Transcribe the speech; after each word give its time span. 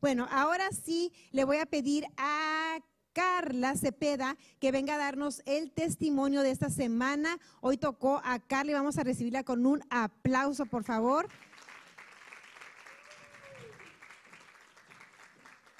Bueno, 0.00 0.26
ahora 0.30 0.70
sí 0.72 1.12
le 1.30 1.44
voy 1.44 1.58
a 1.58 1.66
pedir 1.66 2.06
a 2.16 2.78
Carla 3.12 3.76
Cepeda 3.76 4.36
que 4.58 4.72
venga 4.72 4.94
a 4.94 4.98
darnos 4.98 5.42
el 5.44 5.72
testimonio 5.72 6.42
de 6.42 6.50
esta 6.50 6.70
semana. 6.70 7.38
Hoy 7.60 7.76
tocó 7.76 8.22
a 8.24 8.38
Carla 8.38 8.72
y 8.72 8.74
vamos 8.74 8.96
a 8.96 9.02
recibirla 9.02 9.44
con 9.44 9.66
un 9.66 9.82
aplauso, 9.90 10.64
por 10.64 10.84
favor. 10.84 11.28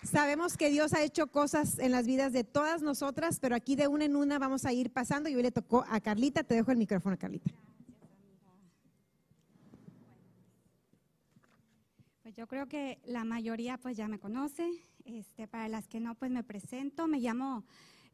Sabemos 0.03 0.57
que 0.57 0.71
Dios 0.71 0.93
ha 0.93 1.03
hecho 1.03 1.29
cosas 1.29 1.79
en 1.79 1.93
las 1.93 2.07
vidas 2.07 2.33
de 2.33 2.45
todas 2.45 2.83
nosotras, 2.83 3.39
pero 3.41 3.55
aquí 3.55 3.77
de 3.77 3.87
una 3.87 4.05
en 4.05 4.17
una 4.17 4.39
vamos 4.39 4.67
a 4.67 4.73
ir 4.73 4.93
pasando 4.93 5.29
y 5.29 5.37
hoy 5.37 5.43
le 5.43 5.53
tocó 5.53 5.85
a 5.89 6.01
Carlita. 6.01 6.43
Te 6.43 6.57
dejo 6.57 6.73
el 6.73 6.79
micrófono, 6.79 7.17
Carlita. 7.17 7.51
Pues 12.31 12.37
yo 12.37 12.47
creo 12.47 12.69
que 12.69 13.01
la 13.07 13.25
mayoría 13.25 13.77
pues 13.77 13.97
ya 13.97 14.07
me 14.07 14.21
conoce. 14.21 14.71
Este, 15.05 15.49
para 15.49 15.69
las 15.69 15.89
que 15.89 15.99
no, 15.99 16.15
pues 16.15 16.31
me 16.31 16.45
presento. 16.45 17.09
Me 17.09 17.19
llamo 17.19 17.65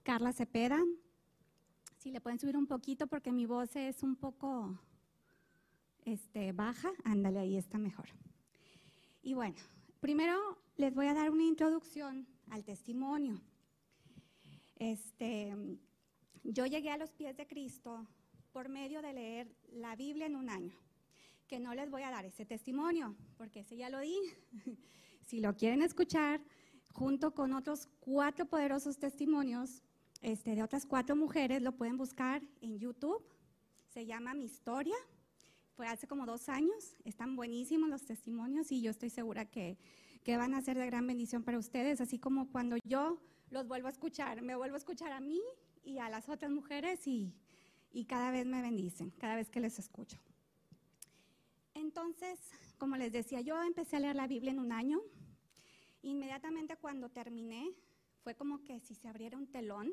Carla 0.03 0.33
Cepeda. 0.33 0.83
Si 1.99 2.11
le 2.11 2.23
pueden 2.23 2.39
subir 2.39 2.57
un 2.57 2.67
poquito 2.67 3.09
porque 3.09 3.31
mi 3.31 3.45
voz 3.45 3.77
es 3.77 4.03
un 4.03 4.17
poco 4.17 4.81
este, 6.07 6.53
baja. 6.53 6.91
Ándale, 7.05 7.41
ahí 7.41 7.59
está 7.59 7.77
mejor. 7.77 8.07
Y 9.23 9.35
bueno, 9.35 9.57
primero 10.01 10.57
les 10.79 10.95
voy 10.95 11.09
a 11.09 11.13
dar 11.13 11.31
una 11.31 11.45
introducción 11.45 12.27
al 12.49 12.65
testimonio. 12.65 13.39
Este, 14.77 15.55
yo 16.43 16.65
llegué 16.65 16.91
a 16.91 16.97
los 16.97 17.13
pies 17.13 17.37
de 17.37 17.47
Cristo 17.47 18.07
por 18.51 18.71
medio 18.71 19.03
de 19.03 19.13
leer 19.13 19.55
la 19.73 19.95
Biblia 19.95 20.25
en 20.25 20.37
un 20.37 20.49
año, 20.49 20.73
que 21.47 21.59
no 21.59 21.75
les 21.75 21.91
voy 21.91 22.03
a 22.03 22.11
dar 22.11 22.25
ese 22.25 22.45
testimonio, 22.45 23.17
porque 23.37 23.61
ese 23.61 23.77
ya 23.77 23.91
lo 23.91 24.01
di. 24.01 24.17
si 25.27 25.41
lo 25.41 25.57
quieren 25.57 25.83
escuchar, 25.83 26.41
junto 26.93 27.35
con 27.35 27.53
otros 27.53 27.89
cuatro 28.01 28.47
poderosos 28.47 28.99
testimonios 28.99 29.83
este, 30.23 30.55
de 30.55 30.63
otras 30.63 30.87
cuatro 30.87 31.17
mujeres, 31.17 31.63
lo 31.63 31.73
pueden 31.73 31.97
buscar 31.97 32.43
en 32.61 32.79
YouTube. 32.79 33.23
Se 33.89 34.07
llama 34.07 34.35
Mi 34.35 34.45
Historia. 34.45 34.97
Fue 35.75 35.87
hace 35.87 36.07
como 36.07 36.27
dos 36.27 36.49
años. 36.49 36.97
Están 37.05 37.37
buenísimos 37.37 37.89
los 37.89 38.05
testimonios 38.05 38.73
y 38.73 38.81
yo 38.81 38.91
estoy 38.91 39.11
segura 39.11 39.45
que 39.45 39.79
que 40.27 40.37
van 40.37 40.55
a 40.55 40.61
ser 40.61 40.77
de 40.77 40.85
gran 40.87 41.07
bendición 41.07 41.45
para 41.45 41.57
ustedes, 41.57 42.01
así 42.01 42.19
como 42.19 42.51
cuando 42.51 42.77
yo 42.85 43.17
los 43.51 43.69
vuelvo 43.69 43.87
a 43.87 43.93
escuchar, 43.93 44.43
me 44.43 44.57
vuelvo 44.57 44.75
a 44.75 44.79
escuchar 44.79 45.13
a 45.13 45.21
mí 45.21 45.41
y 45.85 45.99
a 45.99 46.09
las 46.09 46.29
otras 46.29 46.51
mujeres 46.51 47.07
y, 47.07 47.33
y 47.93 48.07
cada 48.07 48.33
vez 48.33 48.45
me 48.45 48.61
bendicen, 48.61 49.13
cada 49.19 49.37
vez 49.37 49.49
que 49.51 49.61
les 49.61 49.79
escucho. 49.79 50.19
Entonces, 51.87 52.41
como 52.79 52.97
les 52.97 53.13
decía, 53.13 53.41
yo 53.43 53.63
empecé 53.63 53.95
a 53.95 54.01
leer 54.01 54.17
la 54.17 54.27
Biblia 54.27 54.51
en 54.51 54.59
un 54.59 54.73
año. 54.73 55.01
Inmediatamente 56.03 56.77
cuando 56.77 57.11
terminé, 57.11 57.73
fue 58.25 58.35
como 58.35 58.65
que 58.65 58.81
si 58.81 58.97
se 58.97 59.07
abriera 59.07 59.39
un 59.39 59.47
telón, 59.47 59.93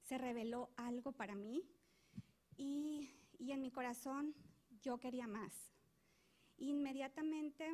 se 0.00 0.16
reveló 0.16 0.70
algo 0.76 1.12
para 1.12 1.34
mí 1.34 1.68
y, 2.56 3.10
y 3.38 3.52
en 3.52 3.60
mi 3.60 3.70
corazón 3.70 4.34
yo 4.80 4.96
quería 4.98 5.26
más. 5.26 5.52
Inmediatamente 6.56 7.70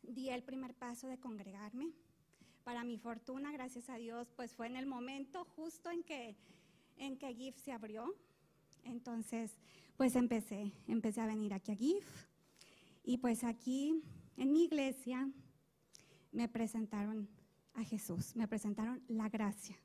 di 0.00 0.30
el 0.30 0.42
primer 0.42 0.74
paso 0.74 1.08
de 1.08 1.20
congregarme. 1.20 1.92
Para 2.62 2.84
mi 2.84 2.96
fortuna, 2.96 3.52
gracias 3.52 3.90
a 3.90 3.96
Dios, 3.96 4.32
pues 4.34 4.54
fue 4.54 4.66
en 4.66 4.76
el 4.76 4.86
momento 4.86 5.44
justo 5.44 5.90
en 5.90 6.02
que, 6.02 6.38
en 6.96 7.18
que 7.18 7.34
GIF 7.34 7.58
se 7.58 7.72
abrió. 7.72 8.14
Entonces, 8.84 9.56
pues 9.96 10.16
empecé, 10.16 10.72
empecé 10.86 11.20
a 11.20 11.26
venir 11.26 11.54
aquí 11.54 11.72
a 11.72 11.76
GIF. 11.76 12.26
Y 13.02 13.18
pues 13.18 13.44
aquí, 13.44 14.02
en 14.36 14.52
mi 14.52 14.64
iglesia, 14.64 15.28
me 16.32 16.48
presentaron 16.48 17.28
a 17.74 17.84
Jesús, 17.84 18.34
me 18.36 18.48
presentaron 18.48 19.02
la 19.08 19.28
gracia. 19.28 19.76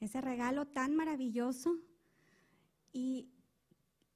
Ese 0.00 0.20
regalo 0.20 0.66
tan 0.66 0.94
maravilloso 0.94 1.76
y, 2.92 3.28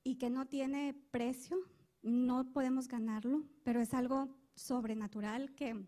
y 0.04 0.16
que 0.16 0.30
no 0.30 0.46
tiene 0.46 0.94
precio, 1.10 1.58
no 2.02 2.52
podemos 2.52 2.88
ganarlo, 2.88 3.44
pero 3.62 3.80
es 3.80 3.94
algo 3.94 4.28
sobrenatural 4.54 5.54
que, 5.54 5.84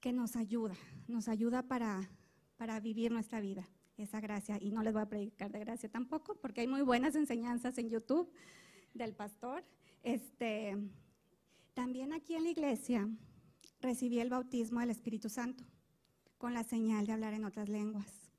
que 0.00 0.12
nos 0.12 0.36
ayuda, 0.36 0.74
nos 1.08 1.28
ayuda 1.28 1.62
para, 1.62 2.10
para 2.56 2.80
vivir 2.80 3.12
nuestra 3.12 3.40
vida, 3.40 3.68
esa 4.02 4.20
gracia. 4.20 4.58
Y 4.60 4.70
no 4.70 4.82
les 4.82 4.92
voy 4.92 5.02
a 5.02 5.08
predicar 5.08 5.50
de 5.50 5.60
gracia 5.60 5.88
tampoco, 5.88 6.36
porque 6.40 6.62
hay 6.62 6.68
muy 6.68 6.82
buenas 6.82 7.14
enseñanzas 7.14 7.78
en 7.78 7.90
YouTube 7.90 8.30
del 8.94 9.14
pastor. 9.14 9.64
Este, 10.02 10.76
también 11.74 12.12
aquí 12.12 12.34
en 12.34 12.44
la 12.44 12.50
iglesia 12.50 13.08
recibí 13.80 14.20
el 14.20 14.30
bautismo 14.30 14.80
del 14.80 14.90
Espíritu 14.90 15.28
Santo 15.28 15.64
con 16.38 16.54
la 16.54 16.64
señal 16.64 17.06
de 17.06 17.12
hablar 17.12 17.34
en 17.34 17.44
otras 17.44 17.68
lenguas. 17.68 18.30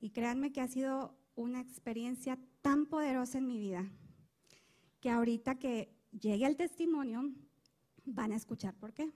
Y 0.00 0.10
créanme 0.10 0.52
que 0.52 0.60
ha 0.60 0.68
sido 0.68 1.16
una 1.34 1.60
experiencia 1.60 2.38
tan 2.62 2.86
poderosa 2.86 3.38
en 3.38 3.46
mi 3.46 3.58
vida 3.58 3.90
que 5.00 5.10
ahorita 5.10 5.58
que 5.58 5.94
llegue 6.12 6.46
el 6.46 6.56
testimonio, 6.56 7.30
van 8.04 8.32
a 8.32 8.36
escuchar 8.36 8.74
por 8.74 8.92
qué. 8.92 9.10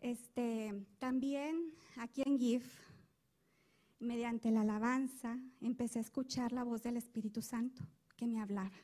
Este, 0.00 0.74
también 0.98 1.72
aquí 1.96 2.22
en 2.24 2.38
GIF, 2.38 2.64
mediante 4.00 4.50
la 4.50 4.62
alabanza, 4.62 5.38
empecé 5.60 5.98
a 5.98 6.02
escuchar 6.02 6.52
la 6.52 6.64
voz 6.64 6.82
del 6.82 6.96
Espíritu 6.96 7.42
Santo 7.42 7.82
que 8.16 8.26
me 8.26 8.40
hablaba. 8.40 8.76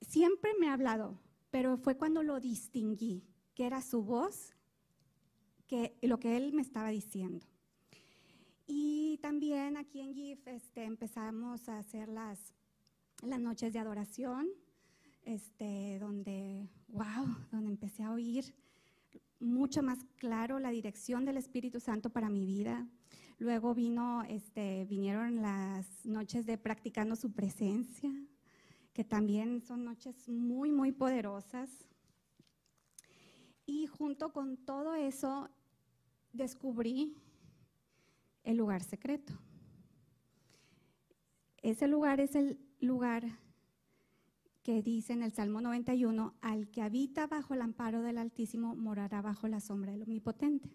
Siempre 0.00 0.52
me 0.58 0.68
ha 0.68 0.74
hablado, 0.74 1.18
pero 1.50 1.76
fue 1.76 1.96
cuando 1.96 2.22
lo 2.22 2.40
distinguí, 2.40 3.24
que 3.54 3.66
era 3.66 3.82
su 3.82 4.02
voz, 4.02 4.54
que 5.66 5.96
lo 6.02 6.18
que 6.18 6.36
él 6.36 6.52
me 6.52 6.62
estaba 6.62 6.88
diciendo. 6.90 7.46
Y 8.66 9.18
también 9.18 9.76
aquí 9.76 10.00
en 10.00 10.14
GIF 10.14 10.46
este, 10.46 10.84
empezamos 10.84 11.68
a 11.68 11.78
hacer 11.78 12.08
las, 12.08 12.54
las 13.22 13.40
noches 13.40 13.72
de 13.72 13.78
adoración 13.78 14.48
este, 15.24 15.98
donde, 15.98 16.68
wow, 16.88 17.36
donde 17.50 17.70
empecé 17.70 18.02
a 18.02 18.12
oír 18.12 18.54
mucho 19.40 19.82
más 19.82 19.98
claro 20.16 20.58
la 20.58 20.70
dirección 20.70 21.24
del 21.24 21.36
Espíritu 21.36 21.80
Santo 21.80 22.10
para 22.10 22.28
mi 22.28 22.44
vida. 22.44 22.86
Luego 23.38 23.74
vino, 23.74 24.22
este, 24.24 24.84
vinieron 24.84 25.42
las 25.42 25.86
noches 26.04 26.46
de 26.46 26.58
practicando 26.58 27.16
su 27.16 27.32
presencia, 27.32 28.10
que 28.92 29.04
también 29.04 29.62
son 29.62 29.84
noches 29.84 30.28
muy, 30.28 30.70
muy 30.70 30.92
poderosas. 30.92 31.70
Y 33.66 33.86
junto 33.86 34.32
con 34.32 34.56
todo 34.56 34.94
eso, 34.94 35.48
descubrí 36.32 37.16
el 38.44 38.56
lugar 38.56 38.82
secreto. 38.82 39.32
Ese 41.62 41.86
lugar 41.86 42.20
es 42.20 42.34
el 42.34 42.58
lugar 42.80 43.24
que 44.62 44.82
dice 44.82 45.12
en 45.12 45.22
el 45.22 45.32
Salmo 45.32 45.60
91, 45.60 46.34
al 46.40 46.68
que 46.70 46.82
habita 46.82 47.26
bajo 47.26 47.54
el 47.54 47.62
amparo 47.62 48.02
del 48.02 48.18
Altísimo 48.18 48.74
morará 48.74 49.20
bajo 49.20 49.48
la 49.48 49.60
sombra 49.60 49.92
del 49.92 50.02
Omnipotente. 50.02 50.70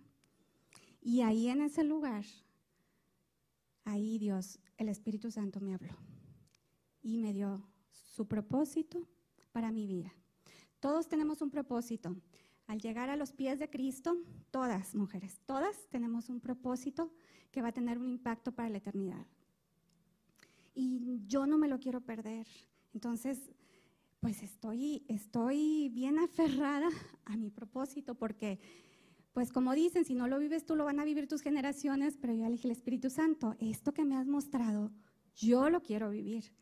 Y 1.02 1.22
ahí 1.22 1.48
en 1.48 1.62
ese 1.62 1.84
lugar, 1.84 2.26
ahí 3.88 4.20
Dios, 4.20 4.60
el 4.78 4.90
Espíritu 4.90 5.32
Santo 5.32 5.62
me 5.62 5.74
habló 5.74 5.96
y 7.02 7.18
me 7.18 7.34
dio 7.34 7.66
su 7.90 8.28
propósito 8.28 9.08
para 9.54 9.72
mi 9.72 9.88
vida. 9.88 10.14
Todos 10.80 11.08
tenemos 11.08 11.42
un 11.42 11.50
propósito. 11.50 12.16
Al 12.68 12.82
llegar 12.82 13.10
a 13.10 13.16
los 13.16 13.32
pies 13.32 13.60
de 13.60 13.70
Cristo, 13.70 14.18
todas 14.52 14.94
mujeres, 14.94 15.40
todas 15.46 15.88
tenemos 15.90 16.28
un 16.28 16.42
propósito 16.42 17.14
que 17.50 17.62
va 17.62 17.70
a 17.70 17.74
tener 17.74 17.98
un 17.98 18.10
impacto 18.10 18.52
para 18.52 18.70
la 18.70 18.78
eternidad. 18.78 19.26
Y 20.76 21.22
yo 21.26 21.48
no 21.48 21.58
me 21.58 21.70
lo 21.70 21.80
quiero 21.80 22.02
perder. 22.02 22.46
Entonces, 22.94 23.40
pues 24.20 24.44
estoy, 24.44 25.06
estoy 25.08 25.90
bien 25.94 26.20
aferrada 26.26 26.90
a 27.24 27.38
mi 27.38 27.50
propósito 27.50 28.16
porque, 28.16 28.60
pues 29.38 29.52
como 29.52 29.76
dicen, 29.76 30.04
si 30.04 30.16
no 30.16 30.28
lo 30.28 30.40
vives 30.40 30.66
tú, 30.66 30.76
lo 30.76 30.86
van 30.86 31.00
a 31.00 31.06
vivir 31.06 31.28
tus 31.28 31.44
generaciones, 31.44 32.18
pero 32.18 32.34
yo 32.34 32.48
elegí 32.48 32.66
el 32.66 32.72
Espíritu 32.72 33.12
Santo, 33.12 33.56
esto 33.60 33.94
que 33.94 34.04
me 34.04 34.16
has 34.16 34.26
mostrado, 34.26 34.92
yo 35.36 35.70
lo 35.70 35.84
quiero 35.84 36.10
vivir. 36.10 36.56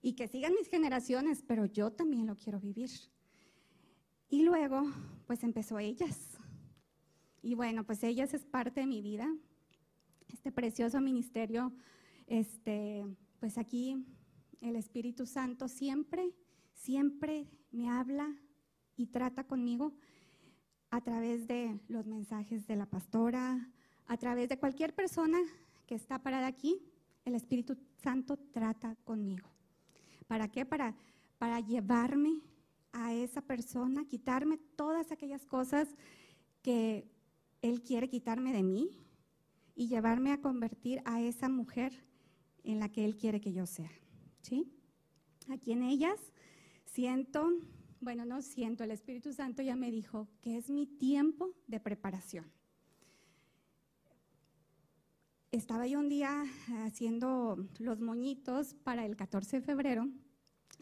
Y 0.00 0.14
que 0.14 0.28
sigan 0.28 0.54
mis 0.54 0.66
generaciones, 0.70 1.44
pero 1.46 1.66
yo 1.66 1.92
también 1.92 2.26
lo 2.26 2.34
quiero 2.34 2.58
vivir. 2.58 2.88
Y 4.30 4.44
luego, 4.44 4.90
pues 5.26 5.44
empezó 5.44 5.78
ellas. 5.78 6.38
Y 7.42 7.54
bueno, 7.54 7.84
pues 7.84 8.02
ellas 8.02 8.32
es 8.32 8.46
parte 8.46 8.80
de 8.80 8.86
mi 8.86 9.02
vida. 9.02 9.30
Este 10.32 10.50
precioso 10.50 11.02
ministerio, 11.02 11.70
este, 12.26 13.04
pues 13.40 13.58
aquí 13.58 14.06
el 14.62 14.76
Espíritu 14.76 15.26
Santo 15.26 15.68
siempre 15.68 16.32
siempre 16.72 17.46
me 17.72 17.90
habla 17.90 18.34
y 18.96 19.08
trata 19.08 19.46
conmigo 19.46 19.92
a 20.92 21.00
través 21.00 21.48
de 21.48 21.80
los 21.88 22.06
mensajes 22.06 22.66
de 22.66 22.76
la 22.76 22.84
pastora, 22.84 23.66
a 24.06 24.16
través 24.18 24.50
de 24.50 24.58
cualquier 24.58 24.94
persona 24.94 25.38
que 25.86 25.94
está 25.94 26.22
parada 26.22 26.46
aquí, 26.46 26.82
el 27.24 27.34
Espíritu 27.34 27.78
Santo 28.02 28.36
trata 28.36 28.94
conmigo. 29.04 29.48
¿Para 30.26 30.48
qué? 30.48 30.66
Para, 30.66 30.94
para 31.38 31.60
llevarme 31.60 32.42
a 32.92 33.14
esa 33.14 33.40
persona, 33.40 34.04
quitarme 34.04 34.58
todas 34.76 35.10
aquellas 35.10 35.46
cosas 35.46 35.88
que 36.60 37.10
Él 37.62 37.82
quiere 37.82 38.10
quitarme 38.10 38.52
de 38.52 38.62
mí 38.62 38.90
y 39.74 39.88
llevarme 39.88 40.30
a 40.32 40.42
convertir 40.42 41.00
a 41.06 41.22
esa 41.22 41.48
mujer 41.48 42.04
en 42.64 42.80
la 42.80 42.90
que 42.90 43.06
Él 43.06 43.16
quiere 43.16 43.40
que 43.40 43.54
yo 43.54 43.64
sea. 43.64 43.90
¿Sí? 44.42 44.70
Aquí 45.48 45.72
en 45.72 45.84
ellas 45.84 46.20
siento, 46.84 47.50
bueno, 48.02 48.24
no 48.24 48.42
siento, 48.42 48.82
el 48.82 48.90
Espíritu 48.90 49.32
Santo 49.32 49.62
ya 49.62 49.76
me 49.76 49.90
dijo 49.92 50.28
que 50.40 50.58
es 50.58 50.68
mi 50.68 50.86
tiempo 50.86 51.54
de 51.68 51.78
preparación. 51.78 52.50
Estaba 55.52 55.86
yo 55.86 56.00
un 56.00 56.08
día 56.08 56.44
haciendo 56.84 57.56
los 57.78 58.00
moñitos 58.00 58.74
para 58.74 59.06
el 59.06 59.16
14 59.16 59.60
de 59.60 59.62
febrero. 59.62 60.08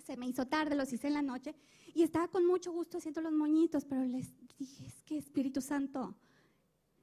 Se 0.02 0.16
me 0.16 0.28
hizo 0.28 0.46
tarde, 0.46 0.74
los 0.76 0.92
hice 0.92 1.08
en 1.08 1.14
la 1.14 1.22
noche 1.22 1.54
y 1.92 2.02
estaba 2.02 2.28
con 2.28 2.46
mucho 2.46 2.72
gusto 2.72 2.96
haciendo 2.96 3.20
los 3.20 3.32
moñitos, 3.32 3.84
pero 3.84 4.02
les 4.04 4.32
dije, 4.56 4.86
es 4.86 5.02
que 5.02 5.18
Espíritu 5.18 5.60
Santo, 5.60 6.16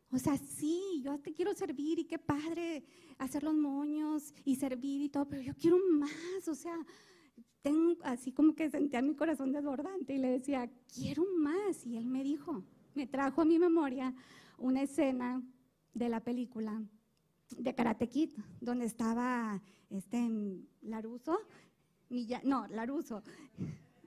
o 0.09 0.17
sea, 0.17 0.35
sí, 0.37 1.01
yo 1.03 1.19
te 1.19 1.31
quiero 1.31 1.53
servir 1.53 1.99
y 1.99 2.05
qué 2.05 2.17
padre 2.17 2.83
hacer 3.19 3.43
los 3.43 3.53
moños 3.53 4.33
y 4.45 4.55
servir 4.55 5.01
y 5.01 5.09
todo, 5.09 5.27
pero 5.27 5.43
yo 5.43 5.53
quiero 5.53 5.77
más, 5.91 6.47
o 6.47 6.55
sea, 6.55 6.77
tengo 7.62 7.98
así 8.04 8.31
como 8.31 8.56
que 8.56 8.69
sentía 8.69 9.01
mi 9.01 9.16
corazón 9.16 9.51
desbordante 9.51 10.13
y 10.13 10.18
le 10.18 10.30
decía, 10.30 10.69
quiero 10.94 11.25
más. 11.38 11.86
Y 11.86 11.98
él 11.98 12.06
me 12.06 12.24
dijo, 12.24 12.63
me 12.95 13.07
trajo 13.07 13.42
a 13.42 13.45
mi 13.45 13.60
memoria 13.60 14.13
una 14.57 14.84
escena 14.84 15.42
de 15.94 16.10
la 16.10 16.19
película 16.19 16.81
de 17.57 17.75
Karate 17.75 18.10
Kid, 18.10 18.31
donde 18.60 18.86
estaba 18.86 19.62
este 19.89 20.30
Laruso, 20.81 21.39
no, 22.44 22.68
Laruso, 22.68 23.24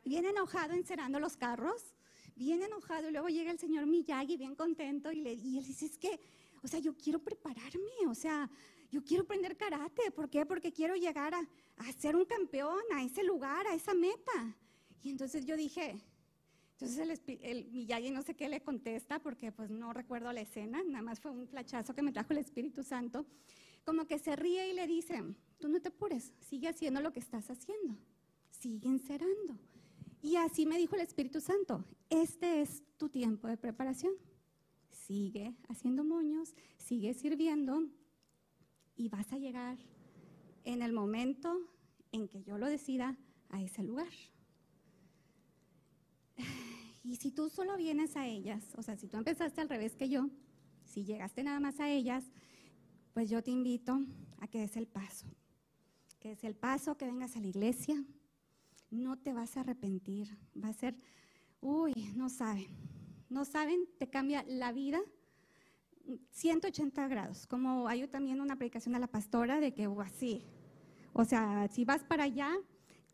bien 0.04 0.24
enojado 0.26 0.74
encerando 0.74 1.18
los 1.18 1.36
carros 1.36 1.94
bien 2.40 2.62
enojado 2.62 3.06
y 3.10 3.12
luego 3.12 3.28
llega 3.28 3.50
el 3.50 3.58
señor 3.58 3.84
Miyagi 3.84 4.38
bien 4.38 4.54
contento 4.54 5.12
y, 5.12 5.16
le, 5.16 5.34
y 5.34 5.58
él 5.58 5.64
dice, 5.66 5.84
es 5.84 5.98
que, 5.98 6.18
o 6.62 6.68
sea, 6.68 6.80
yo 6.80 6.94
quiero 6.94 7.18
prepararme, 7.18 8.06
o 8.08 8.14
sea, 8.14 8.48
yo 8.90 9.04
quiero 9.04 9.24
aprender 9.24 9.56
karate. 9.56 10.10
¿Por 10.10 10.28
qué? 10.28 10.44
Porque 10.44 10.72
quiero 10.72 10.94
llegar 10.96 11.34
a, 11.34 11.48
a 11.76 11.92
ser 11.92 12.16
un 12.16 12.24
campeón, 12.24 12.82
a 12.94 13.02
ese 13.02 13.22
lugar, 13.22 13.66
a 13.66 13.74
esa 13.74 13.94
meta. 13.94 14.56
Y 15.02 15.10
entonces 15.10 15.46
yo 15.46 15.56
dije, 15.56 16.00
entonces 16.80 17.22
el, 17.26 17.38
el, 17.42 17.70
Miyagi 17.72 18.10
no 18.10 18.22
sé 18.22 18.34
qué 18.34 18.48
le 18.48 18.62
contesta 18.62 19.18
porque 19.18 19.52
pues 19.52 19.70
no 19.70 19.92
recuerdo 19.92 20.32
la 20.32 20.40
escena, 20.40 20.82
nada 20.82 21.02
más 21.02 21.20
fue 21.20 21.30
un 21.30 21.46
flachazo 21.46 21.94
que 21.94 22.02
me 22.02 22.12
trajo 22.12 22.32
el 22.32 22.38
Espíritu 22.38 22.82
Santo, 22.82 23.26
como 23.84 24.06
que 24.06 24.18
se 24.18 24.34
ríe 24.34 24.70
y 24.70 24.74
le 24.74 24.86
dice, 24.86 25.22
tú 25.58 25.68
no 25.68 25.80
te 25.80 25.88
apures, 25.88 26.32
sigue 26.40 26.68
haciendo 26.68 27.00
lo 27.00 27.12
que 27.12 27.20
estás 27.20 27.50
haciendo, 27.50 27.96
sigue 28.50 28.88
encerando. 28.88 29.58
Y 30.22 30.36
así 30.36 30.66
me 30.66 30.78
dijo 30.78 30.96
el 30.96 31.02
Espíritu 31.02 31.40
Santo, 31.40 31.84
este 32.08 32.60
es 32.60 32.82
tu 32.98 33.08
tiempo 33.08 33.48
de 33.48 33.56
preparación. 33.56 34.12
Sigue 34.90 35.54
haciendo 35.68 36.04
moños, 36.04 36.54
sigue 36.76 37.14
sirviendo 37.14 37.88
y 39.00 39.08
vas 39.08 39.32
a 39.32 39.38
llegar 39.38 39.78
en 40.64 40.82
el 40.82 40.92
momento 40.92 41.58
en 42.12 42.28
que 42.28 42.42
yo 42.42 42.58
lo 42.58 42.66
decida 42.66 43.16
a 43.48 43.62
ese 43.62 43.82
lugar. 43.82 44.12
Y 47.02 47.16
si 47.16 47.30
tú 47.30 47.48
solo 47.48 47.78
vienes 47.78 48.14
a 48.14 48.26
ellas, 48.26 48.62
o 48.76 48.82
sea, 48.82 48.94
si 48.94 49.08
tú 49.08 49.16
empezaste 49.16 49.62
al 49.62 49.70
revés 49.70 49.96
que 49.96 50.10
yo, 50.10 50.28
si 50.84 51.02
llegaste 51.02 51.42
nada 51.42 51.58
más 51.58 51.80
a 51.80 51.88
ellas, 51.88 52.30
pues 53.14 53.30
yo 53.30 53.42
te 53.42 53.50
invito 53.50 54.04
a 54.36 54.46
que 54.48 54.58
des 54.58 54.76
el 54.76 54.86
paso. 54.86 55.26
Que 56.18 56.28
des 56.28 56.44
el 56.44 56.54
paso, 56.54 56.98
que 56.98 57.06
vengas 57.06 57.36
a 57.36 57.40
la 57.40 57.46
iglesia, 57.46 58.04
no 58.90 59.16
te 59.16 59.32
vas 59.32 59.56
a 59.56 59.60
arrepentir. 59.60 60.36
Va 60.62 60.68
a 60.68 60.74
ser, 60.74 60.94
uy, 61.62 61.94
no 62.14 62.28
saben, 62.28 62.68
no 63.30 63.46
saben, 63.46 63.88
te 63.98 64.10
cambia 64.10 64.44
la 64.46 64.70
vida 64.70 65.00
180 66.30 67.08
grados. 67.08 67.46
Como 67.46 67.88
hay 67.88 68.06
también 68.08 68.40
una 68.40 68.56
predicación 68.56 68.94
de 68.94 69.00
la 69.00 69.06
pastora 69.06 69.60
de 69.60 69.72
que, 69.72 69.88
uh, 69.88 70.00
así, 70.00 70.44
o 71.12 71.24
sea, 71.24 71.68
si 71.68 71.84
vas 71.84 72.02
para 72.04 72.24
allá, 72.24 72.52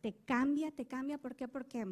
te 0.00 0.15
cambia, 0.25 0.71
te 0.71 0.87
cambia. 0.87 1.19
¿Por 1.19 1.35
qué? 1.35 1.49
Porque, 1.49 1.87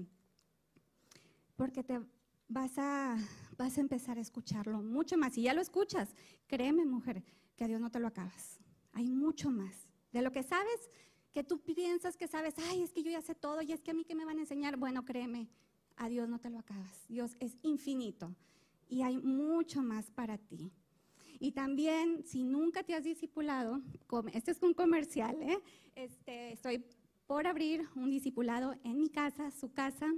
porque 1.57 1.83
te 1.83 2.01
vas 2.49 2.79
a, 2.79 3.17
vas 3.57 3.79
a 3.79 3.81
empezar 3.81 4.19
a 4.19 4.21
escucharlo 4.21 4.83
mucho 4.83 5.17
más. 5.17 5.37
Y 5.39 5.43
ya 5.43 5.55
lo 5.55 5.61
escuchas, 5.61 6.15
créeme, 6.47 6.85
mujer, 6.85 7.23
que 7.57 7.65
a 7.65 7.69
Dios 7.69 7.81
no 7.81 7.91
te 7.91 8.01
lo 8.01 8.09
acabas. 8.09 8.61
Hay 8.93 9.11
mucho 9.11 9.51
más. 9.51 9.89
De 10.13 10.23
lo 10.23 10.31
que 10.31 10.43
sabes, 10.43 10.91
que 11.33 11.43
tú 11.43 11.61
piensas 11.61 12.17
que 12.17 12.29
sabes, 12.29 12.55
ay, 12.71 12.83
es 12.83 12.93
que 12.93 13.03
yo 13.03 13.11
ya 13.11 13.21
sé 13.21 13.35
todo 13.35 13.61
y 13.63 13.73
es 13.73 13.83
que 13.83 13.91
a 13.91 13.95
mí 13.95 14.05
que 14.05 14.15
me 14.15 14.25
van 14.25 14.39
a 14.39 14.43
enseñar. 14.43 14.77
Bueno, 14.77 15.05
créeme, 15.05 15.49
a 15.97 16.09
Dios 16.09 16.29
no 16.29 16.39
te 16.39 16.51
lo 16.51 16.61
acabas. 16.61 17.05
Dios 17.09 17.37
es 17.41 17.57
infinito 17.63 18.35
y 18.89 19.03
hay 19.03 19.19
mucho 19.19 19.83
más 19.83 20.11
para 20.13 20.39
ti. 20.39 20.71
Y 21.39 21.53
también, 21.53 22.25
si 22.25 22.45
nunca 22.45 22.83
te 22.83 22.95
has 22.95 23.05
discipulado, 23.05 23.81
este 24.33 24.51
es 24.51 24.63
un 24.63 24.75
comercial, 24.75 25.37
¿eh? 25.43 25.59
este, 25.95 26.53
estoy 26.53 26.85
por 27.27 27.47
abrir 27.47 27.87
un 27.97 28.11
discipulado 28.11 28.75
en 28.85 29.01
mi 29.01 29.09
casa, 29.09 29.51
su 29.51 29.73
casa, 29.73 30.13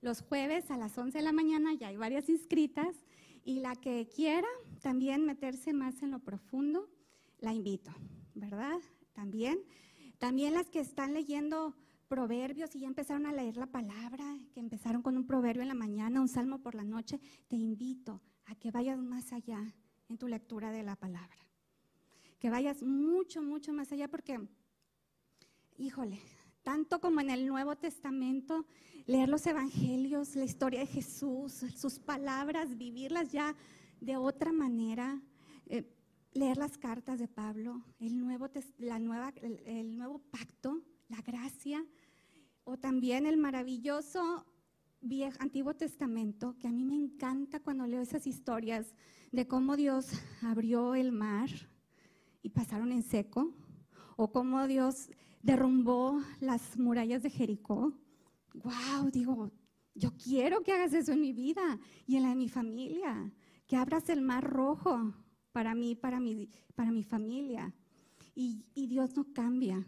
los 0.00 0.22
jueves 0.22 0.70
a 0.70 0.76
las 0.76 0.96
11 0.96 1.18
de 1.18 1.24
la 1.24 1.32
mañana, 1.32 1.74
ya 1.74 1.88
hay 1.88 1.96
varias 1.96 2.28
inscritas, 2.28 2.96
y 3.44 3.60
la 3.60 3.74
que 3.76 4.08
quiera 4.14 4.48
también 4.82 5.24
meterse 5.24 5.72
más 5.72 6.02
en 6.02 6.10
lo 6.10 6.18
profundo, 6.18 6.88
la 7.40 7.54
invito, 7.54 7.90
¿verdad? 8.34 8.78
También. 9.12 9.60
También 10.18 10.54
las 10.54 10.68
que 10.68 10.80
están 10.80 11.14
leyendo 11.14 11.74
proverbios 12.08 12.74
y 12.74 12.80
ya 12.80 12.88
empezaron 12.88 13.26
a 13.26 13.32
leer 13.32 13.56
la 13.56 13.66
palabra, 13.66 14.38
que 14.52 14.60
empezaron 14.60 15.02
con 15.02 15.16
un 15.16 15.26
proverbio 15.26 15.62
en 15.62 15.68
la 15.68 15.74
mañana, 15.74 16.20
un 16.20 16.28
salmo 16.28 16.60
por 16.60 16.74
la 16.74 16.84
noche, 16.84 17.20
te 17.46 17.56
invito 17.56 18.20
a 18.46 18.54
que 18.54 18.70
vayas 18.70 18.98
más 18.98 19.32
allá 19.32 19.74
en 20.08 20.18
tu 20.18 20.28
lectura 20.28 20.70
de 20.70 20.82
la 20.82 20.96
palabra. 20.96 21.36
Que 22.38 22.50
vayas 22.50 22.82
mucho, 22.82 23.42
mucho 23.42 23.72
más 23.72 23.90
allá 23.92 24.08
porque, 24.08 24.40
híjole, 25.76 26.20
tanto 26.62 27.00
como 27.00 27.20
en 27.20 27.30
el 27.30 27.46
Nuevo 27.46 27.76
Testamento, 27.76 28.66
leer 29.06 29.28
los 29.28 29.46
evangelios, 29.46 30.36
la 30.36 30.44
historia 30.44 30.80
de 30.80 30.86
Jesús, 30.86 31.64
sus 31.76 31.98
palabras, 31.98 32.76
vivirlas 32.76 33.32
ya 33.32 33.56
de 34.00 34.16
otra 34.16 34.52
manera. 34.52 35.20
Eh, 35.66 35.94
leer 36.32 36.56
las 36.56 36.78
cartas 36.78 37.18
de 37.18 37.28
Pablo, 37.28 37.82
el 37.98 38.18
nuevo, 38.18 38.48
la 38.78 38.98
nueva, 38.98 39.32
el, 39.42 39.96
nuevo 39.96 40.18
pacto, 40.18 40.82
la 41.08 41.20
gracia, 41.22 41.84
o 42.64 42.76
también 42.76 43.26
el 43.26 43.38
maravilloso 43.38 44.46
viejo, 45.00 45.36
Antiguo 45.40 45.74
Testamento, 45.74 46.56
que 46.58 46.68
a 46.68 46.72
mí 46.72 46.84
me 46.84 46.94
encanta 46.94 47.60
cuando 47.60 47.86
leo 47.86 48.00
esas 48.00 48.26
historias 48.26 48.94
de 49.32 49.46
cómo 49.46 49.76
Dios 49.76 50.10
abrió 50.42 50.94
el 50.94 51.12
mar 51.12 51.50
y 52.42 52.50
pasaron 52.50 52.92
en 52.92 53.02
seco, 53.02 53.52
o 54.16 54.32
cómo 54.32 54.66
Dios 54.66 55.10
derrumbó 55.42 56.20
las 56.40 56.78
murallas 56.78 57.22
de 57.22 57.30
Jericó. 57.30 57.92
¡Wow! 58.54 59.10
Digo, 59.12 59.52
yo 59.94 60.16
quiero 60.16 60.62
que 60.62 60.72
hagas 60.72 60.92
eso 60.92 61.12
en 61.12 61.20
mi 61.20 61.32
vida 61.32 61.78
y 62.06 62.16
en 62.16 62.22
la 62.22 62.30
de 62.30 62.36
mi 62.36 62.48
familia, 62.48 63.32
que 63.66 63.76
abras 63.76 64.08
el 64.08 64.22
mar 64.22 64.44
rojo 64.44 65.14
para 65.52 65.74
mí, 65.74 65.94
para 65.94 66.20
mi, 66.20 66.50
para 66.74 66.90
mi 66.90 67.02
familia. 67.02 67.74
Y, 68.34 68.64
y 68.74 68.86
Dios 68.86 69.16
no 69.16 69.32
cambia. 69.32 69.86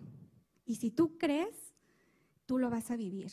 Y 0.65 0.77
si 0.77 0.91
tú 0.91 1.17
crees, 1.17 1.75
tú 2.47 2.59
lo 2.59 2.71
vas 2.71 2.91
a 2.91 2.97
vivir. 2.97 3.31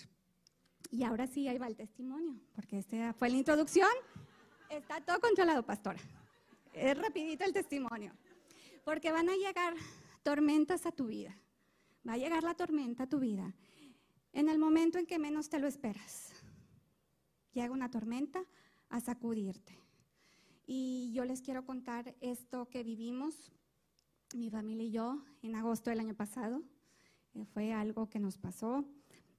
Y 0.89 1.03
ahora 1.03 1.27
sí, 1.27 1.47
ahí 1.47 1.57
va 1.57 1.67
el 1.67 1.75
testimonio, 1.75 2.39
porque 2.55 2.77
esta 2.79 3.13
fue 3.13 3.29
la 3.29 3.37
introducción. 3.37 3.89
Está 4.69 5.01
todo 5.01 5.19
controlado, 5.19 5.63
pastora. 5.63 5.99
Es 6.73 6.97
rapidito 6.97 7.45
el 7.45 7.53
testimonio. 7.53 8.11
Porque 8.83 9.11
van 9.11 9.29
a 9.29 9.35
llegar 9.35 9.73
tormentas 10.23 10.85
a 10.85 10.91
tu 10.91 11.07
vida. 11.07 11.35
Va 12.07 12.13
a 12.13 12.17
llegar 12.17 12.43
la 12.43 12.53
tormenta 12.53 13.03
a 13.03 13.07
tu 13.07 13.19
vida 13.19 13.53
en 14.33 14.49
el 14.49 14.59
momento 14.59 14.99
en 14.99 15.05
que 15.05 15.17
menos 15.19 15.49
te 15.49 15.59
lo 15.59 15.67
esperas. 15.67 16.31
Llega 17.53 17.71
una 17.71 17.89
tormenta 17.89 18.43
a 18.89 18.99
sacudirte. 18.99 19.79
Y 20.65 21.11
yo 21.13 21.25
les 21.25 21.41
quiero 21.41 21.65
contar 21.65 22.13
esto 22.21 22.69
que 22.69 22.83
vivimos, 22.83 23.51
mi 24.35 24.49
familia 24.49 24.85
y 24.85 24.91
yo, 24.91 25.23
en 25.41 25.55
agosto 25.55 25.89
del 25.89 26.01
año 26.01 26.13
pasado. 26.13 26.61
Eh, 27.33 27.45
fue 27.45 27.73
algo 27.73 28.09
que 28.09 28.19
nos 28.19 28.37
pasó. 28.37 28.85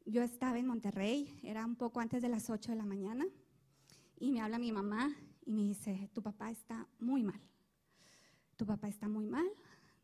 Yo 0.04 0.22
estaba 0.22 0.58
en 0.58 0.66
Monterrey, 0.66 1.38
era 1.42 1.64
un 1.64 1.76
poco 1.76 2.00
antes 2.00 2.22
de 2.22 2.28
las 2.28 2.48
8 2.48 2.72
de 2.72 2.78
la 2.78 2.86
mañana, 2.86 3.26
y 4.18 4.32
me 4.32 4.40
habla 4.40 4.58
mi 4.58 4.72
mamá 4.72 5.14
y 5.44 5.52
me 5.52 5.62
dice, 5.62 6.10
tu 6.12 6.22
papá 6.22 6.50
está 6.50 6.88
muy 6.98 7.22
mal. 7.22 7.40
Tu 8.56 8.66
papá 8.66 8.88
está 8.88 9.08
muy 9.08 9.26
mal, 9.26 9.46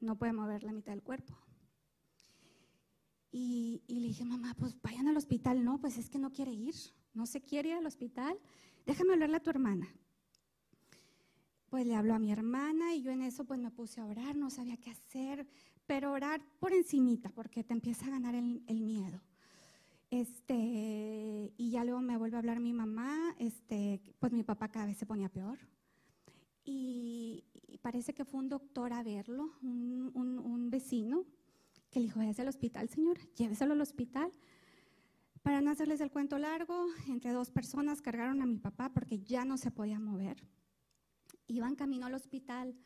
no 0.00 0.16
puede 0.16 0.32
mover 0.32 0.62
la 0.62 0.72
mitad 0.72 0.92
del 0.92 1.02
cuerpo. 1.02 1.36
Y, 3.30 3.82
y, 3.88 3.98
le 3.98 4.08
dije, 4.08 4.24
mamá, 4.24 4.54
pues 4.58 4.80
vayan 4.80 5.08
al 5.08 5.16
hospital. 5.16 5.64
No, 5.64 5.80
pues 5.80 5.98
es 5.98 6.08
que 6.08 6.20
no 6.20 6.30
quiere 6.30 6.52
ir, 6.52 6.74
no 7.14 7.26
se 7.26 7.42
quiere 7.42 7.70
ir 7.70 7.74
al 7.74 7.86
hospital. 7.86 8.38
Déjame 8.86 9.14
hablarle 9.14 9.38
a 9.38 9.42
tu 9.42 9.50
hermana 9.50 9.88
pues 11.74 11.88
le 11.88 11.96
habló 11.96 12.14
a 12.14 12.20
mi 12.20 12.30
hermana 12.30 12.94
y 12.94 13.02
yo 13.02 13.10
en 13.10 13.20
eso 13.20 13.44
pues 13.44 13.58
me 13.58 13.68
puse 13.68 14.00
a 14.00 14.06
orar, 14.06 14.36
no 14.36 14.48
sabía 14.48 14.76
qué 14.76 14.90
hacer, 14.90 15.44
pero 15.86 16.12
orar 16.12 16.40
por 16.60 16.72
encimita 16.72 17.30
porque 17.30 17.64
te 17.64 17.72
empieza 17.72 18.06
a 18.06 18.10
ganar 18.10 18.36
el, 18.36 18.62
miedo. 18.80 19.20
Este, 20.14 21.52
y 21.56 21.70
ya 21.70 21.82
luego 21.82 22.00
me 22.00 22.16
vuelve 22.16 22.36
a 22.36 22.38
hablar 22.38 22.60
mi 22.60 22.72
mamá, 22.72 23.34
este, 23.40 24.00
pues 24.20 24.32
mi 24.32 24.44
papá 24.44 24.68
cada 24.68 24.86
vez 24.86 24.96
se 24.96 25.06
ponía 25.06 25.28
peor. 25.28 25.58
parece 27.82 28.14
que 28.14 28.24
fue 28.24 28.38
un 28.38 28.48
doctor 28.48 28.92
a 28.92 29.02
verlo, 29.02 29.50
un, 29.60 30.12
un 30.14 30.70
vecino, 30.70 31.24
que 31.90 31.98
le 31.98 32.06
dijo, 32.06 32.20
váyase 32.20 32.42
al 32.42 32.48
hospital, 32.48 32.88
señor, 32.88 33.18
lléveselo 33.34 33.72
al 33.72 33.80
hospital. 33.80 34.30
Para 35.42 35.60
no 35.60 35.72
hacerles 35.72 36.00
el 36.00 36.12
cuento 36.12 36.38
largo, 36.38 36.86
entre 37.08 37.32
dos 37.32 37.50
personas 37.50 38.00
cargaron 38.00 38.40
a 38.40 38.46
mi 38.46 38.58
papá 38.58 38.90
porque 38.90 39.18
ya 39.18 39.44
no 39.44 39.58
se 39.58 39.72
podía 39.72 39.98
mover. 39.98 40.36
Iban 41.48 41.74
camino 41.74 42.06
al 42.06 42.14
hospital 42.14 42.76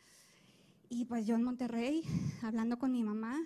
y 0.88 1.04
pues 1.04 1.26
yo 1.26 1.35
en 1.35 1.42
Monterrey, 1.42 2.04
hablando 2.40 2.78
con 2.78 2.90
mi 2.90 3.02
mamá, 3.02 3.38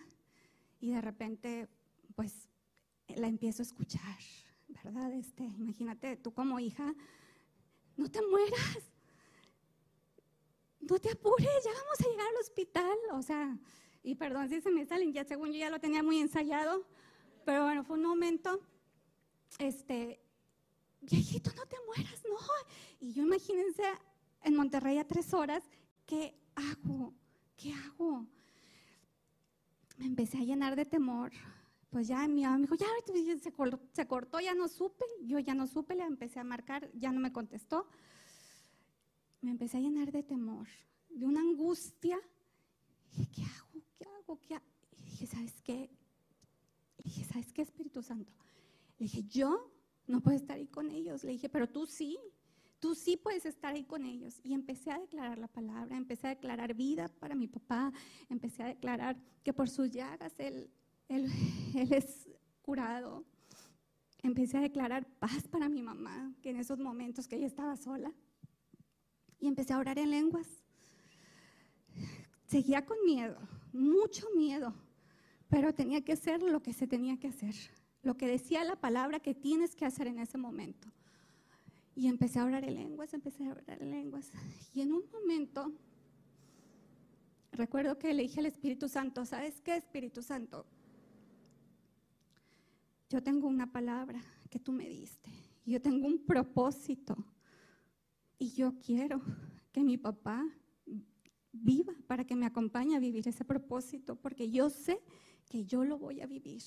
y 0.78 0.92
de 0.92 1.00
repente, 1.00 1.68
pues 2.14 2.48
la 3.08 3.26
empiezo 3.28 3.62
a 3.62 3.66
escuchar, 3.66 4.18
¿verdad? 4.68 5.12
Este, 5.12 5.44
imagínate, 5.44 6.16
tú 6.16 6.32
como 6.32 6.58
hija, 6.58 6.94
no 7.96 8.10
te 8.10 8.20
mueras, 8.26 8.78
no 10.80 10.98
te 10.98 11.10
apures, 11.10 11.64
ya 11.64 11.70
vamos 11.70 12.00
a 12.00 12.10
llegar 12.10 12.26
al 12.26 12.40
hospital. 12.40 12.98
O 13.12 13.22
sea, 13.22 13.58
y 14.02 14.14
perdón 14.14 14.48
si 14.48 14.60
se 14.60 14.70
me 14.70 14.84
salen, 14.86 15.12
ya 15.12 15.24
según 15.24 15.52
yo 15.52 15.58
ya 15.58 15.70
lo 15.70 15.80
tenía 15.80 16.02
muy 16.02 16.18
ensayado, 16.18 16.86
pero 17.44 17.64
bueno, 17.64 17.84
fue 17.84 17.96
un 17.96 18.04
momento 18.04 18.60
este, 19.58 20.20
viejito, 21.00 21.52
no 21.54 21.66
te 21.66 21.76
mueras, 21.86 22.22
no. 22.28 22.36
Y 23.00 23.12
yo 23.12 23.22
imagínense 23.22 23.82
en 24.42 24.56
Monterrey 24.56 24.98
a 24.98 25.06
tres 25.06 25.32
horas, 25.34 25.62
¿qué 26.06 26.34
hago? 26.54 27.14
¿Qué 27.56 27.72
hago? 27.72 28.26
Me 29.98 30.06
empecé 30.06 30.38
a 30.38 30.42
llenar 30.42 30.74
de 30.74 30.84
temor. 30.84 31.32
Pues 31.92 32.08
ya 32.08 32.26
mi 32.26 32.42
mamá 32.42 32.56
me 32.56 32.62
dijo, 32.62 32.74
ya 32.74 32.86
se 33.38 33.52
se 33.92 34.06
cortó, 34.06 34.40
ya 34.40 34.54
no 34.54 34.66
supe. 34.66 35.04
Yo 35.26 35.38
ya 35.38 35.54
no 35.54 35.66
supe, 35.66 35.94
le 35.94 36.04
empecé 36.04 36.40
a 36.40 36.44
marcar, 36.44 36.90
ya 36.94 37.12
no 37.12 37.20
me 37.20 37.34
contestó. 37.34 37.86
Me 39.42 39.50
empecé 39.50 39.76
a 39.76 39.80
llenar 39.80 40.10
de 40.10 40.22
temor, 40.22 40.68
de 41.10 41.26
una 41.26 41.40
angustia. 41.40 42.18
dije, 43.10 43.30
¿qué 43.30 43.42
hago? 43.42 43.82
¿Qué 43.98 44.04
hago? 44.06 44.40
¿Qué 44.40 44.54
hago? 44.54 44.64
Y 44.96 45.02
dije, 45.02 45.26
¿sabes 45.26 45.60
qué? 45.60 45.90
Y 46.96 47.02
dije, 47.02 47.24
¿sabes 47.24 47.52
qué, 47.52 47.60
Espíritu 47.60 48.02
Santo? 48.02 48.32
Le 48.96 49.04
dije, 49.04 49.24
yo 49.24 49.70
no 50.06 50.22
puedo 50.22 50.38
estar 50.38 50.56
ahí 50.56 50.68
con 50.68 50.90
ellos. 50.90 51.24
Le 51.24 51.32
dije, 51.32 51.50
pero 51.50 51.68
tú 51.68 51.84
sí, 51.84 52.18
tú 52.80 52.94
sí 52.94 53.18
puedes 53.18 53.44
estar 53.44 53.74
ahí 53.74 53.84
con 53.84 54.06
ellos. 54.06 54.40
Y 54.42 54.54
empecé 54.54 54.92
a 54.92 54.98
declarar 54.98 55.36
la 55.36 55.48
palabra, 55.48 55.94
empecé 55.94 56.28
a 56.28 56.30
declarar 56.30 56.72
vida 56.72 57.10
para 57.20 57.34
mi 57.34 57.48
papá, 57.48 57.92
empecé 58.30 58.62
a 58.62 58.68
declarar 58.68 59.20
que 59.44 59.52
por 59.52 59.68
sus 59.68 59.90
llagas 59.90 60.40
él, 60.40 60.70
él, 61.12 61.30
él 61.74 61.92
es 61.92 62.28
curado. 62.62 63.24
Empecé 64.22 64.58
a 64.58 64.60
declarar 64.60 65.06
paz 65.18 65.48
para 65.48 65.68
mi 65.68 65.82
mamá, 65.82 66.32
que 66.42 66.50
en 66.50 66.56
esos 66.56 66.78
momentos 66.78 67.26
que 67.26 67.36
ella 67.36 67.46
estaba 67.46 67.76
sola. 67.76 68.12
Y 69.40 69.48
empecé 69.48 69.72
a 69.72 69.78
orar 69.78 69.98
en 69.98 70.10
lenguas. 70.10 70.46
Seguía 72.46 72.84
con 72.84 72.96
miedo, 73.04 73.38
mucho 73.72 74.26
miedo, 74.36 74.74
pero 75.48 75.74
tenía 75.74 76.02
que 76.02 76.12
hacer 76.12 76.42
lo 76.42 76.62
que 76.62 76.72
se 76.72 76.86
tenía 76.86 77.18
que 77.18 77.28
hacer 77.28 77.54
lo 78.02 78.16
que 78.16 78.26
decía 78.26 78.64
la 78.64 78.76
palabra 78.76 79.20
que 79.20 79.34
tienes 79.34 79.74
que 79.74 79.84
hacer 79.84 80.08
en 80.08 80.18
ese 80.18 80.38
momento. 80.38 80.88
Y 81.94 82.08
empecé 82.08 82.38
a 82.38 82.44
orar 82.44 82.64
en 82.64 82.74
lenguas, 82.74 83.14
empecé 83.14 83.44
a 83.44 83.50
orar 83.50 83.82
en 83.82 83.90
lenguas. 83.90 84.30
Y 84.74 84.80
en 84.80 84.92
un 84.92 85.04
momento, 85.12 85.72
recuerdo 87.52 87.98
que 87.98 88.12
le 88.12 88.22
dije 88.22 88.40
al 88.40 88.46
Espíritu 88.46 88.88
Santo, 88.88 89.24
¿sabes 89.24 89.60
qué, 89.60 89.76
Espíritu 89.76 90.22
Santo? 90.22 90.66
Yo 93.12 93.22
tengo 93.22 93.46
una 93.46 93.70
palabra 93.70 94.22
que 94.48 94.58
tú 94.58 94.72
me 94.72 94.88
diste. 94.88 95.30
Yo 95.66 95.82
tengo 95.82 96.06
un 96.06 96.24
propósito. 96.24 97.14
Y 98.38 98.52
yo 98.52 98.78
quiero 98.78 99.20
que 99.70 99.84
mi 99.84 99.98
papá 99.98 100.42
viva 101.52 101.92
para 102.06 102.24
que 102.24 102.34
me 102.34 102.46
acompañe 102.46 102.96
a 102.96 103.00
vivir 103.00 103.28
ese 103.28 103.44
propósito, 103.44 104.16
porque 104.16 104.50
yo 104.50 104.70
sé 104.70 104.98
que 105.50 105.66
yo 105.66 105.84
lo 105.84 105.98
voy 105.98 106.22
a 106.22 106.26
vivir. 106.26 106.62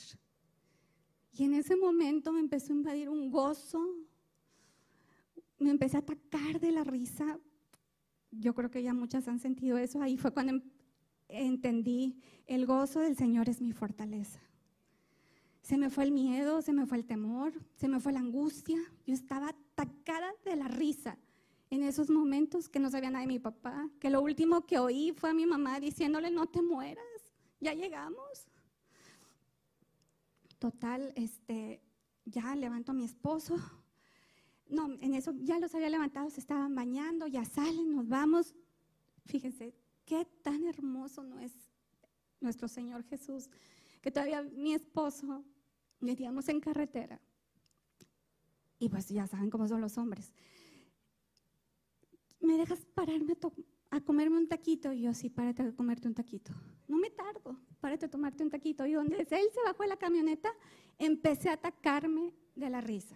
Y 1.31 1.45
en 1.45 1.55
ese 1.55 1.75
momento 1.75 2.31
me 2.31 2.41
empezó 2.41 2.73
a 2.73 2.75
invadir 2.75 3.09
un 3.09 3.31
gozo, 3.31 3.83
me 5.57 5.71
empecé 5.71 5.97
a 5.97 6.01
atacar 6.01 6.59
de 6.59 6.71
la 6.71 6.83
risa. 6.83 7.39
Yo 8.29 8.53
creo 8.53 8.69
que 8.69 8.83
ya 8.83 8.93
muchas 8.93 9.27
han 9.27 9.39
sentido 9.39 9.79
eso. 9.79 9.99
Ahí 9.99 10.15
fue 10.15 10.31
cuando 10.31 10.53
em, 10.53 10.61
entendí, 11.27 12.21
el 12.45 12.67
gozo 12.67 12.99
del 12.99 13.15
Señor 13.15 13.49
es 13.49 13.61
mi 13.61 13.71
fortaleza. 13.71 14.44
Se 15.65 15.79
me 15.79 15.89
fue 15.89 16.03
el 16.03 16.11
miedo, 16.11 16.61
se 16.61 16.73
me 16.73 16.85
fue 16.85 16.99
el 16.99 17.05
temor, 17.07 17.51
se 17.75 17.87
me 17.87 17.99
fue 17.99 18.13
la 18.13 18.19
angustia. 18.19 18.77
Yo 19.07 19.15
estaba 19.15 19.49
atacada 19.49 20.31
de 20.45 20.55
la 20.55 20.67
risa 20.67 21.17
en 21.71 21.81
esos 21.81 22.11
momentos 22.11 22.69
que 22.69 22.79
no 22.79 22.91
sabía 22.91 23.09
nada 23.09 23.23
de 23.23 23.33
mi 23.33 23.39
papá, 23.39 23.89
que 23.99 24.11
lo 24.11 24.21
último 24.21 24.67
que 24.67 24.77
oí 24.77 25.11
fue 25.17 25.31
a 25.31 25.33
mi 25.33 25.47
mamá 25.47 25.79
diciéndole, 25.79 26.29
no 26.29 26.45
te 26.45 26.61
mueras, 26.61 27.03
ya 27.59 27.73
llegamos. 27.73 28.47
Total, 30.59 31.11
este, 31.15 31.81
ya 32.25 32.55
levanto 32.55 32.91
a 32.91 32.95
mi 32.95 33.03
esposo. 33.03 33.57
No, 34.69 34.85
en 35.01 35.15
eso 35.15 35.33
ya 35.41 35.57
los 35.57 35.73
había 35.73 35.89
levantado, 35.89 36.29
se 36.29 36.41
estaban 36.41 36.75
bañando, 36.75 37.25
ya 37.25 37.43
salen, 37.43 37.91
nos 37.91 38.07
vamos. 38.07 38.53
Fíjense, 39.25 39.73
qué 40.05 40.25
tan 40.43 40.67
hermoso 40.67 41.23
no 41.23 41.39
es 41.39 41.53
nuestro 42.39 42.67
Señor 42.67 43.03
Jesús, 43.05 43.49
que 44.01 44.11
todavía 44.11 44.43
mi 44.43 44.75
esposo 44.75 45.43
metíamos 45.99 46.47
en 46.49 46.59
carretera. 46.59 47.21
Y 48.79 48.89
pues 48.89 49.07
ya 49.09 49.27
saben 49.27 49.49
cómo 49.49 49.67
son 49.67 49.81
los 49.81 49.97
hombres. 49.97 50.33
¿Me 52.39 52.57
dejas 52.57 52.85
pararme 52.93 53.33
a, 53.33 53.95
a 53.97 54.01
comerme 54.01 54.37
un 54.37 54.47
taquito? 54.47 54.91
Y 54.91 55.01
yo, 55.01 55.13
sí, 55.13 55.29
párate 55.29 55.63
a 55.63 55.71
comerte 55.75 56.07
un 56.07 56.13
taquito. 56.13 56.53
No 56.87 56.97
me 56.97 57.09
tardo 57.09 57.57
párate 57.85 58.07
a 58.07 58.09
tomarte 58.09 58.43
un 58.43 58.49
taquito. 58.49 58.87
Y 58.87 58.93
donde 58.93 59.15
él 59.15 59.27
se 59.27 59.61
bajó 59.63 59.83
de 59.83 59.89
la 59.89 59.97
camioneta, 59.97 60.51
empecé 60.97 61.49
a 61.49 61.53
atacarme 61.53 62.33
de 62.55 62.67
la 62.71 62.81
risa. 62.81 63.15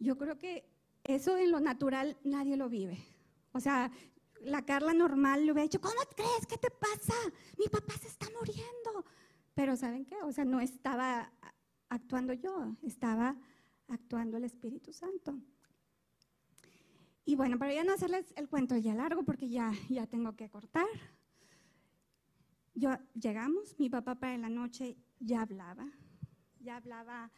Yo 0.00 0.18
creo 0.18 0.36
que 0.38 0.68
eso 1.04 1.36
en 1.36 1.52
lo 1.52 1.60
natural 1.60 2.18
nadie 2.24 2.56
lo 2.56 2.68
vive. 2.68 2.98
O 3.52 3.60
sea, 3.60 3.92
la 4.40 4.64
Carla 4.64 4.92
normal 4.92 5.46
le 5.46 5.52
hubiera 5.52 5.62
dicho, 5.62 5.80
¿cómo 5.80 6.00
crees? 6.16 6.46
¿Qué 6.48 6.56
te 6.56 6.68
pasa? 6.68 7.14
Mi 7.58 7.68
papá 7.68 7.94
se 7.94 8.08
está 8.08 8.26
muriendo. 8.36 9.04
Pero 9.54 9.76
¿saben 9.76 10.04
qué? 10.04 10.16
O 10.24 10.32
sea, 10.32 10.44
no 10.44 10.58
estaba 10.58 11.32
actuando 11.90 12.32
yo, 12.32 12.74
estaba 12.82 13.36
actuando 13.88 14.38
el 14.38 14.44
Espíritu 14.44 14.92
Santo. 14.92 15.38
Y 17.24 17.36
bueno, 17.36 17.58
para 17.58 17.74
ya 17.74 17.84
no 17.84 17.92
hacerles 17.92 18.32
el 18.36 18.48
cuento 18.48 18.76
ya 18.76 18.94
largo, 18.94 19.22
porque 19.24 19.48
ya, 19.48 19.72
ya 19.88 20.06
tengo 20.06 20.34
que 20.34 20.48
cortar. 20.48 20.86
Yo, 22.74 22.90
llegamos, 23.14 23.78
mi 23.78 23.90
papá 23.90 24.14
para 24.14 24.38
la 24.38 24.48
noche 24.48 24.96
ya 25.18 25.42
hablaba, 25.42 25.86
ya 26.60 26.76
hablaba 26.76 27.30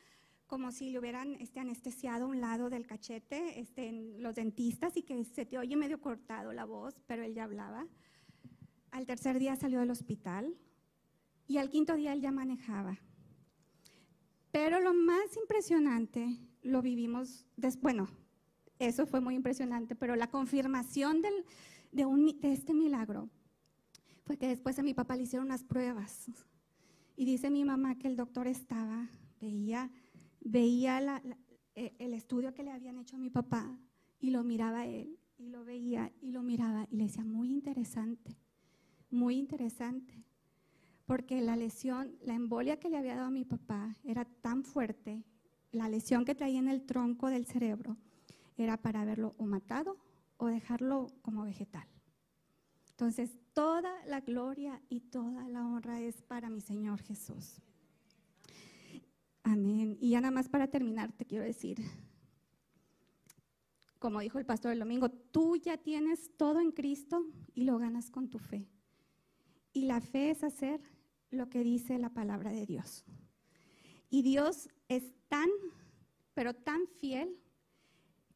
como 0.46 0.70
si 0.70 0.90
le 0.90 0.98
hubieran 0.98 1.34
este, 1.40 1.60
anestesiado 1.60 2.28
un 2.28 2.40
lado 2.40 2.68
del 2.68 2.86
cachete, 2.86 3.58
este, 3.58 3.90
los 4.18 4.34
dentistas, 4.34 4.96
y 4.98 5.02
que 5.02 5.24
se 5.24 5.46
te 5.46 5.56
oye 5.56 5.76
medio 5.76 5.98
cortado 6.00 6.52
la 6.52 6.66
voz, 6.66 7.00
pero 7.06 7.24
él 7.24 7.34
ya 7.34 7.44
hablaba. 7.44 7.86
Al 8.90 9.06
tercer 9.06 9.38
día 9.38 9.56
salió 9.56 9.80
del 9.80 9.90
hospital 9.90 10.54
y 11.48 11.56
al 11.56 11.70
quinto 11.70 11.96
día 11.96 12.12
él 12.12 12.20
ya 12.20 12.30
manejaba. 12.30 12.98
Pero 14.52 14.80
lo 14.80 14.94
más 14.94 15.36
impresionante 15.36 16.38
lo 16.62 16.82
vivimos, 16.82 17.46
bueno, 17.80 18.08
eso 18.78 19.06
fue 19.06 19.20
muy 19.20 19.34
impresionante, 19.34 19.96
pero 19.96 20.14
la 20.14 20.28
confirmación 20.28 21.22
de, 21.22 21.30
de 21.90 22.52
este 22.52 22.74
milagro 22.74 23.28
fue 24.24 24.36
que 24.36 24.46
después 24.46 24.78
a 24.78 24.82
mi 24.82 24.94
papá 24.94 25.16
le 25.16 25.24
hicieron 25.24 25.46
unas 25.46 25.64
pruebas. 25.64 26.30
Y 27.16 27.24
dice 27.24 27.50
mi 27.50 27.64
mamá 27.64 27.98
que 27.98 28.08
el 28.08 28.16
doctor 28.16 28.46
estaba, 28.46 29.08
veía, 29.40 29.90
veía 30.40 31.22
e, 31.74 31.94
el 31.98 32.14
estudio 32.14 32.54
que 32.54 32.62
le 32.62 32.70
habían 32.70 32.98
hecho 32.98 33.16
a 33.16 33.18
mi 33.18 33.30
papá 33.30 33.78
y 34.20 34.30
lo 34.30 34.44
miraba 34.44 34.86
él, 34.86 35.18
y 35.38 35.48
lo 35.48 35.64
veía 35.64 36.12
y 36.20 36.30
lo 36.30 36.42
miraba 36.42 36.86
y 36.90 36.96
le 36.96 37.04
decía, 37.04 37.24
muy 37.24 37.50
interesante, 37.50 38.36
muy 39.10 39.36
interesante. 39.36 40.24
Porque 41.12 41.42
la 41.42 41.56
lesión, 41.56 42.16
la 42.22 42.32
embolia 42.32 42.78
que 42.78 42.88
le 42.88 42.96
había 42.96 43.16
dado 43.16 43.30
mi 43.30 43.44
papá 43.44 43.98
era 44.02 44.24
tan 44.24 44.64
fuerte, 44.64 45.22
la 45.70 45.90
lesión 45.90 46.24
que 46.24 46.34
traía 46.34 46.58
en 46.58 46.68
el 46.68 46.86
tronco 46.86 47.28
del 47.28 47.44
cerebro 47.44 47.98
era 48.56 48.78
para 48.78 49.02
haberlo 49.02 49.34
o 49.36 49.44
matado 49.44 49.98
o 50.38 50.46
dejarlo 50.46 51.08
como 51.20 51.42
vegetal. 51.42 51.86
Entonces, 52.88 53.36
toda 53.52 53.92
la 54.06 54.20
gloria 54.20 54.80
y 54.88 55.00
toda 55.00 55.46
la 55.50 55.66
honra 55.66 56.00
es 56.00 56.22
para 56.22 56.48
mi 56.48 56.62
Señor 56.62 57.02
Jesús. 57.02 57.60
Amén. 59.42 59.98
Y 60.00 60.12
ya 60.12 60.22
nada 60.22 60.32
más 60.32 60.48
para 60.48 60.68
terminar, 60.68 61.12
te 61.12 61.26
quiero 61.26 61.44
decir, 61.44 61.76
como 63.98 64.20
dijo 64.20 64.38
el 64.38 64.46
pastor 64.46 64.72
el 64.72 64.78
domingo, 64.78 65.10
tú 65.10 65.56
ya 65.56 65.76
tienes 65.76 66.30
todo 66.38 66.58
en 66.58 66.72
Cristo 66.72 67.26
y 67.54 67.64
lo 67.64 67.76
ganas 67.76 68.10
con 68.10 68.30
tu 68.30 68.38
fe. 68.38 68.66
Y 69.74 69.84
la 69.84 70.00
fe 70.00 70.30
es 70.30 70.42
hacer 70.42 70.80
lo 71.32 71.48
que 71.48 71.64
dice 71.64 71.98
la 71.98 72.10
palabra 72.10 72.50
de 72.50 72.66
Dios. 72.66 73.04
Y 74.10 74.22
Dios 74.22 74.68
es 74.88 75.02
tan, 75.28 75.48
pero 76.34 76.54
tan 76.54 76.86
fiel, 77.00 77.38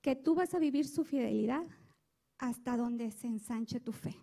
que 0.01 0.17
tú 0.17 0.35
vas 0.35 0.55
a 0.55 0.59
vivir 0.59 0.87
su 0.87 1.05
fidelidad 1.05 1.67
hasta 2.39 2.77
donde 2.77 3.11
se 3.11 3.27
ensanche 3.27 3.81
tu 3.81 3.93
fe. 3.93 4.17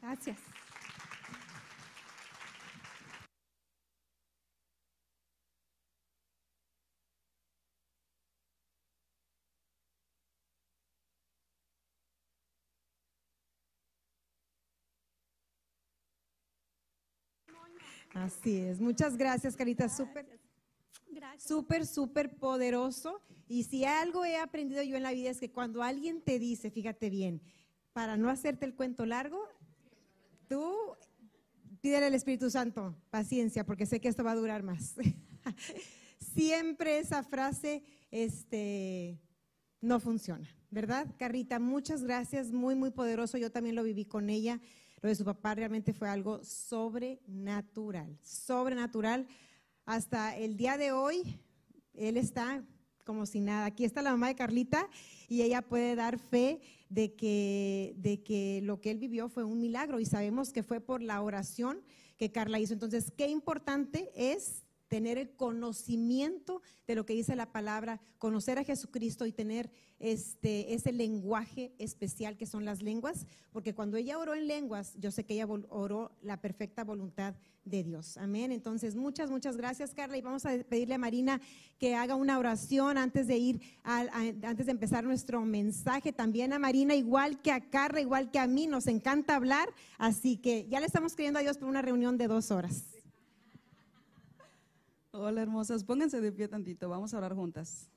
Gracias. 0.00 0.38
Así 18.14 18.58
es. 18.58 18.80
Muchas 18.80 19.16
gracias, 19.16 19.56
Carita. 19.56 19.88
Súper, 19.88 20.26
súper, 21.36 21.86
súper 21.86 22.36
poderoso. 22.36 23.20
Y 23.48 23.64
si 23.64 23.84
algo 23.84 24.24
he 24.24 24.36
aprendido 24.36 24.82
yo 24.82 24.96
en 24.96 25.02
la 25.02 25.12
vida 25.12 25.30
es 25.30 25.40
que 25.40 25.50
cuando 25.50 25.82
alguien 25.82 26.22
te 26.22 26.38
dice, 26.38 26.70
fíjate 26.70 27.10
bien, 27.10 27.42
para 27.92 28.16
no 28.16 28.30
hacerte 28.30 28.64
el 28.64 28.74
cuento 28.74 29.04
largo, 29.04 29.48
tú 30.48 30.74
pídele 31.80 32.06
al 32.06 32.14
Espíritu 32.14 32.50
Santo 32.50 32.96
paciencia, 33.10 33.66
porque 33.66 33.84
sé 33.84 34.00
que 34.00 34.08
esto 34.08 34.24
va 34.24 34.30
a 34.30 34.36
durar 34.36 34.62
más. 34.62 34.94
Siempre 36.18 36.98
esa 36.98 37.22
frase 37.22 37.82
este, 38.10 39.20
no 39.80 40.00
funciona, 40.00 40.48
¿verdad? 40.70 41.06
Carrita, 41.18 41.58
muchas 41.58 42.04
gracias, 42.04 42.52
muy, 42.52 42.74
muy 42.74 42.90
poderoso. 42.90 43.38
Yo 43.38 43.50
también 43.50 43.74
lo 43.74 43.82
viví 43.82 44.04
con 44.04 44.30
ella. 44.30 44.60
Lo 45.04 45.10
de 45.10 45.16
su 45.16 45.24
papá 45.26 45.54
realmente 45.54 45.92
fue 45.92 46.08
algo 46.08 46.42
sobrenatural, 46.42 48.18
sobrenatural. 48.22 49.26
Hasta 49.84 50.34
el 50.34 50.56
día 50.56 50.78
de 50.78 50.92
hoy, 50.92 51.38
él 51.92 52.16
está 52.16 52.64
como 53.04 53.26
si 53.26 53.40
nada. 53.40 53.66
Aquí 53.66 53.84
está 53.84 54.00
la 54.00 54.12
mamá 54.12 54.28
de 54.28 54.34
Carlita 54.34 54.88
y 55.28 55.42
ella 55.42 55.60
puede 55.60 55.94
dar 55.94 56.18
fe 56.18 56.62
de 56.88 57.12
que, 57.16 57.92
de 57.98 58.22
que 58.22 58.60
lo 58.62 58.80
que 58.80 58.92
él 58.92 58.98
vivió 58.98 59.28
fue 59.28 59.44
un 59.44 59.60
milagro 59.60 60.00
y 60.00 60.06
sabemos 60.06 60.54
que 60.54 60.62
fue 60.62 60.80
por 60.80 61.02
la 61.02 61.20
oración 61.20 61.82
que 62.16 62.32
Carla 62.32 62.58
hizo. 62.58 62.72
Entonces, 62.72 63.12
qué 63.14 63.28
importante 63.28 64.10
es 64.16 64.63
tener 64.88 65.18
el 65.18 65.30
conocimiento 65.30 66.62
de 66.86 66.94
lo 66.94 67.06
que 67.06 67.14
dice 67.14 67.36
la 67.36 67.52
palabra, 67.52 68.00
conocer 68.18 68.58
a 68.58 68.64
Jesucristo 68.64 69.26
y 69.26 69.32
tener 69.32 69.70
este, 69.98 70.74
ese 70.74 70.92
lenguaje 70.92 71.72
especial 71.78 72.36
que 72.36 72.46
son 72.46 72.64
las 72.64 72.82
lenguas, 72.82 73.26
porque 73.52 73.74
cuando 73.74 73.96
ella 73.96 74.18
oró 74.18 74.34
en 74.34 74.46
lenguas, 74.46 74.94
yo 74.98 75.10
sé 75.10 75.24
que 75.24 75.34
ella 75.34 75.46
oró 75.46 76.12
la 76.22 76.40
perfecta 76.40 76.84
voluntad 76.84 77.34
de 77.64 77.82
Dios. 77.82 78.16
Amén. 78.18 78.52
Entonces, 78.52 78.94
muchas, 78.94 79.30
muchas 79.30 79.56
gracias, 79.56 79.94
Carla. 79.94 80.18
Y 80.18 80.22
vamos 80.22 80.44
a 80.44 80.50
pedirle 80.68 80.94
a 80.94 80.98
Marina 80.98 81.40
que 81.78 81.94
haga 81.94 82.14
una 82.14 82.38
oración 82.38 82.98
antes 82.98 83.26
de 83.26 83.38
ir, 83.38 83.60
antes 83.84 84.66
de 84.66 84.72
empezar 84.72 85.04
nuestro 85.04 85.40
mensaje. 85.44 86.12
También 86.12 86.52
a 86.52 86.58
Marina, 86.58 86.94
igual 86.94 87.40
que 87.40 87.52
a 87.52 87.60
Carla, 87.70 88.00
igual 88.00 88.30
que 88.30 88.38
a 88.38 88.46
mí, 88.46 88.66
nos 88.66 88.86
encanta 88.86 89.36
hablar. 89.36 89.68
Así 89.96 90.36
que 90.36 90.66
ya 90.68 90.80
le 90.80 90.86
estamos 90.86 91.14
pidiendo 91.14 91.38
a 91.38 91.42
Dios 91.42 91.56
por 91.56 91.68
una 91.68 91.82
reunión 91.82 92.18
de 92.18 92.28
dos 92.28 92.50
horas. 92.50 92.93
Hola 95.16 95.42
hermosas, 95.42 95.84
pónganse 95.84 96.20
de 96.20 96.32
pie 96.32 96.48
tantito, 96.48 96.88
vamos 96.88 97.14
a 97.14 97.18
orar 97.18 97.36
juntas. 97.36 97.88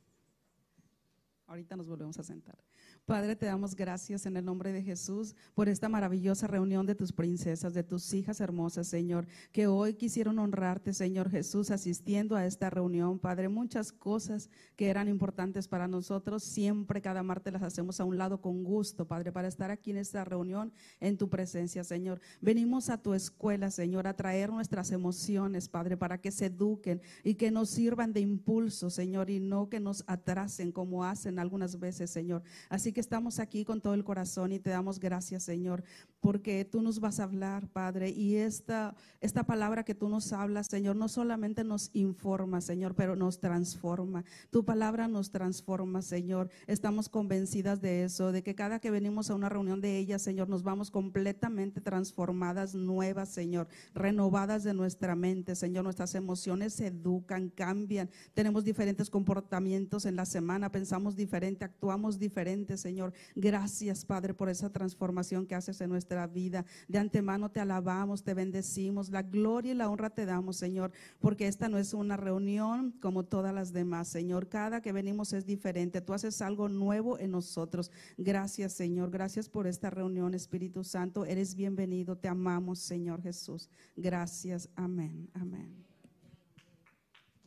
Ahorita 1.47 1.75
nos 1.75 1.87
volvemos 1.87 2.19
a 2.19 2.23
sentar. 2.23 2.66
Padre, 3.07 3.37
te 3.37 3.45
damos 3.45 3.73
gracias 3.73 4.25
en 4.25 4.35
el 4.35 4.43
nombre 4.43 4.73
de 4.73 4.83
Jesús 4.83 5.33
por 5.55 5.69
esta 5.69 5.87
maravillosa 5.87 6.45
reunión 6.45 6.85
de 6.85 6.93
tus 6.93 7.13
princesas, 7.13 7.73
de 7.73 7.81
tus 7.81 8.13
hijas 8.13 8.41
hermosas, 8.41 8.85
Señor, 8.87 9.27
que 9.53 9.65
hoy 9.65 9.93
quisieron 9.93 10.39
honrarte, 10.39 10.91
Señor 10.91 11.29
Jesús, 11.29 11.71
asistiendo 11.71 12.35
a 12.35 12.45
esta 12.45 12.69
reunión. 12.69 13.17
Padre, 13.17 13.47
muchas 13.47 13.93
cosas 13.93 14.49
que 14.75 14.89
eran 14.89 15.07
importantes 15.07 15.69
para 15.69 15.87
nosotros, 15.87 16.43
siempre 16.43 17.01
cada 17.01 17.23
martes 17.23 17.53
las 17.53 17.63
hacemos 17.63 18.01
a 18.01 18.03
un 18.03 18.17
lado 18.17 18.41
con 18.41 18.65
gusto, 18.65 19.07
Padre, 19.07 19.31
para 19.31 19.47
estar 19.47 19.71
aquí 19.71 19.91
en 19.91 19.97
esta 19.99 20.25
reunión 20.25 20.73
en 20.99 21.17
tu 21.17 21.29
presencia, 21.29 21.85
Señor. 21.85 22.19
Venimos 22.41 22.89
a 22.89 23.01
tu 23.01 23.13
escuela, 23.13 23.71
Señor, 23.71 24.05
a 24.07 24.17
traer 24.17 24.51
nuestras 24.51 24.91
emociones, 24.91 25.69
Padre, 25.69 25.95
para 25.95 26.19
que 26.19 26.31
se 26.31 26.47
eduquen 26.47 27.01
y 27.23 27.35
que 27.35 27.51
nos 27.51 27.69
sirvan 27.69 28.11
de 28.11 28.19
impulso, 28.19 28.89
Señor, 28.89 29.29
y 29.29 29.39
no 29.39 29.69
que 29.69 29.79
nos 29.79 30.03
atrasen 30.07 30.73
como 30.73 31.05
hacen 31.05 31.39
algunas 31.39 31.79
veces, 31.79 32.09
Señor. 32.09 32.43
Así 32.67 32.96
que 32.97 33.01
estamos 33.01 33.37
aquí 33.37 33.63
con 33.63 33.79
todo 33.79 33.93
el 33.93 34.03
corazón 34.03 34.51
y 34.51 34.57
te 34.57 34.71
damos 34.71 34.99
gracias, 34.99 35.43
Señor, 35.43 35.83
porque 36.27 36.65
tú 36.65 36.81
nos 36.81 36.99
vas 36.99 37.21
a 37.21 37.23
hablar, 37.23 37.69
Padre, 37.69 38.09
y 38.09 38.35
esta, 38.35 38.93
esta 39.21 39.45
palabra 39.45 39.85
que 39.85 39.95
tú 39.95 40.09
nos 40.09 40.33
hablas, 40.33 40.67
Señor, 40.67 40.97
no 40.97 41.07
solamente 41.07 41.63
nos 41.63 41.89
informa, 41.93 42.59
Señor, 42.59 42.95
pero 42.95 43.15
nos 43.15 43.39
transforma. 43.39 44.25
Tu 44.49 44.65
palabra 44.65 45.07
nos 45.07 45.31
transforma, 45.31 46.01
Señor. 46.01 46.49
Estamos 46.67 47.07
convencidas 47.07 47.79
de 47.79 48.03
eso, 48.03 48.33
de 48.33 48.43
que 48.43 48.55
cada 48.55 48.79
que 48.79 48.91
venimos 48.91 49.29
a 49.29 49.35
una 49.35 49.47
reunión 49.47 49.79
de 49.79 49.97
ella, 49.97 50.19
Señor, 50.19 50.49
nos 50.49 50.63
vamos 50.63 50.91
completamente 50.91 51.79
transformadas, 51.79 52.75
nuevas, 52.75 53.29
Señor, 53.29 53.69
renovadas 53.93 54.65
de 54.65 54.73
nuestra 54.73 55.15
mente, 55.15 55.55
Señor. 55.55 55.85
Nuestras 55.85 56.13
emociones 56.13 56.73
se 56.73 56.87
educan, 56.87 57.47
cambian, 57.47 58.09
tenemos 58.33 58.65
diferentes 58.65 59.09
comportamientos 59.09 60.05
en 60.05 60.17
la 60.17 60.25
semana, 60.25 60.73
pensamos 60.73 61.15
diferente, 61.15 61.63
actuamos 61.63 62.19
diferente, 62.19 62.75
Señor. 62.75 63.13
Gracias, 63.33 64.03
Padre, 64.03 64.33
por 64.33 64.49
esa 64.49 64.69
transformación 64.69 65.45
que 65.45 65.55
haces 65.55 65.79
en 65.79 65.89
nuestra 65.89 66.16
vida. 66.25 66.65
De 66.87 66.97
antemano 66.97 67.51
te 67.51 67.59
alabamos, 67.59 68.23
te 68.23 68.33
bendecimos. 68.33 69.09
La 69.09 69.21
gloria 69.21 69.73
y 69.73 69.75
la 69.75 69.89
honra 69.89 70.09
te 70.09 70.25
damos, 70.25 70.57
Señor, 70.57 70.91
porque 71.19 71.47
esta 71.47 71.69
no 71.69 71.77
es 71.77 71.93
una 71.93 72.17
reunión 72.17 72.95
como 72.99 73.23
todas 73.23 73.53
las 73.53 73.73
demás, 73.73 74.07
Señor. 74.07 74.49
Cada 74.49 74.81
que 74.81 74.91
venimos 74.91 75.33
es 75.33 75.45
diferente. 75.45 76.01
Tú 76.01 76.13
haces 76.13 76.41
algo 76.41 76.69
nuevo 76.69 77.19
en 77.19 77.31
nosotros. 77.31 77.91
Gracias, 78.17 78.73
Señor. 78.73 79.11
Gracias 79.11 79.49
por 79.49 79.67
esta 79.67 79.89
reunión, 79.89 80.33
Espíritu 80.33 80.83
Santo. 80.83 81.25
Eres 81.25 81.53
bienvenido. 81.53 82.17
Te 82.17 82.27
amamos, 82.27 82.79
Señor 82.79 83.21
Jesús. 83.21 83.69
Gracias. 83.95 84.69
Amén. 84.75 85.29
Amén. 85.33 85.85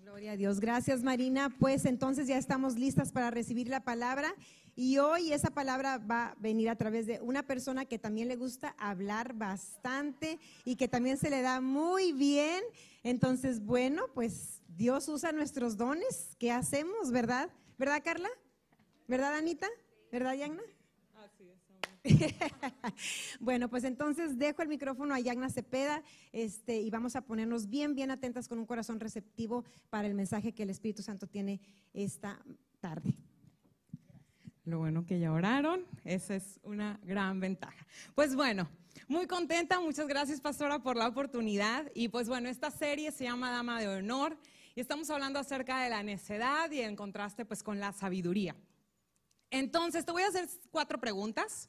Gloria 0.02 0.32
a 0.32 0.36
Dios. 0.36 0.58
Gracias, 0.58 1.04
Marina. 1.04 1.54
Pues 1.58 1.84
entonces 1.84 2.26
ya 2.26 2.36
estamos 2.36 2.76
listas 2.76 3.12
para 3.12 3.30
recibir 3.30 3.68
la 3.68 3.84
palabra. 3.84 4.34
Y 4.82 4.96
hoy 4.96 5.34
esa 5.34 5.50
palabra 5.50 5.98
va 5.98 6.28
a 6.28 6.34
venir 6.36 6.70
a 6.70 6.74
través 6.74 7.06
de 7.06 7.20
una 7.20 7.42
persona 7.42 7.84
que 7.84 7.98
también 7.98 8.28
le 8.28 8.36
gusta 8.36 8.74
hablar 8.78 9.34
bastante 9.34 10.38
y 10.64 10.76
que 10.76 10.88
también 10.88 11.18
se 11.18 11.28
le 11.28 11.42
da 11.42 11.60
muy 11.60 12.12
bien. 12.12 12.64
Entonces, 13.02 13.62
bueno, 13.62 14.06
pues 14.14 14.62
Dios 14.68 15.06
usa 15.08 15.32
nuestros 15.32 15.76
dones. 15.76 16.34
¿Qué 16.38 16.50
hacemos, 16.50 17.10
verdad? 17.10 17.50
¿Verdad, 17.76 18.00
Carla? 18.02 18.30
¿Verdad, 19.06 19.36
Anita? 19.36 19.68
¿Verdad, 20.10 20.32
Yagna? 20.32 20.62
Así 21.14 21.50
es. 21.50 22.40
bueno, 23.38 23.68
pues 23.68 23.84
entonces 23.84 24.38
dejo 24.38 24.62
el 24.62 24.68
micrófono 24.68 25.12
a 25.14 25.20
Yagna 25.20 25.50
Cepeda 25.50 26.02
este, 26.32 26.80
y 26.80 26.88
vamos 26.88 27.16
a 27.16 27.20
ponernos 27.20 27.68
bien, 27.68 27.94
bien 27.94 28.10
atentas 28.10 28.48
con 28.48 28.58
un 28.58 28.64
corazón 28.64 28.98
receptivo 28.98 29.62
para 29.90 30.08
el 30.08 30.14
mensaje 30.14 30.52
que 30.52 30.62
el 30.62 30.70
Espíritu 30.70 31.02
Santo 31.02 31.26
tiene 31.26 31.60
esta 31.92 32.42
tarde. 32.80 33.14
Lo 34.64 34.78
bueno 34.78 35.06
que 35.06 35.18
ya 35.18 35.32
oraron, 35.32 35.86
esa 36.04 36.34
es 36.36 36.60
una 36.62 37.00
gran 37.02 37.40
ventaja. 37.40 37.86
Pues 38.14 38.34
bueno, 38.34 38.68
muy 39.08 39.26
contenta, 39.26 39.80
muchas 39.80 40.06
gracias 40.06 40.40
pastora 40.40 40.82
por 40.82 40.96
la 40.96 41.08
oportunidad. 41.08 41.90
Y 41.94 42.08
pues 42.08 42.28
bueno, 42.28 42.48
esta 42.48 42.70
serie 42.70 43.10
se 43.10 43.24
llama 43.24 43.50
Dama 43.50 43.80
de 43.80 43.88
Honor 43.88 44.36
y 44.74 44.80
estamos 44.80 45.10
hablando 45.10 45.38
acerca 45.38 45.82
de 45.82 45.90
la 45.90 46.02
necedad 46.02 46.70
y 46.70 46.80
el 46.80 46.94
contraste 46.94 47.44
pues 47.44 47.62
con 47.62 47.80
la 47.80 47.92
sabiduría. 47.92 48.54
Entonces 49.50 50.04
te 50.04 50.12
voy 50.12 50.22
a 50.22 50.28
hacer 50.28 50.48
cuatro 50.70 51.00
preguntas 51.00 51.68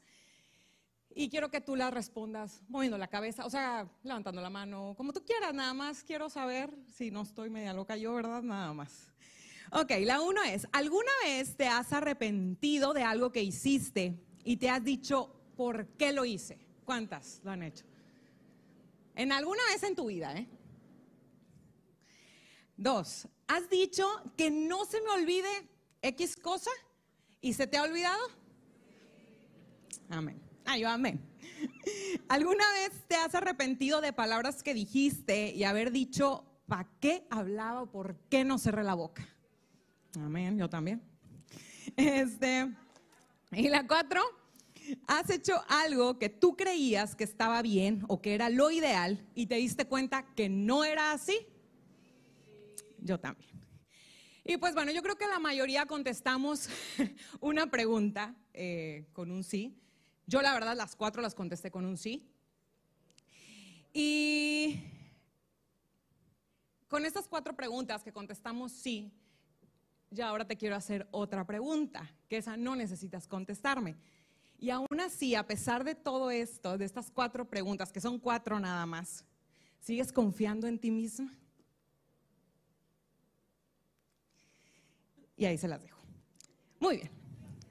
y 1.14 1.28
quiero 1.28 1.50
que 1.50 1.60
tú 1.60 1.76
las 1.76 1.92
respondas 1.92 2.62
moviendo 2.68 2.96
la 2.96 3.08
cabeza, 3.08 3.44
o 3.44 3.50
sea, 3.50 3.88
levantando 4.02 4.40
la 4.40 4.50
mano, 4.50 4.94
como 4.96 5.12
tú 5.12 5.24
quieras, 5.24 5.52
nada 5.52 5.74
más 5.74 6.04
quiero 6.04 6.30
saber 6.30 6.72
si 6.88 7.10
no 7.10 7.22
estoy 7.22 7.50
media 7.50 7.72
loca 7.72 7.96
yo, 7.96 8.14
¿verdad? 8.14 8.42
Nada 8.42 8.72
más. 8.72 9.12
Ok, 9.74 9.90
la 10.02 10.20
uno 10.20 10.42
es, 10.42 10.68
¿alguna 10.70 11.10
vez 11.24 11.56
te 11.56 11.66
has 11.66 11.94
arrepentido 11.94 12.92
de 12.92 13.04
algo 13.04 13.32
que 13.32 13.42
hiciste 13.42 14.22
y 14.44 14.58
te 14.58 14.68
has 14.68 14.84
dicho, 14.84 15.34
¿por 15.56 15.86
qué 15.96 16.12
lo 16.12 16.26
hice? 16.26 16.58
¿Cuántas 16.84 17.40
lo 17.42 17.52
han 17.52 17.62
hecho? 17.62 17.86
En 19.14 19.32
alguna 19.32 19.62
vez 19.72 19.82
en 19.82 19.96
tu 19.96 20.06
vida, 20.06 20.36
¿eh? 20.36 20.46
Dos, 22.76 23.26
¿has 23.46 23.70
dicho 23.70 24.06
que 24.36 24.50
no 24.50 24.84
se 24.84 25.00
me 25.00 25.08
olvide 25.08 25.48
X 26.02 26.36
cosa 26.36 26.70
y 27.40 27.54
se 27.54 27.66
te 27.66 27.78
ha 27.78 27.84
olvidado? 27.84 28.28
Amén. 30.10 30.38
Ay, 30.66 30.82
yo 30.82 30.90
amén. 30.90 31.18
¿Alguna 32.28 32.64
vez 32.72 33.08
te 33.08 33.14
has 33.14 33.34
arrepentido 33.34 34.02
de 34.02 34.12
palabras 34.12 34.62
que 34.62 34.74
dijiste 34.74 35.50
y 35.54 35.64
haber 35.64 35.92
dicho, 35.92 36.44
¿para 36.66 36.90
qué 37.00 37.26
hablaba 37.30 37.82
o 37.82 37.90
por 37.90 38.16
qué 38.28 38.44
no 38.44 38.58
cerré 38.58 38.82
la 38.82 38.94
boca? 38.94 39.26
Amén, 40.20 40.58
yo 40.58 40.68
también. 40.68 41.02
Este, 41.96 42.70
y 43.52 43.68
la 43.68 43.86
cuatro, 43.86 44.20
has 45.06 45.30
hecho 45.30 45.62
algo 45.68 46.18
que 46.18 46.28
tú 46.28 46.56
creías 46.56 47.14
que 47.14 47.24
estaba 47.24 47.62
bien 47.62 48.04
o 48.08 48.20
que 48.20 48.34
era 48.34 48.50
lo 48.50 48.70
ideal 48.70 49.26
y 49.34 49.46
te 49.46 49.54
diste 49.56 49.86
cuenta 49.86 50.26
que 50.34 50.48
no 50.48 50.84
era 50.84 51.12
así. 51.12 51.46
Yo 52.98 53.18
también. 53.18 53.50
Y 54.44 54.56
pues 54.58 54.74
bueno, 54.74 54.92
yo 54.92 55.02
creo 55.02 55.16
que 55.16 55.26
la 55.26 55.38
mayoría 55.38 55.86
contestamos 55.86 56.68
una 57.40 57.70
pregunta 57.70 58.34
eh, 58.52 59.06
con 59.12 59.30
un 59.30 59.44
sí. 59.44 59.78
Yo 60.26 60.42
la 60.42 60.52
verdad 60.52 60.76
las 60.76 60.94
cuatro 60.94 61.22
las 61.22 61.34
contesté 61.34 61.70
con 61.70 61.84
un 61.84 61.96
sí. 61.96 62.28
Y 63.94 64.80
con 66.88 67.06
estas 67.06 67.28
cuatro 67.28 67.54
preguntas 67.54 68.02
que 68.02 68.12
contestamos 68.12 68.72
sí, 68.72 69.12
ya 70.12 70.28
ahora 70.28 70.46
te 70.46 70.56
quiero 70.56 70.76
hacer 70.76 71.08
otra 71.10 71.46
pregunta, 71.46 72.08
que 72.28 72.36
esa 72.36 72.56
no 72.56 72.76
necesitas 72.76 73.26
contestarme. 73.26 73.96
Y 74.58 74.70
aún 74.70 75.00
así, 75.00 75.34
a 75.34 75.46
pesar 75.46 75.82
de 75.82 75.94
todo 75.94 76.30
esto, 76.30 76.78
de 76.78 76.84
estas 76.84 77.10
cuatro 77.10 77.48
preguntas, 77.48 77.90
que 77.90 78.00
son 78.00 78.18
cuatro 78.18 78.60
nada 78.60 78.86
más, 78.86 79.24
¿sigues 79.80 80.12
confiando 80.12 80.68
en 80.68 80.78
ti 80.78 80.90
misma? 80.90 81.34
Y 85.36 85.46
ahí 85.46 85.58
se 85.58 85.66
las 85.66 85.82
dejo. 85.82 86.00
Muy 86.78 86.98
bien, 86.98 87.10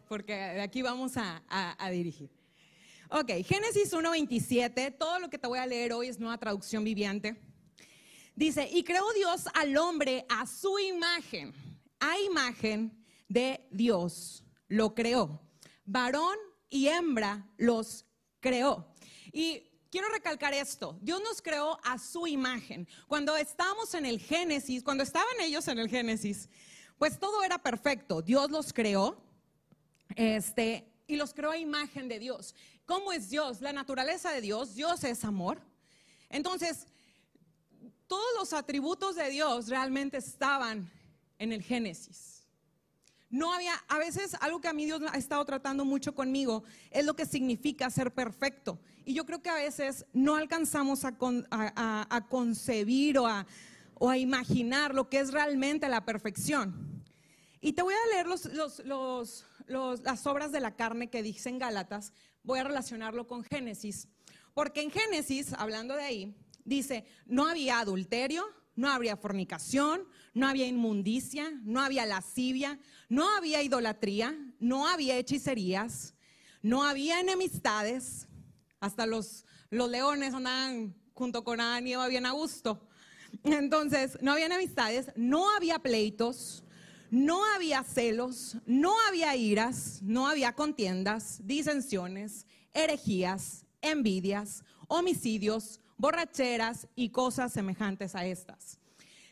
porque 0.09 0.33
de 0.33 0.61
aquí 0.61 0.81
vamos 0.81 1.15
a, 1.15 1.41
a 1.47 1.89
dirigir. 1.91 2.29
Ok, 3.09 3.29
Génesis 3.45 3.93
1.27, 3.93 4.97
todo 4.97 5.19
lo 5.19 5.29
que 5.29 5.37
te 5.37 5.47
voy 5.47 5.59
a 5.59 5.65
leer 5.65 5.93
hoy 5.93 6.07
es 6.07 6.19
nueva 6.19 6.37
traducción 6.37 6.83
viviente. 6.83 7.41
Dice, 8.35 8.69
y 8.71 8.83
creó 8.83 9.11
Dios 9.13 9.47
al 9.53 9.75
hombre 9.77 10.25
a 10.29 10.47
su 10.47 10.79
imagen, 10.79 11.53
a 12.01 12.19
imagen 12.19 13.05
de 13.29 13.65
Dios 13.71 14.43
lo 14.67 14.93
creó. 14.93 15.39
Varón 15.85 16.37
y 16.69 16.87
hembra 16.87 17.47
los 17.57 18.05
creó. 18.41 18.93
Y 19.31 19.63
quiero 19.89 20.09
recalcar 20.09 20.53
esto, 20.53 20.97
Dios 21.01 21.21
nos 21.21 21.41
creó 21.41 21.79
a 21.83 21.97
su 21.97 22.27
imagen. 22.27 22.87
Cuando 23.07 23.37
estábamos 23.37 23.93
en 23.93 24.05
el 24.05 24.19
Génesis, 24.19 24.83
cuando 24.83 25.03
estaban 25.03 25.39
ellos 25.39 25.67
en 25.67 25.79
el 25.79 25.87
Génesis, 25.87 26.49
pues 26.97 27.19
todo 27.19 27.43
era 27.43 27.57
perfecto. 27.61 28.21
Dios 28.21 28.51
los 28.51 28.73
creó, 28.73 29.21
este, 30.15 30.91
y 31.07 31.15
los 31.15 31.33
creó 31.33 31.51
a 31.51 31.57
imagen 31.57 32.07
de 32.07 32.19
Dios. 32.19 32.55
¿Cómo 32.85 33.13
es 33.13 33.29
Dios? 33.29 33.61
La 33.61 33.73
naturaleza 33.73 34.31
de 34.31 34.41
Dios, 34.41 34.75
Dios 34.75 35.03
es 35.03 35.23
amor. 35.23 35.61
Entonces, 36.29 36.87
todos 38.07 38.27
los 38.37 38.53
atributos 38.53 39.15
de 39.15 39.29
Dios 39.29 39.67
realmente 39.67 40.17
estaban 40.17 40.91
en 41.41 41.51
el 41.51 41.63
Génesis. 41.63 42.45
No 43.31 43.51
había, 43.51 43.73
a 43.87 43.97
veces 43.97 44.35
algo 44.41 44.61
que 44.61 44.67
a 44.67 44.73
mí 44.73 44.85
Dios 44.85 45.01
ha 45.11 45.17
estado 45.17 45.43
tratando 45.43 45.85
mucho 45.85 46.13
conmigo 46.13 46.63
es 46.91 47.03
lo 47.03 47.15
que 47.15 47.25
significa 47.25 47.89
ser 47.89 48.13
perfecto. 48.13 48.79
Y 49.05 49.15
yo 49.15 49.25
creo 49.25 49.41
que 49.41 49.49
a 49.49 49.55
veces 49.55 50.05
no 50.13 50.35
alcanzamos 50.35 51.03
a, 51.03 51.17
concebir 52.29 53.17
o 53.17 53.27
a, 53.27 54.17
imaginar 54.17 54.93
lo 54.93 55.09
que 55.09 55.19
es 55.19 55.31
realmente 55.31 55.89
la 55.89 56.05
perfección. 56.05 57.03
Y 57.59 57.73
te 57.73 57.81
voy 57.81 57.95
a 57.95 58.15
leer 58.15 58.27
las 60.03 60.27
obras 60.27 60.51
de 60.51 60.59
la 60.59 60.75
carne 60.75 61.09
que 61.09 61.23
dicen 61.23 61.57
Gálatas, 61.57 62.13
voy 62.43 62.59
a 62.59 62.65
relacionarlo 62.65 63.27
con 63.27 63.43
Génesis. 63.43 64.07
Porque 64.53 64.81
en 64.81 64.91
Génesis, 64.91 65.53
hablando 65.53 65.95
de 65.95 66.03
ahí, 66.03 66.35
dice, 66.65 67.05
no 67.25 67.47
había 67.47 67.79
adulterio, 67.79 68.45
no 68.75 68.89
habría 68.89 69.15
fornicación, 69.15 70.05
no 70.33 70.47
había 70.47 70.67
inmundicia, 70.67 71.51
no 71.63 71.81
había 71.81 72.05
lascivia, 72.05 72.79
no 73.09 73.35
había 73.35 73.61
idolatría, 73.61 74.35
no 74.59 74.87
había 74.87 75.17
hechicerías, 75.17 76.13
no 76.61 76.83
había 76.83 77.19
enemistades. 77.19 78.27
Hasta 78.79 79.05
los, 79.05 79.45
los 79.69 79.89
leones 79.89 80.33
andaban 80.33 80.95
junto 81.13 81.43
con 81.43 81.59
Adán 81.59 81.87
y 81.87 81.93
Eva 81.93 82.07
bien 82.07 82.25
a 82.25 82.31
gusto. 82.31 82.87
Entonces, 83.43 84.17
no 84.21 84.33
había 84.33 84.47
enemistades, 84.47 85.11
no 85.15 85.53
había 85.55 85.79
pleitos, 85.79 86.63
no 87.09 87.43
había 87.53 87.83
celos, 87.83 88.57
no 88.65 88.93
había 89.07 89.35
iras, 89.35 90.01
no 90.01 90.27
había 90.27 90.53
contiendas, 90.53 91.41
disensiones, 91.43 92.47
herejías, 92.73 93.65
envidias, 93.81 94.63
homicidios, 94.87 95.79
borracheras 95.97 96.87
y 96.95 97.09
cosas 97.09 97.53
semejantes 97.53 98.15
a 98.15 98.25
estas. 98.25 98.80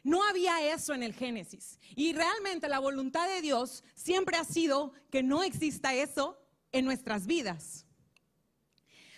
No 0.04 0.24
había 0.28 0.74
eso 0.74 0.94
en 0.94 1.04
el 1.04 1.14
Génesis. 1.14 1.80
Y 1.96 2.14
realmente 2.14 2.70
la 2.70 2.80
voluntad 2.80 3.28
de 3.28 3.42
Dios 3.42 3.84
siempre 3.96 4.38
ha 4.38 4.44
sido 4.44 4.94
que 5.12 5.24
no 5.24 5.44
exista 5.44 5.94
eso 5.94 6.40
en 6.72 6.86
nuestras 6.86 7.26
vidas. 7.26 7.86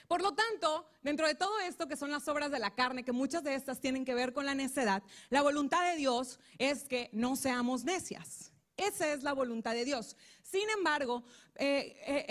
Por 0.08 0.22
lo 0.22 0.34
tanto, 0.34 0.90
dentro 1.04 1.26
de 1.26 1.36
todo 1.36 1.58
esto 1.62 1.88
que 1.88 1.96
son 1.96 2.12
las 2.12 2.28
obras 2.28 2.52
de 2.52 2.60
la 2.60 2.76
carne, 2.76 3.06
que 3.06 3.14
muchas 3.14 3.46
de 3.46 3.56
estas 3.56 3.80
tienen 3.80 4.04
que 4.04 4.14
ver 4.14 4.34
con 4.34 4.46
la 4.46 4.54
necedad, 4.54 5.04
la 5.30 5.42
voluntad 5.42 5.90
de 5.90 5.96
Dios 5.96 6.38
es 6.58 6.84
que 6.84 7.10
no 7.14 7.38
seamos 7.38 7.86
necias. 7.86 8.52
Esa 8.76 9.14
es 9.14 9.24
la 9.24 9.32
voluntad 9.32 9.74
de 9.74 9.86
Dios. 9.86 10.18
Sin 10.42 10.70
embargo, 10.70 11.24
eh, 11.56 11.96
eh, 12.06 12.26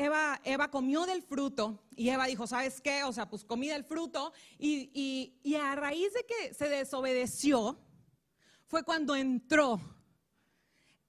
Eva, 0.45 0.71
comió 0.71 1.07
del 1.07 1.23
fruto 1.23 1.83
y 1.97 2.11
Eva 2.11 2.27
dijo, 2.27 2.47
¿sabes 2.47 2.83
qué? 2.83 3.05
O 3.05 3.15
sea, 3.15 3.31
pues 3.31 3.45
comí 3.45 3.69
del 3.69 3.85
fruto 3.85 4.33
y, 4.59 5.39
y 5.43 5.55
a 5.55 5.75
raíz 5.75 6.13
de 6.13 6.27
que 6.27 6.53
se 6.53 6.69
desobedeció, 6.69 7.79
fue 8.71 8.85
cuando 8.85 9.17
entró 9.17 9.81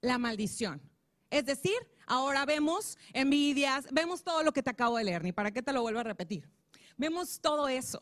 la 0.02 0.18
maldición. 0.18 0.82
Es 1.30 1.46
decir, 1.46 1.76
ahora 2.08 2.44
vemos 2.44 2.98
envidias, 3.14 3.86
vemos 3.92 4.24
todo 4.24 4.42
lo 4.42 4.52
que 4.52 4.64
te 4.64 4.72
acabo 4.72 4.98
de 4.98 5.04
leer, 5.04 5.24
ni 5.24 5.32
para 5.32 5.52
qué 5.52 5.62
te 5.62 5.72
lo 5.72 5.84
vuelvo 5.84 6.00
a 6.00 6.04
repetir. 6.04 6.50
Vemos 6.98 7.40
todo 7.40 7.70
eso. 7.70 8.00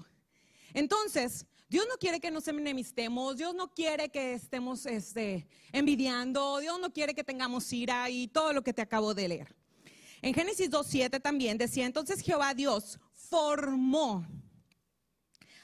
Entonces, 0.73 1.45
Dios 1.67 1.85
no 1.89 1.97
quiere 1.97 2.21
que 2.21 2.31
nos 2.31 2.47
enemistemos, 2.47 3.35
Dios 3.35 3.53
no 3.53 3.73
quiere 3.73 4.09
que 4.09 4.33
estemos 4.33 4.85
este, 4.85 5.45
envidiando, 5.73 6.59
Dios 6.59 6.79
no 6.79 6.93
quiere 6.93 7.13
que 7.13 7.25
tengamos 7.25 7.71
ira 7.73 8.09
y 8.09 8.29
todo 8.29 8.53
lo 8.53 8.63
que 8.63 8.73
te 8.73 8.81
acabo 8.81 9.13
de 9.13 9.27
leer. 9.27 9.55
En 10.21 10.33
Génesis 10.33 10.71
2.7 10.71 11.21
también 11.21 11.57
decía, 11.57 11.85
entonces 11.85 12.21
Jehová 12.21 12.53
Dios 12.53 12.97
formó 13.11 14.25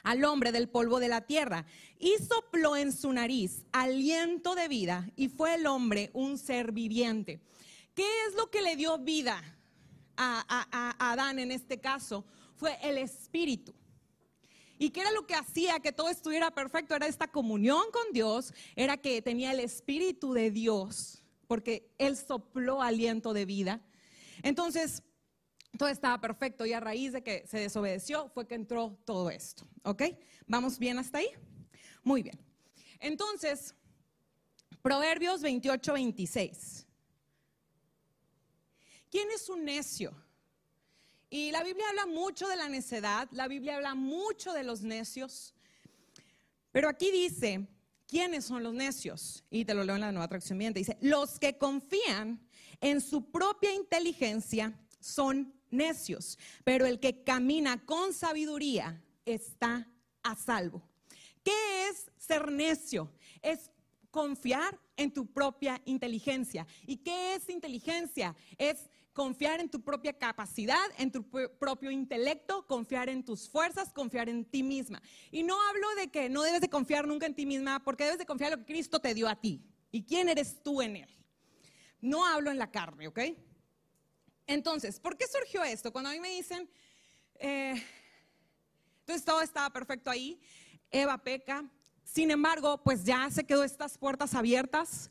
al 0.06 0.24
hombre 0.24 0.52
del 0.52 0.68
polvo 0.68 1.00
de 1.00 1.08
la 1.08 1.22
tierra 1.22 1.66
y 1.98 2.14
sopló 2.18 2.76
en 2.76 2.92
su 2.92 3.12
nariz 3.12 3.64
aliento 3.72 4.54
de 4.54 4.68
vida 4.68 5.10
y 5.16 5.28
fue 5.28 5.56
el 5.56 5.66
hombre 5.66 6.10
un 6.12 6.38
ser 6.38 6.70
viviente. 6.70 7.40
¿Qué 7.92 8.06
es 8.28 8.36
lo 8.36 8.48
que 8.48 8.62
le 8.62 8.76
dio 8.76 8.98
vida 8.98 9.42
a, 10.16 10.44
a 10.48 11.12
Adán 11.12 11.40
en 11.40 11.50
este 11.50 11.80
caso? 11.80 12.24
Fue 12.54 12.78
el 12.82 12.98
espíritu. 12.98 13.74
¿Y 14.78 14.90
qué 14.90 15.00
era 15.00 15.10
lo 15.10 15.26
que 15.26 15.34
hacía 15.34 15.80
que 15.80 15.90
todo 15.90 16.08
estuviera 16.08 16.52
perfecto? 16.52 16.94
Era 16.94 17.08
esta 17.08 17.26
comunión 17.26 17.82
con 17.92 18.12
Dios, 18.12 18.54
era 18.76 18.96
que 18.98 19.20
tenía 19.22 19.50
el 19.50 19.58
Espíritu 19.58 20.34
de 20.34 20.52
Dios, 20.52 21.24
porque 21.48 21.90
Él 21.98 22.16
sopló 22.16 22.80
aliento 22.80 23.32
de 23.32 23.44
vida. 23.44 23.80
Entonces, 24.44 25.02
todo 25.76 25.88
estaba 25.88 26.20
perfecto 26.20 26.66
y 26.66 26.72
a 26.72 26.80
raíz 26.80 27.12
de 27.12 27.22
que 27.22 27.46
se 27.46 27.58
desobedeció 27.58 28.28
fue 28.28 28.46
que 28.46 28.54
entró 28.54 28.98
todo 29.04 29.30
esto. 29.30 29.66
¿Ok? 29.82 30.02
¿Vamos 30.46 30.78
bien 30.78 30.98
hasta 30.98 31.18
ahí? 31.18 31.28
Muy 32.02 32.22
bien. 32.22 32.38
Entonces, 33.00 33.74
Proverbios 34.82 35.42
28, 35.42 35.92
26. 35.94 36.86
¿Quién 39.10 39.28
es 39.34 39.48
un 39.48 39.64
necio? 39.64 40.14
Y 41.28 41.50
la 41.50 41.64
Biblia 41.64 41.88
habla 41.88 42.06
mucho 42.06 42.46
de 42.46 42.54
la 42.54 42.68
necedad, 42.68 43.28
la 43.32 43.48
Biblia 43.48 43.76
habla 43.76 43.96
mucho 43.96 44.52
de 44.52 44.62
los 44.62 44.82
necios, 44.82 45.54
pero 46.70 46.88
aquí 46.88 47.10
dice, 47.10 47.66
¿quiénes 48.06 48.44
son 48.44 48.62
los 48.62 48.74
necios? 48.74 49.42
Y 49.50 49.64
te 49.64 49.74
lo 49.74 49.82
leo 49.82 49.96
en 49.96 50.02
la 50.02 50.12
nueva 50.12 50.28
traducción 50.28 50.58
viviente. 50.58 50.78
Dice, 50.78 50.98
los 51.00 51.40
que 51.40 51.58
confían 51.58 52.46
en 52.80 53.00
su 53.00 53.30
propia 53.30 53.74
inteligencia 53.74 54.78
son 55.00 55.52
necios, 55.70 56.38
pero 56.64 56.86
el 56.86 57.00
que 57.00 57.22
camina 57.22 57.84
con 57.84 58.12
sabiduría 58.12 59.02
está 59.24 59.88
a 60.22 60.34
salvo. 60.34 60.82
¿Qué 61.42 61.88
es 61.88 62.10
ser 62.16 62.50
necio? 62.50 63.12
Es 63.42 63.70
confiar 64.10 64.80
en 64.96 65.12
tu 65.12 65.26
propia 65.26 65.80
inteligencia. 65.84 66.66
¿Y 66.86 66.96
qué 66.96 67.34
es 67.34 67.48
inteligencia? 67.48 68.34
Es 68.58 68.88
confiar 69.12 69.60
en 69.60 69.70
tu 69.70 69.80
propia 69.80 70.12
capacidad, 70.12 70.84
en 70.98 71.10
tu 71.10 71.24
propio 71.58 71.90
intelecto, 71.90 72.66
confiar 72.66 73.08
en 73.08 73.24
tus 73.24 73.48
fuerzas, 73.48 73.92
confiar 73.92 74.28
en 74.28 74.44
ti 74.44 74.62
misma. 74.62 75.02
Y 75.30 75.42
no 75.42 75.56
hablo 75.68 75.86
de 75.96 76.08
que 76.08 76.28
no 76.28 76.42
debes 76.42 76.60
de 76.60 76.68
confiar 76.68 77.06
nunca 77.06 77.26
en 77.26 77.34
ti 77.34 77.46
misma, 77.46 77.82
porque 77.82 78.04
debes 78.04 78.18
de 78.18 78.26
confiar 78.26 78.52
en 78.52 78.58
lo 78.58 78.66
que 78.66 78.72
Cristo 78.72 79.00
te 79.00 79.14
dio 79.14 79.28
a 79.28 79.36
ti. 79.36 79.62
¿Y 79.90 80.04
quién 80.04 80.28
eres 80.28 80.62
tú 80.62 80.82
en 80.82 80.96
Él? 80.96 81.10
No 82.00 82.26
hablo 82.26 82.50
en 82.50 82.58
la 82.58 82.70
carne, 82.70 83.08
¿ok? 83.08 83.20
Entonces, 84.46 85.00
¿por 85.00 85.16
qué 85.16 85.26
surgió 85.26 85.64
esto? 85.64 85.92
Cuando 85.92 86.10
a 86.10 86.12
mí 86.12 86.20
me 86.20 86.30
dicen, 86.30 86.68
eh, 87.34 87.82
entonces 89.00 89.24
todo 89.24 89.40
estaba 89.40 89.70
perfecto 89.70 90.10
ahí, 90.10 90.40
Eva 90.90 91.18
peca, 91.18 91.64
sin 92.04 92.30
embargo, 92.30 92.82
pues 92.82 93.04
ya 93.04 93.28
se 93.30 93.44
quedó 93.44 93.64
estas 93.64 93.98
puertas 93.98 94.34
abiertas 94.34 95.10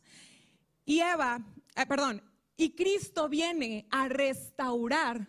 y 0.86 1.02
Eva, 1.02 1.46
eh, 1.76 1.86
perdón, 1.86 2.24
y 2.56 2.76
Cristo 2.76 3.28
viene 3.28 3.86
a 3.92 4.08
restaurar 4.08 5.28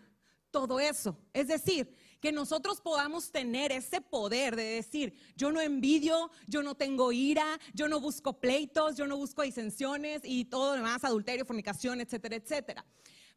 todo 0.50 0.78
eso. 0.78 1.18
Es 1.32 1.48
decir, 1.48 1.94
que 2.20 2.32
nosotros 2.32 2.80
podamos 2.80 3.30
tener 3.30 3.72
ese 3.72 4.00
poder 4.00 4.56
de 4.56 4.62
decir, 4.62 5.14
yo 5.36 5.52
no 5.52 5.60
envidio, 5.60 6.30
yo 6.46 6.62
no 6.62 6.74
tengo 6.74 7.12
ira, 7.12 7.58
yo 7.74 7.88
no 7.88 8.00
busco 8.00 8.40
pleitos, 8.40 8.96
yo 8.96 9.06
no 9.06 9.16
busco 9.16 9.42
disensiones 9.42 10.22
y 10.24 10.44
todo 10.44 10.70
lo 10.70 10.82
demás, 10.82 11.04
adulterio, 11.04 11.44
fornicación, 11.44 12.00
etcétera, 12.00 12.36
etcétera. 12.36 12.84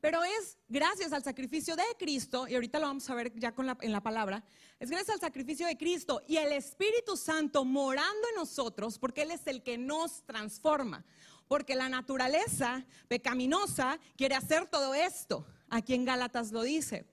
Pero 0.02 0.24
es 0.24 0.58
gracias 0.68 1.12
al 1.12 1.24
sacrificio 1.24 1.76
de 1.76 1.84
Cristo, 1.98 2.48
y 2.48 2.56
ahorita 2.56 2.80
lo 2.80 2.88
vamos 2.88 3.10
a 3.10 3.16
ver 3.16 3.34
ya 3.38 3.54
con 3.54 3.66
la, 3.66 3.78
en 3.82 3.92
la 3.92 4.02
palabra, 4.02 4.44
es 4.80 4.90
gracias 4.90 5.16
al 5.16 5.20
sacrificio 5.20 5.68
de 5.68 5.78
Cristo 5.78 6.22
y 6.26 6.38
el 6.38 6.54
Espíritu 6.54 7.18
Santo 7.18 7.66
morando 7.66 8.28
en 8.30 8.36
nosotros, 8.36 8.98
porque 8.98 9.24
Él 9.24 9.32
es 9.32 9.46
el 9.48 9.62
que 9.62 9.78
nos 9.78 10.24
transforma. 10.24 11.04
Porque 11.50 11.76
la 11.76 11.90
naturaleza 11.90 12.86
pecaminosa 13.08 14.00
quiere 14.16 14.36
hacer 14.36 14.68
todo 14.68 14.94
esto. 14.94 15.48
Aquí 15.68 15.96
en 15.96 16.06
Gálatas 16.06 16.52
lo 16.52 16.62
dice. 16.62 17.08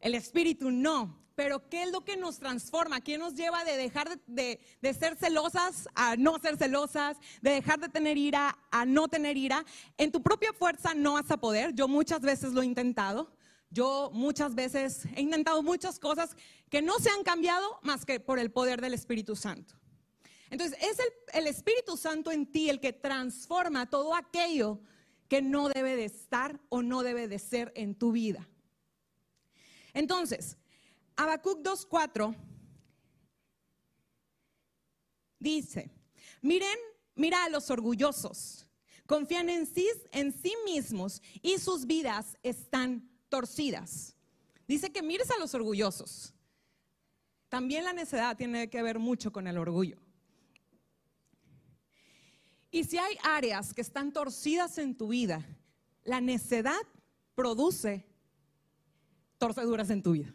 El 0.00 0.14
Espíritu 0.14 0.70
no. 0.70 1.18
Pero 1.38 1.68
¿qué 1.68 1.84
es 1.84 1.92
lo 1.92 2.04
que 2.04 2.16
nos 2.16 2.40
transforma? 2.40 3.00
¿Qué 3.00 3.16
nos 3.16 3.36
lleva 3.36 3.62
de 3.62 3.76
dejar 3.76 4.18
de, 4.26 4.58
ser 4.82 5.14
celosas 5.14 5.88
a 5.94 6.16
no 6.16 6.36
ser 6.40 6.56
celosas? 6.56 7.16
De 7.40 7.52
dejar 7.52 7.78
de 7.78 7.88
tener 7.88 8.18
ira 8.18 8.58
a 8.72 8.84
no 8.84 9.06
tener 9.06 9.36
ira. 9.36 9.64
En 9.98 10.10
tu 10.10 10.20
propia 10.20 10.52
fuerza 10.52 10.94
no 10.94 11.12
vas 11.12 11.30
a 11.30 11.36
poder. 11.36 11.72
Yo 11.74 11.86
muchas 11.86 12.22
veces 12.22 12.54
lo 12.54 12.62
he 12.62 12.66
intentado. 12.66 13.32
Yo 13.70 14.10
muchas 14.12 14.56
veces 14.56 15.06
he 15.14 15.20
intentado 15.20 15.62
muchas 15.62 16.00
cosas 16.00 16.36
que 16.70 16.82
no 16.82 16.98
se 16.98 17.08
han 17.10 17.22
cambiado 17.22 17.78
más 17.82 18.04
que 18.04 18.18
por 18.18 18.40
el 18.40 18.50
poder 18.50 18.80
del 18.80 18.94
Espíritu 18.94 19.36
Santo. 19.36 19.76
Entonces, 20.50 20.76
es 20.82 20.98
el 21.34 21.46
Espíritu 21.46 21.96
Santo 21.96 22.32
en 22.32 22.50
ti 22.50 22.68
el 22.68 22.80
que 22.80 22.92
transforma 22.92 23.88
todo 23.88 24.12
aquello 24.16 24.80
que 25.28 25.40
no 25.40 25.68
debe 25.68 25.94
de 25.94 26.06
estar 26.06 26.58
o 26.68 26.82
no 26.82 27.04
debe 27.04 27.28
de 27.28 27.38
ser 27.38 27.70
en 27.76 27.94
tu 27.94 28.10
vida. 28.10 28.48
Entonces, 29.94 30.56
Habacuc 31.18 31.58
2.4 31.64 32.32
dice, 35.40 35.90
miren, 36.40 36.78
mira 37.16 37.42
a 37.44 37.48
los 37.48 37.70
orgullosos, 37.70 38.68
confían 39.04 39.50
en 39.50 39.66
sí, 39.66 39.88
en 40.12 40.32
sí 40.32 40.54
mismos 40.64 41.20
y 41.42 41.58
sus 41.58 41.86
vidas 41.86 42.36
están 42.44 43.10
torcidas. 43.28 44.14
Dice 44.68 44.92
que 44.92 45.02
mires 45.02 45.28
a 45.32 45.38
los 45.38 45.52
orgullosos. 45.54 46.34
También 47.48 47.82
la 47.82 47.92
necedad 47.92 48.36
tiene 48.36 48.70
que 48.70 48.80
ver 48.82 49.00
mucho 49.00 49.32
con 49.32 49.48
el 49.48 49.58
orgullo. 49.58 49.98
Y 52.70 52.84
si 52.84 52.96
hay 52.96 53.18
áreas 53.24 53.74
que 53.74 53.80
están 53.80 54.12
torcidas 54.12 54.78
en 54.78 54.96
tu 54.96 55.08
vida, 55.08 55.44
la 56.04 56.20
necedad 56.20 56.86
produce 57.34 58.06
torceduras 59.38 59.90
en 59.90 60.02
tu 60.02 60.12
vida. 60.12 60.32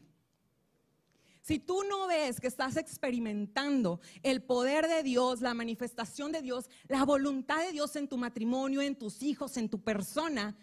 Si 1.43 1.59
tú 1.59 1.83
no 1.83 2.07
ves 2.07 2.39
que 2.39 2.47
estás 2.47 2.77
experimentando 2.77 3.99
el 4.23 4.41
poder 4.41 4.87
de 4.87 5.03
Dios, 5.03 5.41
la 5.41 5.53
manifestación 5.53 6.31
de 6.31 6.41
Dios, 6.41 6.69
la 6.87 7.03
voluntad 7.03 7.61
de 7.65 7.73
Dios 7.73 7.97
en 7.97 8.07
tu 8.07 8.17
matrimonio, 8.17 8.81
en 8.81 8.95
tus 8.95 9.21
hijos, 9.21 9.57
en 9.57 9.67
tu 9.67 9.83
persona, 9.83 10.55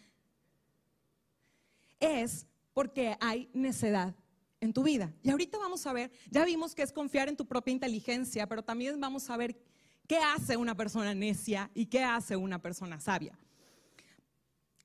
es 2.01 2.47
porque 2.73 3.14
hay 3.21 3.51
necedad 3.53 4.14
en 4.59 4.73
tu 4.73 4.83
vida. 4.83 5.12
Y 5.23 5.29
ahorita 5.29 5.59
vamos 5.59 5.87
a 5.87 5.93
ver, 5.93 6.11
ya 6.31 6.47
vimos 6.47 6.75
que 6.75 6.81
es 6.81 6.93
confiar 6.93 7.29
en 7.29 7.37
tu 7.37 7.47
propia 7.47 7.73
inteligencia, 7.73 8.47
pero 8.47 8.64
también 8.64 8.99
vamos 8.99 9.29
a 9.29 9.37
ver 9.37 9.61
qué 10.09 10.16
hace 10.16 10.57
una 10.57 10.75
persona 10.75 11.14
necia 11.14 11.71
y 11.75 11.87
qué 11.87 12.03
hace 12.03 12.37
una 12.37 12.62
persona 12.62 12.99
sabia. 13.01 13.38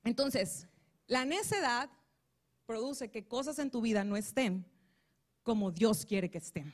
Entonces, 0.04 0.68
la 1.08 1.24
necedad 1.24 1.90
produce 2.66 3.10
que 3.10 3.26
cosas 3.26 3.60
en 3.60 3.72
tu 3.72 3.80
vida 3.80 4.04
no 4.04 4.18
estén 4.18 4.66
como 5.46 5.72
Dios 5.72 6.06
quiere 6.06 6.30
que 6.30 6.40
estén. 6.40 6.74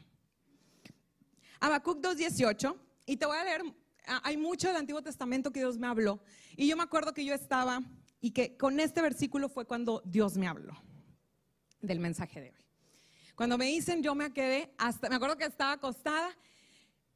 Habacuc 1.59 1.99
2.18, 1.99 2.75
y 3.05 3.17
te 3.17 3.25
voy 3.25 3.37
a 3.37 3.43
leer, 3.43 3.61
ah, 4.07 4.21
hay 4.23 4.37
mucho 4.37 4.69
del 4.69 4.77
Antiguo 4.77 5.03
Testamento 5.03 5.51
que 5.51 5.59
Dios 5.59 5.77
me 5.77 5.87
habló, 5.87 6.23
y 6.55 6.67
yo 6.67 6.77
me 6.77 6.83
acuerdo 6.83 7.13
que 7.13 7.25
yo 7.25 7.35
estaba, 7.35 7.83
y 8.21 8.31
que 8.31 8.55
con 8.55 8.79
este 8.79 9.01
versículo 9.01 9.49
fue 9.49 9.65
cuando 9.65 10.01
Dios 10.05 10.37
me 10.37 10.47
habló 10.47 10.73
del 11.81 11.99
mensaje 11.99 12.39
de 12.39 12.49
hoy. 12.51 12.65
Cuando 13.35 13.57
me 13.57 13.65
dicen, 13.65 14.01
yo 14.01 14.15
me 14.15 14.31
quedé, 14.31 14.73
hasta, 14.77 15.09
me 15.09 15.15
acuerdo 15.15 15.37
que 15.37 15.45
estaba 15.45 15.73
acostada 15.73 16.35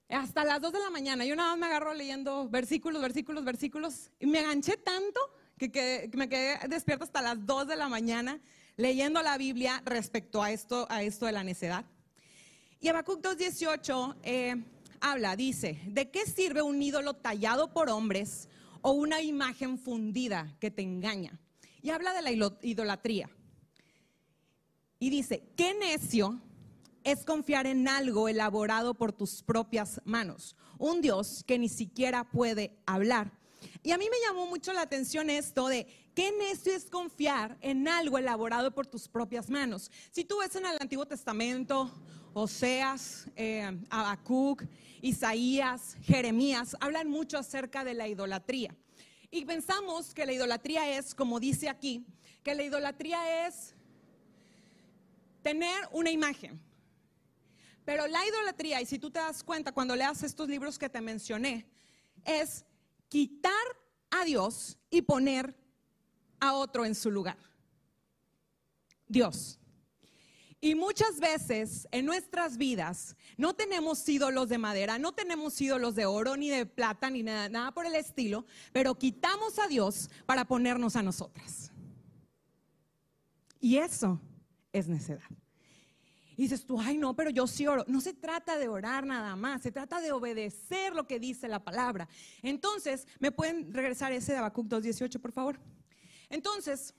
hasta 0.10 0.44
las 0.44 0.62
2 0.62 0.74
de 0.74 0.80
la 0.80 0.90
mañana, 0.90 1.24
yo 1.24 1.38
nada 1.38 1.52
más 1.52 1.58
me 1.58 1.66
agarro 1.68 1.94
leyendo 1.94 2.50
versículos, 2.50 3.02
versículos, 3.02 3.46
versículos, 3.46 4.12
y 4.20 4.26
me 4.26 4.40
enganché 4.42 4.76
tanto 4.76 5.22
que, 5.58 5.72
que 5.72 6.12
me 6.16 6.28
quedé 6.28 6.60
despierta 6.68 7.06
hasta 7.06 7.22
las 7.22 7.46
2 7.46 7.68
de 7.68 7.76
la 7.78 7.88
mañana 7.88 8.42
leyendo 8.78 9.22
la 9.22 9.38
Biblia 9.38 9.82
respecto 9.86 10.42
a 10.42 10.52
esto, 10.52 10.88
a 10.90 11.04
esto 11.04 11.26
de 11.26 11.32
la 11.32 11.44
necedad. 11.44 11.86
Y 12.80 12.90
Habacuc 12.90 13.22
2.18 13.22 14.16
eh, 14.24 14.56
habla, 15.00 15.36
dice, 15.36 15.80
¿de 15.88 16.12
qué 16.12 16.26
sirve 16.26 16.62
un 16.62 16.82
ídolo 16.82 17.14
tallado 17.14 17.74
por 17.74 17.90
hombres 17.90 18.50
o 18.82 18.92
una 18.92 19.22
imagen 19.22 19.78
fundida 19.78 20.56
que 20.60 20.72
te 20.72 20.82
engaña? 20.82 21.40
Y 21.82 21.90
habla 21.92 22.14
de 22.14 22.22
la 22.22 22.32
idolatría. 22.62 23.30
Y 25.00 25.10
dice, 25.10 25.44
qué 25.56 25.74
necio 25.74 26.42
es 27.04 27.24
confiar 27.24 27.68
en 27.68 27.88
algo 27.88 28.28
elaborado 28.28 28.96
por 28.96 29.14
tus 29.14 29.44
propias 29.44 30.02
manos, 30.06 30.56
un 30.80 31.02
Dios 31.02 31.44
que 31.46 31.60
ni 31.60 31.70
siquiera 31.70 32.24
puede 32.24 32.76
hablar. 32.86 33.32
Y 33.84 33.92
a 33.92 33.98
mí 33.98 34.08
me 34.10 34.18
llamó 34.28 34.48
mucho 34.48 34.74
la 34.74 34.82
atención 34.82 35.30
esto 35.30 35.68
de 35.68 35.88
qué 36.16 36.32
necio 36.32 36.74
es 36.74 36.90
confiar 36.90 37.58
en 37.62 37.88
algo 37.88 38.18
elaborado 38.18 38.74
por 38.74 38.88
tus 38.88 39.08
propias 39.08 39.50
manos. 39.50 39.92
Si 40.12 40.24
tú 40.24 40.40
ves 40.40 40.56
en 40.56 40.66
el 40.66 40.78
Antiguo 40.80 41.06
Testamento, 41.06 41.92
Oseas, 42.34 43.28
eh, 43.36 43.80
Habacuc, 43.90 44.64
Isaías, 45.02 45.98
Jeremías, 46.02 46.76
hablan 46.80 47.10
mucho 47.10 47.38
acerca 47.38 47.84
de 47.84 47.94
la 47.94 48.08
idolatría. 48.08 48.76
Y 49.30 49.44
pensamos 49.44 50.14
que 50.14 50.26
la 50.26 50.34
idolatría 50.34 50.98
es, 50.98 51.14
como 51.14 51.40
dice 51.40 51.68
aquí, 51.68 52.06
que 52.44 52.56
la 52.56 52.64
idolatría 52.64 53.48
es 53.48 53.76
tener 55.42 55.76
una 55.92 56.12
imagen. 56.12 56.62
Pero 57.84 58.08
la 58.08 58.26
idolatría, 58.26 58.82
y 58.82 58.86
si 58.86 58.98
tú 58.98 59.12
te 59.12 59.20
das 59.20 59.44
cuenta 59.44 59.74
cuando 59.74 59.96
leas 59.96 60.24
estos 60.24 60.48
libros 60.48 60.80
que 60.80 60.90
te 60.90 61.02
mencioné, 61.02 61.68
es 62.24 62.66
quitar 63.10 63.52
a 64.10 64.24
Dios 64.24 64.78
y 64.90 65.02
poner 65.02 65.56
a 66.40 66.54
otro 66.54 66.86
en 66.86 66.96
su 66.96 67.12
lugar. 67.12 67.38
Dios. 69.08 69.60
Y 70.62 70.74
muchas 70.74 71.20
veces 71.20 71.88
en 71.92 72.06
nuestras 72.06 72.58
vidas 72.58 73.16
no 73.38 73.54
tenemos 73.54 74.08
ídolos 74.10 74.50
de 74.50 74.58
madera, 74.58 74.98
no 74.98 75.14
tenemos 75.14 75.60
ídolos 75.62 75.94
de 75.94 76.06
oro, 76.08 76.36
ni 76.38 76.50
de 76.50 76.66
plata, 76.66 77.10
ni 77.10 77.22
nada, 77.22 77.50
nada 77.50 77.72
por 77.72 77.86
el 77.86 77.94
estilo, 77.94 78.46
pero 78.72 78.98
quitamos 78.98 79.60
a 79.60 79.68
Dios 79.68 80.10
para 80.26 80.46
ponernos 80.46 80.96
a 80.96 81.04
nosotras. 81.04 81.72
Y 83.60 83.78
eso 83.78 84.20
es 84.74 84.88
necedad. 84.88 85.30
Y 86.38 86.44
dices 86.44 86.66
tú, 86.66 86.80
ay 86.80 86.98
no, 86.98 87.16
pero 87.16 87.30
yo 87.30 87.48
sí 87.48 87.66
oro. 87.68 87.86
No 87.88 88.02
se 88.02 88.14
trata 88.14 88.58
de 88.58 88.68
orar 88.68 89.06
nada 89.06 89.36
más, 89.36 89.62
se 89.62 89.72
trata 89.72 90.02
de 90.02 90.12
obedecer 90.12 90.94
lo 90.94 91.08
que 91.08 91.20
dice 91.20 91.48
la 91.48 91.64
palabra. 91.64 92.10
Entonces, 92.42 93.08
¿me 93.20 93.32
pueden 93.32 93.74
regresar 93.74 94.12
ese 94.12 94.34
de 94.34 94.40
Habacuc 94.40 94.68
2.18, 94.68 95.20
por 95.20 95.32
favor? 95.32 95.60
Entonces, 96.36 96.94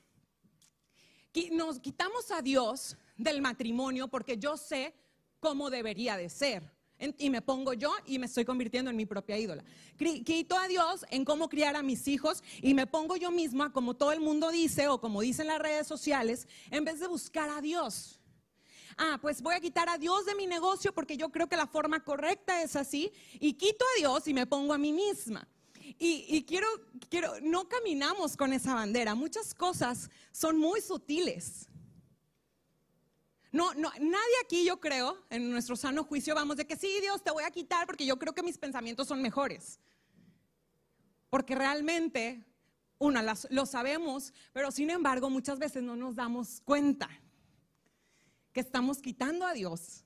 nos 1.52 1.78
quitamos 1.78 2.30
a 2.30 2.40
Dios 2.40 2.96
del 3.18 3.42
matrimonio 3.42 4.08
porque 4.08 4.38
yo 4.38 4.56
sé 4.56 4.94
cómo 5.40 5.68
debería 5.68 6.16
de 6.16 6.30
ser. 6.30 6.72
Y 7.18 7.28
me 7.28 7.42
pongo 7.42 7.74
yo 7.74 7.92
y 8.06 8.18
me 8.18 8.24
estoy 8.24 8.46
convirtiendo 8.46 8.90
en 8.90 8.96
mi 8.96 9.04
propia 9.04 9.36
ídola. 9.36 9.62
Quito 9.98 10.56
a 10.56 10.66
Dios 10.68 11.04
en 11.10 11.26
cómo 11.26 11.50
criar 11.50 11.76
a 11.76 11.82
mis 11.82 12.08
hijos 12.08 12.42
y 12.62 12.72
me 12.72 12.86
pongo 12.86 13.18
yo 13.18 13.30
misma, 13.30 13.70
como 13.74 13.92
todo 13.92 14.12
el 14.12 14.20
mundo 14.20 14.50
dice 14.50 14.88
o 14.88 14.98
como 14.98 15.20
dicen 15.20 15.48
las 15.48 15.58
redes 15.58 15.86
sociales, 15.86 16.48
en 16.70 16.86
vez 16.86 16.98
de 16.98 17.06
buscar 17.06 17.50
a 17.50 17.60
Dios 17.60 18.18
ah, 18.96 19.18
pues 19.20 19.42
voy 19.42 19.54
a 19.54 19.60
quitar 19.60 19.90
a 19.90 19.98
Dios 19.98 20.24
de 20.24 20.34
mi 20.34 20.46
negocio 20.46 20.94
porque 20.94 21.18
yo 21.18 21.28
creo 21.28 21.48
que 21.48 21.56
la 21.58 21.66
forma 21.66 22.02
correcta 22.02 22.62
es 22.62 22.76
así, 22.76 23.12
y 23.34 23.52
quito 23.52 23.84
a 23.84 23.98
Dios 23.98 24.26
y 24.26 24.32
me 24.32 24.46
pongo 24.46 24.72
a 24.72 24.78
mí 24.78 24.94
misma. 24.94 25.46
Y, 25.98 26.44
quiero, 26.46 26.66
quiero, 27.08 27.32
no 27.42 27.68
caminamos 27.68 28.36
con 28.36 28.52
esa 28.52 28.74
bandera. 28.74 29.14
Muchas 29.14 29.54
cosas 29.54 30.10
son 30.32 30.58
muy 30.58 30.80
sutiles. 30.80 31.68
No, 33.52 33.72
no, 33.74 33.90
nadie 34.00 34.34
aquí, 34.44 34.64
yo 34.64 34.80
creo, 34.80 35.24
en 35.30 35.50
nuestro 35.50 35.76
sano 35.76 36.04
juicio, 36.04 36.34
vamos 36.34 36.56
de 36.56 36.66
que 36.66 36.76
sí, 36.76 36.98
Dios, 37.00 37.22
te 37.22 37.30
voy 37.30 37.44
a 37.44 37.50
quitar 37.50 37.86
porque 37.86 38.04
yo 38.04 38.18
creo 38.18 38.34
que 38.34 38.42
mis 38.42 38.58
pensamientos 38.58 39.08
son 39.08 39.22
mejores. 39.22 39.78
Porque 41.30 41.54
realmente, 41.54 42.44
una, 42.98 43.24
lo 43.50 43.66
sabemos, 43.66 44.34
pero 44.52 44.70
sin 44.70 44.90
embargo, 44.90 45.30
muchas 45.30 45.58
veces 45.58 45.82
no 45.82 45.96
nos 45.96 46.14
damos 46.16 46.60
cuenta 46.62 47.08
que 48.52 48.60
estamos 48.60 48.98
quitando 48.98 49.46
a 49.46 49.52
Dios 49.52 50.04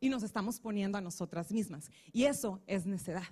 y 0.00 0.08
nos 0.08 0.22
estamos 0.22 0.58
poniendo 0.58 0.98
a 0.98 1.00
nosotras 1.00 1.50
mismas. 1.50 1.90
Y 2.12 2.24
eso 2.24 2.60
es 2.66 2.86
necedad. 2.86 3.28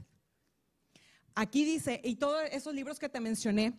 Aquí 1.35 1.64
dice, 1.64 2.01
y 2.05 2.16
todos 2.16 2.43
esos 2.51 2.75
libros 2.75 2.99
que 2.99 3.09
te 3.09 3.21
mencioné, 3.21 3.75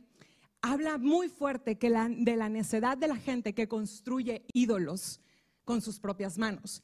habla 0.62 0.98
muy 0.98 1.30
fuerte 1.30 1.78
que 1.78 1.90
de 1.90 2.36
la 2.36 2.50
necedad 2.50 2.98
de 2.98 3.08
la 3.08 3.18
gente 3.18 3.54
que 3.54 3.68
construye 3.68 4.46
ídolos 4.54 5.20
con 5.66 5.82
sus 5.82 6.00
propias 6.00 6.38
manos. 6.38 6.84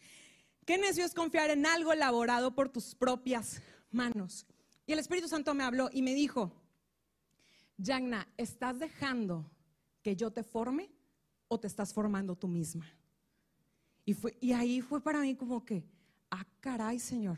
Qué 0.66 0.78
necio 0.78 1.06
es 1.06 1.14
confiar 1.14 1.50
en 1.50 1.66
algo 1.66 1.94
elaborado 1.94 2.54
por 2.54 2.70
tus 2.70 2.96
propias 2.96 3.62
manos. 3.92 4.46
Y 4.86 4.94
el 4.94 5.00
Espíritu 5.00 5.28
Santo 5.28 5.54
me 5.54 5.64
habló 5.64 5.90
y 5.92 6.02
me 6.02 6.14
dijo, 6.14 6.52
Yagna, 7.78 8.28
estás 8.38 8.80
dejando 8.80 9.50
que 10.02 10.16
yo 10.16 10.32
te 10.32 10.44
forme 10.44 10.90
o 11.48 11.60
te 11.60 11.68
estás 11.68 11.94
formando 11.94 12.36
tú 12.36 12.48
misma? 12.48 12.86
Y, 14.06 14.14
fue, 14.14 14.38
y 14.40 14.54
ahí 14.54 14.82
fue 14.82 15.02
para 15.02 15.20
mí 15.20 15.36
como 15.36 15.64
que, 15.64 15.86
ah, 16.32 16.46
caray, 16.60 17.00
Señor. 17.00 17.38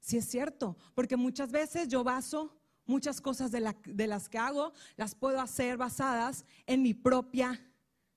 Sí 0.00 0.16
es 0.16 0.26
cierto, 0.26 0.76
porque 0.94 1.16
muchas 1.16 1.50
veces 1.50 1.88
yo 1.88 2.02
baso 2.02 2.56
muchas 2.86 3.20
cosas 3.20 3.52
de, 3.52 3.74
de 3.84 4.06
las 4.06 4.28
que 4.28 4.38
hago, 4.38 4.72
las 4.96 5.14
puedo 5.14 5.40
hacer 5.40 5.76
basadas 5.76 6.44
en 6.66 6.82
mi 6.82 6.94
propia 6.94 7.64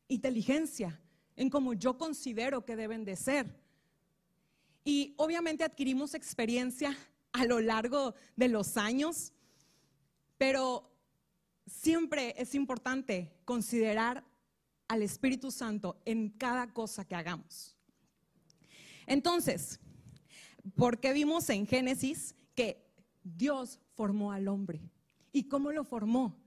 inteligencia, 0.08 1.00
en 1.36 1.50
cómo 1.50 1.74
yo 1.74 1.98
considero 1.98 2.66
que 2.66 2.76
deben 2.76 3.06
de 3.06 3.16
ser. 3.16 3.62
Y 4.84 5.14
obviamente 5.18 5.64
adquirimos 5.64 6.14
experiencia 6.14 6.98
a 7.32 7.46
lo 7.46 7.60
largo 7.60 8.16
de 8.36 8.48
los 8.48 8.78
años, 8.78 9.34
pero 10.38 10.92
siempre 11.66 12.34
es 12.38 12.56
importante 12.56 13.34
considerar 13.46 14.24
al 14.88 15.02
Espíritu 15.02 15.52
Santo 15.52 16.02
en 16.06 16.30
cada 16.30 16.74
cosa 16.74 17.06
que 17.06 17.16
hagamos. 17.16 17.76
Entonces, 19.06 19.80
porque 20.76 21.14
vimos 21.14 21.50
en 21.50 21.68
Génesis 21.68 22.36
que 22.56 22.84
Dios 23.24 23.80
formó 23.96 24.32
al 24.32 24.48
hombre. 24.48 24.82
¿Y 25.32 25.44
cómo 25.46 25.72
lo 25.72 25.84
formó? 25.84 26.38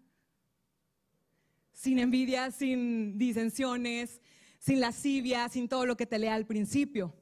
Sin 1.73 1.99
envidia, 1.99 2.51
sin 2.51 3.19
disensiones, 3.19 4.21
sin 4.59 4.81
lascivia, 4.81 5.49
sin 5.49 5.69
todo 5.69 5.87
lo 5.87 5.97
que 5.97 6.07
te 6.07 6.19
lea 6.19 6.35
al 6.35 6.47
principio. 6.47 7.15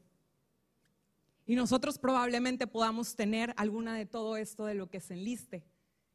Y 1.46 1.56
nosotros 1.56 1.98
probablemente 1.98 2.66
podamos 2.66 3.16
tener 3.16 3.52
alguna 3.56 3.96
de 3.96 4.06
todo 4.06 4.36
esto 4.36 4.64
de 4.64 4.74
lo 4.74 4.88
que 4.88 5.00
se 5.00 5.14
enliste. 5.14 5.66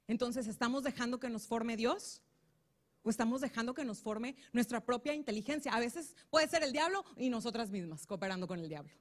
Entonces, 0.08 0.48
¿estamos 0.48 0.84
dejando 0.84 1.20
que 1.20 1.30
nos 1.30 1.46
forme 1.46 1.78
Dios? 1.78 2.24
¿O 3.04 3.10
estamos 3.10 3.42
dejando 3.42 3.74
que 3.74 3.86
nos 3.86 4.00
forme 4.00 4.36
nuestra 4.54 4.84
propia 4.84 5.14
inteligencia? 5.14 5.72
A 5.74 5.80
veces 5.80 6.16
puede 6.30 6.48
ser 6.48 6.64
el 6.64 6.72
diablo 6.72 7.06
y 7.16 7.30
nosotras 7.30 7.70
mismas 7.70 8.08
cooperando 8.08 8.48
con 8.48 8.60
el 8.60 8.70
diablo. 8.70 8.92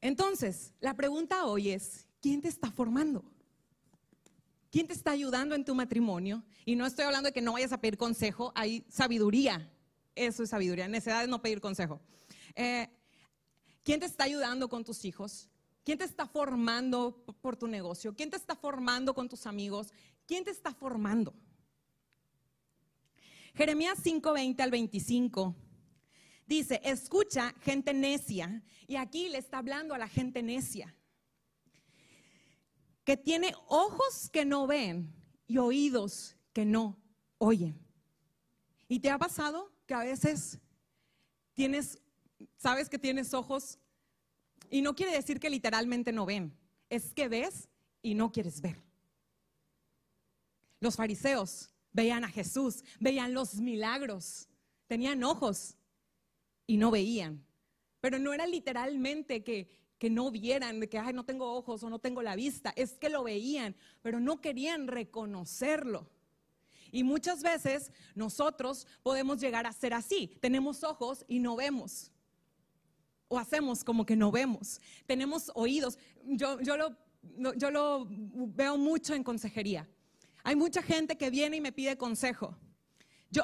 Entonces, 0.00 0.72
la 0.80 0.94
pregunta 0.94 1.46
hoy 1.46 1.70
es, 1.70 2.06
¿quién 2.20 2.40
te 2.40 2.48
está 2.48 2.70
formando? 2.70 3.24
¿Quién 4.70 4.86
te 4.86 4.92
está 4.92 5.12
ayudando 5.12 5.54
en 5.54 5.64
tu 5.64 5.74
matrimonio? 5.74 6.44
Y 6.64 6.76
no 6.76 6.86
estoy 6.86 7.04
hablando 7.04 7.28
de 7.28 7.32
que 7.32 7.40
no 7.40 7.52
vayas 7.52 7.72
a 7.72 7.80
pedir 7.80 7.96
consejo, 7.96 8.52
hay 8.54 8.84
sabiduría. 8.88 9.70
Eso 10.14 10.42
es 10.42 10.50
sabiduría. 10.50 10.88
Necesidad 10.88 11.22
de 11.22 11.28
no 11.28 11.40
pedir 11.40 11.60
consejo. 11.60 12.00
Eh, 12.54 12.88
¿Quién 13.84 14.00
te 14.00 14.06
está 14.06 14.24
ayudando 14.24 14.68
con 14.68 14.84
tus 14.84 15.04
hijos? 15.04 15.48
¿Quién 15.84 15.98
te 15.98 16.04
está 16.04 16.26
formando 16.26 17.24
por 17.40 17.56
tu 17.56 17.68
negocio? 17.68 18.14
¿Quién 18.14 18.30
te 18.30 18.36
está 18.36 18.56
formando 18.56 19.14
con 19.14 19.28
tus 19.28 19.46
amigos? 19.46 19.92
¿Quién 20.26 20.44
te 20.44 20.50
está 20.50 20.74
formando? 20.74 21.32
Jeremías 23.54 23.98
5:20 24.02 24.60
al 24.60 24.70
25 24.70 25.54
Dice, 26.46 26.80
escucha 26.84 27.54
gente 27.60 27.92
necia. 27.92 28.62
Y 28.86 28.96
aquí 28.96 29.28
le 29.28 29.38
está 29.38 29.58
hablando 29.58 29.94
a 29.94 29.98
la 29.98 30.08
gente 30.08 30.42
necia. 30.42 30.94
Que 33.04 33.16
tiene 33.16 33.52
ojos 33.68 34.30
que 34.30 34.44
no 34.44 34.66
ven 34.66 35.12
y 35.46 35.58
oídos 35.58 36.36
que 36.52 36.64
no 36.64 36.96
oyen. 37.38 37.78
¿Y 38.88 39.00
te 39.00 39.10
ha 39.10 39.18
pasado 39.18 39.72
que 39.86 39.94
a 39.94 40.00
veces 40.00 40.58
tienes, 41.54 41.98
sabes 42.56 42.88
que 42.88 42.98
tienes 42.98 43.34
ojos 43.34 43.78
y 44.70 44.82
no 44.82 44.94
quiere 44.94 45.12
decir 45.12 45.40
que 45.40 45.50
literalmente 45.50 46.12
no 46.12 46.26
ven, 46.26 46.56
es 46.90 47.12
que 47.14 47.28
ves 47.28 47.68
y 48.02 48.14
no 48.14 48.30
quieres 48.30 48.60
ver. 48.60 48.82
Los 50.80 50.96
fariseos 50.96 51.70
veían 51.92 52.24
a 52.24 52.28
Jesús, 52.28 52.84
veían 53.00 53.32
los 53.32 53.54
milagros, 53.54 54.48
tenían 54.86 55.24
ojos, 55.24 55.75
y 56.66 56.76
no 56.76 56.90
veían. 56.90 57.44
Pero 58.00 58.18
no 58.18 58.32
era 58.32 58.46
literalmente 58.46 59.42
que, 59.42 59.68
que 59.98 60.10
no 60.10 60.30
vieran, 60.30 60.80
de 60.80 60.88
que 60.88 60.98
Ay, 60.98 61.12
no 61.12 61.24
tengo 61.24 61.52
ojos 61.52 61.82
o 61.82 61.90
no 61.90 61.98
tengo 61.98 62.22
la 62.22 62.36
vista, 62.36 62.72
es 62.76 62.98
que 62.98 63.08
lo 63.08 63.24
veían, 63.24 63.74
pero 64.02 64.20
no 64.20 64.40
querían 64.40 64.86
reconocerlo. 64.86 66.08
Y 66.92 67.02
muchas 67.02 67.42
veces 67.42 67.92
nosotros 68.14 68.86
podemos 69.02 69.40
llegar 69.40 69.66
a 69.66 69.72
ser 69.72 69.92
así. 69.92 70.38
Tenemos 70.40 70.84
ojos 70.84 71.24
y 71.28 71.40
no 71.40 71.56
vemos. 71.56 72.12
O 73.28 73.38
hacemos 73.38 73.82
como 73.82 74.06
que 74.06 74.14
no 74.14 74.30
vemos. 74.30 74.80
Tenemos 75.06 75.50
oídos. 75.54 75.98
Yo, 76.24 76.60
yo, 76.60 76.76
lo, 76.76 76.96
yo 77.54 77.70
lo 77.70 78.06
veo 78.08 78.78
mucho 78.78 79.14
en 79.14 79.24
consejería. 79.24 79.88
Hay 80.44 80.54
mucha 80.54 80.80
gente 80.80 81.18
que 81.18 81.28
viene 81.28 81.56
y 81.56 81.60
me 81.60 81.72
pide 81.72 81.98
consejo 81.98 82.56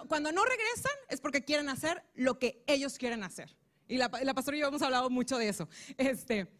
cuando 0.08 0.32
no 0.32 0.44
regresan 0.44 0.92
es 1.08 1.20
porque 1.20 1.44
quieren 1.44 1.68
hacer 1.68 2.02
lo 2.14 2.38
que 2.38 2.62
ellos 2.66 2.98
quieren 2.98 3.22
hacer. 3.24 3.56
Y 3.88 3.98
la, 3.98 4.08
pastora 4.08 4.56
y 4.56 4.60
yo 4.60 4.68
hemos 4.68 4.82
hablado 4.82 5.10
mucho 5.10 5.36
de 5.38 5.48
eso. 5.48 5.68
Este, 5.98 6.50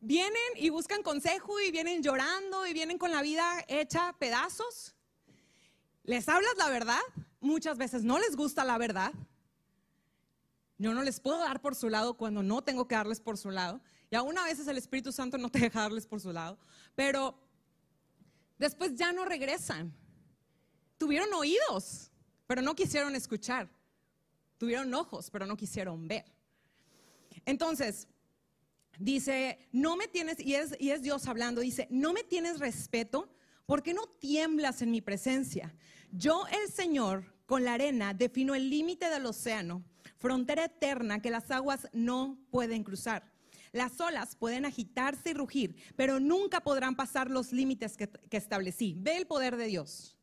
vienen 0.00 0.36
y 0.56 0.68
buscan 0.68 1.02
consejo 1.02 1.60
y 1.60 1.70
vienen 1.70 2.02
llorando 2.02 2.66
y 2.66 2.72
vienen 2.72 2.98
con 2.98 3.10
la 3.10 3.22
vida 3.22 3.64
hecha 3.68 4.14
pedazos. 4.18 4.94
Les 6.02 6.28
hablas 6.28 6.56
la 6.58 6.68
verdad, 6.68 7.00
muchas 7.40 7.78
veces 7.78 8.02
no 8.02 8.18
les 8.18 8.36
gusta 8.36 8.64
la 8.64 8.78
verdad. 8.78 9.12
Yo 10.78 10.94
no 10.94 11.02
les 11.02 11.20
puedo 11.20 11.38
dar 11.38 11.60
por 11.60 11.74
su 11.74 11.88
lado 11.88 12.14
cuando 12.14 12.42
no 12.42 12.62
tengo 12.62 12.88
que 12.88 12.94
darles 12.94 13.20
por 13.20 13.36
su 13.36 13.50
lado. 13.50 13.80
Y 14.10 14.16
aún 14.16 14.36
a 14.38 14.44
veces 14.44 14.66
el 14.66 14.78
Espíritu 14.78 15.12
Santo 15.12 15.38
no 15.38 15.50
te 15.50 15.60
deja 15.60 15.82
darles 15.82 16.06
por 16.06 16.20
su 16.20 16.32
lado. 16.32 16.58
Pero 16.94 17.38
después 18.58 18.94
ya 18.96 19.12
no 19.12 19.24
regresan. 19.24 19.94
Tuvieron 20.96 21.32
oídos, 21.34 22.09
pero 22.50 22.62
no 22.62 22.74
quisieron 22.74 23.14
escuchar. 23.14 23.68
Tuvieron 24.58 24.92
ojos, 24.92 25.30
pero 25.30 25.46
no 25.46 25.56
quisieron 25.56 26.08
ver. 26.08 26.24
Entonces, 27.46 28.08
dice, 28.98 29.68
no 29.70 29.94
me 29.94 30.08
tienes, 30.08 30.40
y 30.40 30.56
es, 30.56 30.76
Dios 31.00 31.28
hablando, 31.28 31.60
dice, 31.60 31.86
no 31.90 32.12
me 32.12 32.24
tienes 32.24 32.58
respeto 32.58 33.32
porque 33.66 33.94
no 33.94 34.08
tiemblas 34.18 34.82
en 34.82 34.90
mi 34.90 35.00
presencia. 35.00 35.72
Yo, 36.10 36.44
el 36.48 36.72
Señor, 36.72 37.32
con 37.46 37.62
la 37.62 37.74
arena 37.74 38.14
defino 38.14 38.56
el 38.56 38.68
límite 38.68 39.08
del 39.10 39.26
océano, 39.26 39.84
frontera 40.18 40.64
eterna 40.64 41.22
que 41.22 41.30
las 41.30 41.52
aguas 41.52 41.86
no 41.92 42.36
pueden 42.50 42.82
cruzar. 42.82 43.30
Las 43.70 44.00
olas 44.00 44.34
pueden 44.34 44.64
agitarse 44.64 45.30
y 45.30 45.34
rugir, 45.34 45.76
pero 45.94 46.18
nunca 46.18 46.64
podrán 46.64 46.96
pasar 46.96 47.30
los 47.30 47.52
límites 47.52 47.96
que 47.96 48.36
establecí. 48.36 48.96
Ve 48.98 49.18
el 49.18 49.28
poder 49.28 49.56
de 49.56 49.66
Dios. 49.66 50.16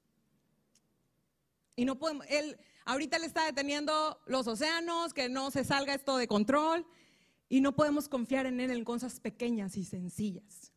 Y 1.78 1.86
no 1.86 1.98
podemos, 1.98 2.26
él 2.28 2.58
ahorita 2.86 3.20
le 3.20 3.28
está 3.28 3.46
deteniendo 3.46 4.20
los 4.26 4.48
océanos, 4.48 5.14
que 5.14 5.30
no 5.30 5.52
se 5.52 5.64
salga 5.64 5.94
esto 5.94 6.18
de 6.18 6.28
control, 6.28 6.86
y 7.48 7.62
no 7.62 7.76
podemos 7.76 8.10
confiar 8.10 8.48
en 8.48 8.60
él 8.60 8.72
en 8.72 8.84
cosas 8.84 9.20
pequeñas 9.20 9.78
y 9.78 9.86
sencillas. 9.86 10.72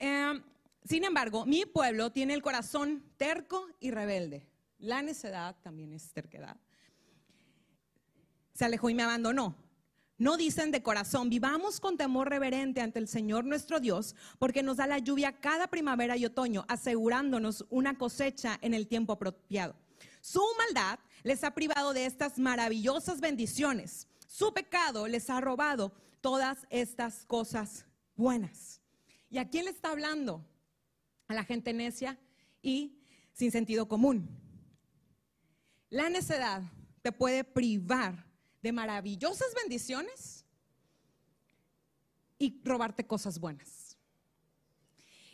Em, 0.00 0.42
sin 0.84 1.04
embargo, 1.04 1.46
mi 1.46 1.64
pueblo 1.64 2.10
tiene 2.10 2.34
el 2.34 2.42
corazón 2.42 3.04
terco 3.16 3.68
y 3.78 3.92
rebelde. 3.92 4.48
La 4.78 5.00
necedad 5.00 5.56
también 5.62 5.92
es 5.92 6.12
terquedad. 6.12 6.56
Se 8.52 8.64
alejó 8.64 8.90
y 8.90 8.94
me 8.94 9.04
abandonó. 9.04 9.56
No 10.24 10.38
dicen 10.38 10.70
de 10.70 10.82
corazón, 10.82 11.28
vivamos 11.28 11.80
con 11.80 11.98
temor 11.98 12.30
reverente 12.30 12.80
ante 12.80 12.98
el 12.98 13.08
Señor 13.08 13.44
nuestro 13.44 13.78
Dios, 13.78 14.16
porque 14.38 14.62
nos 14.62 14.78
da 14.78 14.86
la 14.86 14.98
lluvia 14.98 15.38
cada 15.38 15.66
primavera 15.66 16.16
y 16.16 16.24
otoño, 16.24 16.64
asegurándonos 16.66 17.66
una 17.68 17.98
cosecha 17.98 18.58
en 18.62 18.72
el 18.72 18.88
tiempo 18.88 19.12
apropiado. 19.12 19.76
Su 20.22 20.40
maldad 20.56 20.98
les 21.24 21.44
ha 21.44 21.50
privado 21.50 21.92
de 21.92 22.06
estas 22.06 22.38
maravillosas 22.38 23.20
bendiciones. 23.20 24.08
Su 24.26 24.54
pecado 24.54 25.08
les 25.08 25.28
ha 25.28 25.42
robado 25.42 25.92
todas 26.22 26.66
estas 26.70 27.26
cosas 27.26 27.84
buenas. 28.16 28.80
¿Y 29.28 29.36
a 29.36 29.50
quién 29.50 29.66
le 29.66 29.72
está 29.72 29.90
hablando? 29.90 30.42
A 31.28 31.34
la 31.34 31.44
gente 31.44 31.74
necia 31.74 32.18
y 32.62 32.98
sin 33.34 33.50
sentido 33.50 33.88
común. 33.88 34.26
La 35.90 36.08
necedad 36.08 36.62
te 37.02 37.12
puede 37.12 37.44
privar 37.44 38.24
de 38.64 38.72
maravillosas 38.72 39.54
bendiciones 39.54 40.46
y 42.38 42.62
robarte 42.64 43.06
cosas 43.06 43.38
buenas. 43.38 43.98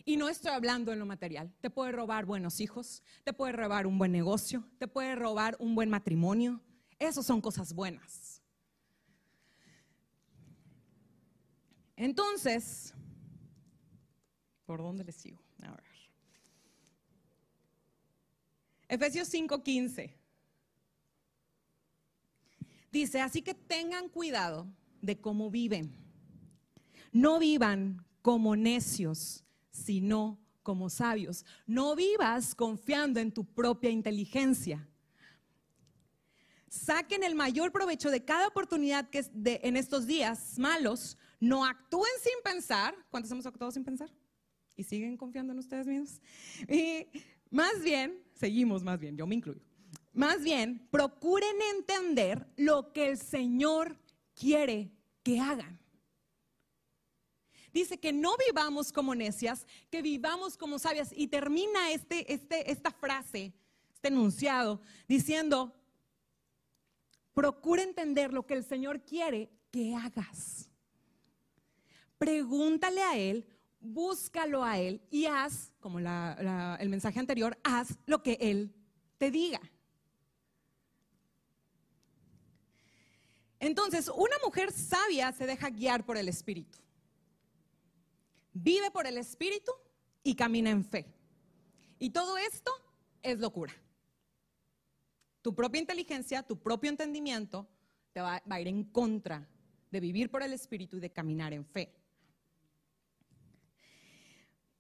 Y 0.05 0.17
no 0.17 0.29
estoy 0.29 0.51
hablando 0.51 0.93
en 0.93 0.99
lo 0.99 1.07
material. 1.07 1.55
Te 1.61 1.71
puede 1.71 1.93
robar 1.93 2.27
buenos 2.27 2.59
hijos, 2.59 3.05
te 3.23 3.33
puede 3.33 3.53
robar 3.53 3.87
un 3.87 3.99
buen 3.99 4.11
negocio, 4.11 4.69
te 4.79 4.89
puede 4.89 5.15
robar 5.15 5.57
un 5.61 5.77
buen 5.77 5.89
matrimonio. 5.89 6.61
Esas 6.99 7.25
son 7.25 7.41
cosas 7.41 7.73
buenas. 7.73 8.43
Entonces, 11.95 12.93
¿por 14.67 14.83
dónde 14.83 15.05
le 15.05 15.13
sigo? 15.13 15.41
A 15.63 15.71
ver. 15.71 15.85
Efesios 18.89 19.29
5:15. 19.33 20.20
Dice, 22.91 23.21
así 23.21 23.43
que 23.43 23.55
tengan 23.55 24.09
cuidado 24.09 24.67
de 25.01 25.21
cómo 25.21 25.51
viven. 25.51 25.95
No 27.13 27.39
vivan 27.39 28.05
como 28.23 28.57
necios, 28.57 29.45
sino 29.71 30.39
como 30.63 30.91
sabios. 30.91 31.45
No 31.67 31.97
vivas 31.97 32.55
confiando 32.55 33.21
en 33.21 33.33
tu 33.33 33.45
propia 33.45 33.91
inteligencia. 33.91 34.87
Saquen 36.69 37.25
el 37.25 37.35
mayor 37.35 37.73
provecho 37.73 38.11
de 38.11 38.25
cada 38.25 38.47
oportunidad 38.47 39.11
que 39.11 39.19
es 39.19 39.31
de, 39.33 39.61
en 39.65 39.77
estos 39.77 40.07
días 40.07 40.59
malos. 40.59 41.19
No 41.41 41.65
actúen 41.65 42.13
sin 42.23 42.43
pensar. 42.45 42.95
¿Cuántos 43.11 43.31
hemos 43.33 43.47
actuado 43.47 43.73
sin 43.73 43.85
pensar? 43.85 44.11
¿Y 44.77 44.85
siguen 44.85 45.17
confiando 45.17 45.53
en 45.53 45.59
ustedes 45.59 45.87
mismos? 45.87 46.21
Y 46.69 47.07
más 47.51 47.83
bien, 47.83 48.23
seguimos 48.35 48.83
más 48.85 49.01
bien, 49.01 49.17
yo 49.17 49.27
me 49.27 49.35
incluyo. 49.35 49.70
Más 50.13 50.43
bien, 50.43 50.87
procuren 50.91 51.57
entender 51.77 52.47
lo 52.57 52.93
que 52.93 53.09
el 53.09 53.19
Señor 53.19 53.97
quiere 54.35 54.91
que 55.23 55.41
hagan. 55.41 55.79
Dice 57.73 57.99
que 57.99 58.13
no 58.13 58.37
vivamos 58.49 58.93
como 58.93 59.15
necias, 59.15 59.67
que 59.91 60.03
vivamos 60.03 60.57
como 60.57 60.79
sabias. 60.79 61.13
Y 61.15 61.29
termina 61.29 61.93
este, 61.93 62.33
este, 62.33 62.71
esta 62.71 62.91
frase, 62.91 63.53
este 63.93 64.09
enunciado, 64.09 64.81
diciendo, 65.07 65.73
procura 67.33 67.83
entender 67.83 68.33
lo 68.33 68.45
que 68.45 68.55
el 68.55 68.65
Señor 68.65 69.03
quiere 69.03 69.51
que 69.71 69.95
hagas. 69.95 70.69
Pregúntale 72.19 73.03
a 73.03 73.17
Él, 73.17 73.47
búscalo 73.79 74.65
a 74.65 74.79
Él 74.79 75.01
y 75.11 75.27
haz, 75.27 75.73
como 75.79 76.01
el 76.01 76.89
mensaje 76.89 77.21
anterior, 77.21 77.57
haz 77.63 77.97
lo 78.07 78.23
que 78.23 78.37
Él 78.41 78.75
te 79.17 79.31
diga. 79.31 79.61
Entonces, 83.61 84.09
una 84.09 84.37
mujer 84.43 84.73
sabia 84.73 85.31
se 85.33 85.47
deja 85.47 85.69
guiar 85.69 86.05
por 86.05 86.17
el 86.17 86.29
Espíritu. 86.29 86.79
Vive 88.55 88.91
por 88.91 89.07
el 89.07 89.19
Espíritu 89.19 89.71
y 90.23 90.35
camina 90.35 90.71
en 90.71 90.83
fe. 90.83 91.07
Y 91.99 92.11
todo 92.11 92.39
esto 92.39 92.73
es 93.23 93.39
locura. 93.39 93.75
Tu 95.43 95.55
propia 95.55 95.81
inteligencia, 95.81 96.43
tu 96.43 96.59
propio 96.59 96.91
entendimiento 96.91 97.69
te 98.13 98.21
va, 98.23 98.43
a 98.49 98.61
ir 98.61 98.69
en 98.69 98.85
contra 98.85 99.47
de 99.91 100.01
vivir 100.01 100.31
por 100.31 100.43
el 100.43 100.55
Espíritu 100.55 100.97
y 100.97 101.01
de 101.01 101.13
caminar 101.13 101.53
en 101.53 101.67
fe. 101.67 101.95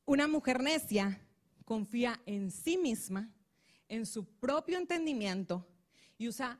Una 0.06 0.26
mujer 0.26 0.62
necia 0.62 1.20
confía 1.66 2.20
en 2.24 2.50
sí 2.50 2.78
misma, 2.78 3.30
en 3.88 4.06
su 4.06 4.24
propio 4.24 4.78
entendimiento 4.78 5.66
y 6.16 6.28
usa 6.28 6.58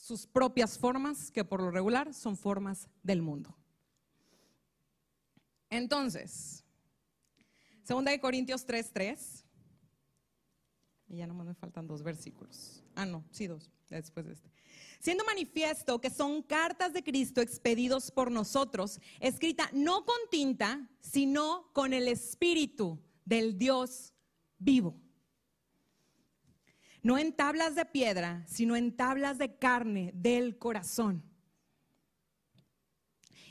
sus 0.00 0.26
propias 0.26 0.78
formas, 0.78 1.30
que 1.30 1.44
por 1.44 1.60
lo 1.60 1.70
regular 1.70 2.14
son 2.14 2.36
formas 2.36 2.88
del 3.02 3.20
mundo. 3.20 3.54
Entonces, 5.68 6.64
segunda 7.82 8.10
de 8.10 8.18
Corintios 8.18 8.66
3:3. 8.66 9.44
Y 11.08 11.16
ya 11.16 11.26
nomás 11.26 11.46
me 11.46 11.54
faltan 11.54 11.86
dos 11.86 12.02
versículos. 12.02 12.82
Ah, 12.94 13.04
no, 13.04 13.24
sí, 13.30 13.46
dos, 13.46 13.70
después 13.90 14.24
de 14.26 14.32
este. 14.32 14.50
Siendo 15.00 15.24
manifiesto 15.24 16.00
que 16.00 16.08
son 16.08 16.42
cartas 16.42 16.92
de 16.92 17.02
Cristo 17.02 17.40
expedidos 17.40 18.10
por 18.10 18.30
nosotros, 18.30 19.00
escrita 19.18 19.68
no 19.72 20.06
con 20.06 20.16
tinta, 20.30 20.88
sino 21.00 21.70
con 21.74 21.92
el 21.92 22.08
Espíritu 22.08 22.98
del 23.24 23.58
Dios 23.58 24.14
vivo. 24.58 24.98
No 27.02 27.18
en 27.18 27.32
tablas 27.32 27.74
de 27.74 27.86
piedra, 27.86 28.44
sino 28.46 28.76
en 28.76 28.94
tablas 28.94 29.38
de 29.38 29.56
carne 29.56 30.12
del 30.14 30.58
corazón. 30.58 31.22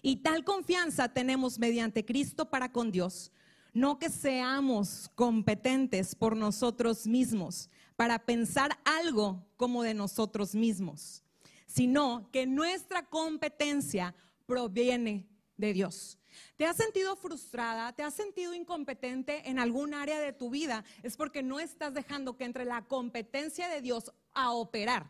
Y 0.02 0.18
tal 0.18 0.43
confianza 0.43 1.10
tenemos 1.10 1.60
mediante 1.60 2.06
Cristo 2.06 2.50
para 2.50 2.72
con 2.72 2.91
Dios, 2.91 3.32
no 3.74 4.00
que 4.00 4.10
seamos 4.10 5.10
competentes 5.16 6.16
por 6.16 6.36
nosotros 6.36 7.06
mismos 7.06 7.70
para 7.95 8.20
pensar 8.20 8.80
algo 8.86 9.45
como 9.58 9.84
de 9.84 9.93
nosotros 9.93 10.56
mismos, 10.56 11.24
sino 11.66 12.30
que 12.32 12.47
nuestra 12.47 13.06
competencia 13.06 14.16
proviene 14.45 15.28
de 15.58 15.74
Dios. 15.74 16.18
¿Te 16.58 16.66
has 16.66 16.78
sentido 16.78 17.16
frustrada? 17.16 17.94
¿Te 17.94 18.04
has 18.04 18.14
sentido 18.14 18.54
incompetente 18.54 19.50
en 19.50 19.60
algún 19.60 19.94
área 19.94 20.20
de 20.20 20.34
tu 20.34 20.50
vida? 20.50 20.84
Es 21.04 21.18
porque 21.18 21.44
no 21.44 21.60
estás 21.60 21.94
dejando 21.94 22.38
que 22.38 22.46
entre 22.46 22.66
la 22.66 22.86
competencia 22.88 23.68
de 23.68 23.82
Dios 23.82 24.12
a 24.34 24.52
operar, 24.52 25.10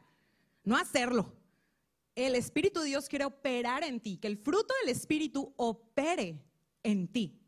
no 0.64 0.78
hacerlo. 0.78 1.34
El 2.16 2.36
Espíritu 2.36 2.82
de 2.82 2.88
Dios 2.88 3.08
quiere 3.08 3.26
operar 3.26 3.84
en 3.84 4.00
ti, 4.00 4.18
que 4.18 4.28
el 4.28 4.38
fruto 4.38 4.74
del 4.82 4.90
Espíritu 4.90 5.54
opere 5.58 6.42
en 6.84 7.08
ti. 7.08 7.40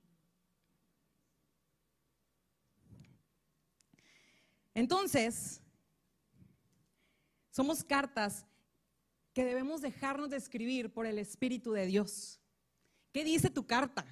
Entonces, 4.73 5.61
somos 7.51 7.83
cartas 7.83 8.45
que 9.33 9.45
debemos 9.45 9.81
dejarnos 9.81 10.29
de 10.29 10.37
escribir 10.37 10.91
por 10.91 11.05
el 11.05 11.19
Espíritu 11.19 11.71
de 11.71 11.85
Dios. 11.85 12.40
¿Qué 13.11 13.23
dice 13.23 13.49
tu 13.49 13.65
carta? 13.65 14.05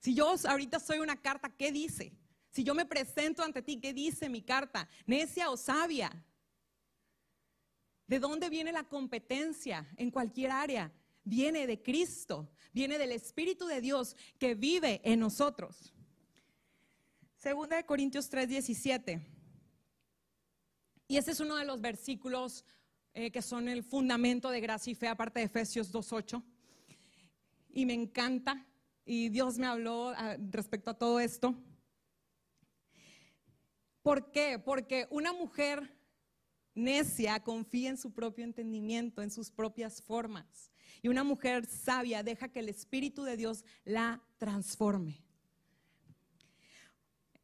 Si 0.00 0.14
yo 0.14 0.34
ahorita 0.48 0.80
soy 0.80 0.98
una 0.98 1.20
carta, 1.20 1.50
¿qué 1.50 1.72
dice? 1.72 2.12
Si 2.50 2.64
yo 2.64 2.74
me 2.74 2.86
presento 2.86 3.42
ante 3.42 3.62
ti, 3.62 3.80
¿qué 3.80 3.92
dice 3.92 4.28
mi 4.28 4.42
carta? 4.42 4.88
¿Necia 5.06 5.50
o 5.50 5.56
sabia? 5.56 6.24
¿De 8.06 8.18
dónde 8.18 8.48
viene 8.48 8.72
la 8.72 8.84
competencia 8.84 9.86
en 9.96 10.10
cualquier 10.10 10.50
área? 10.50 10.92
Viene 11.24 11.66
de 11.66 11.82
Cristo, 11.82 12.50
viene 12.72 12.96
del 12.96 13.12
Espíritu 13.12 13.66
de 13.66 13.82
Dios 13.82 14.16
que 14.38 14.54
vive 14.54 15.02
en 15.04 15.20
nosotros. 15.20 15.92
Segunda 17.36 17.76
de 17.76 17.84
Corintios 17.84 18.30
3, 18.30 18.48
17. 18.48 19.20
Y 21.06 21.16
ese 21.18 21.32
es 21.32 21.40
uno 21.40 21.56
de 21.56 21.66
los 21.66 21.80
versículos 21.80 22.64
eh, 23.12 23.30
que 23.30 23.42
son 23.42 23.68
el 23.68 23.82
fundamento 23.82 24.50
de 24.50 24.60
gracia 24.60 24.90
y 24.90 24.94
fe, 24.94 25.08
aparte 25.08 25.40
de 25.40 25.46
Efesios 25.46 25.92
2.8. 25.92 26.42
Y 27.78 27.86
me 27.86 27.94
encanta, 27.94 28.66
y 29.04 29.28
Dios 29.28 29.56
me 29.56 29.68
habló 29.68 30.08
ah, 30.08 30.36
respecto 30.50 30.90
a 30.90 30.98
todo 30.98 31.20
esto. 31.20 31.54
¿Por 34.02 34.32
qué? 34.32 34.58
Porque 34.58 35.06
una 35.10 35.32
mujer 35.32 35.96
necia 36.74 37.38
confía 37.38 37.90
en 37.90 37.96
su 37.96 38.12
propio 38.12 38.44
entendimiento, 38.44 39.22
en 39.22 39.30
sus 39.30 39.52
propias 39.52 40.02
formas. 40.02 40.72
Y 41.02 41.06
una 41.06 41.22
mujer 41.22 41.66
sabia 41.66 42.24
deja 42.24 42.48
que 42.48 42.58
el 42.58 42.68
Espíritu 42.68 43.22
de 43.22 43.36
Dios 43.36 43.64
la 43.84 44.24
transforme. 44.38 45.22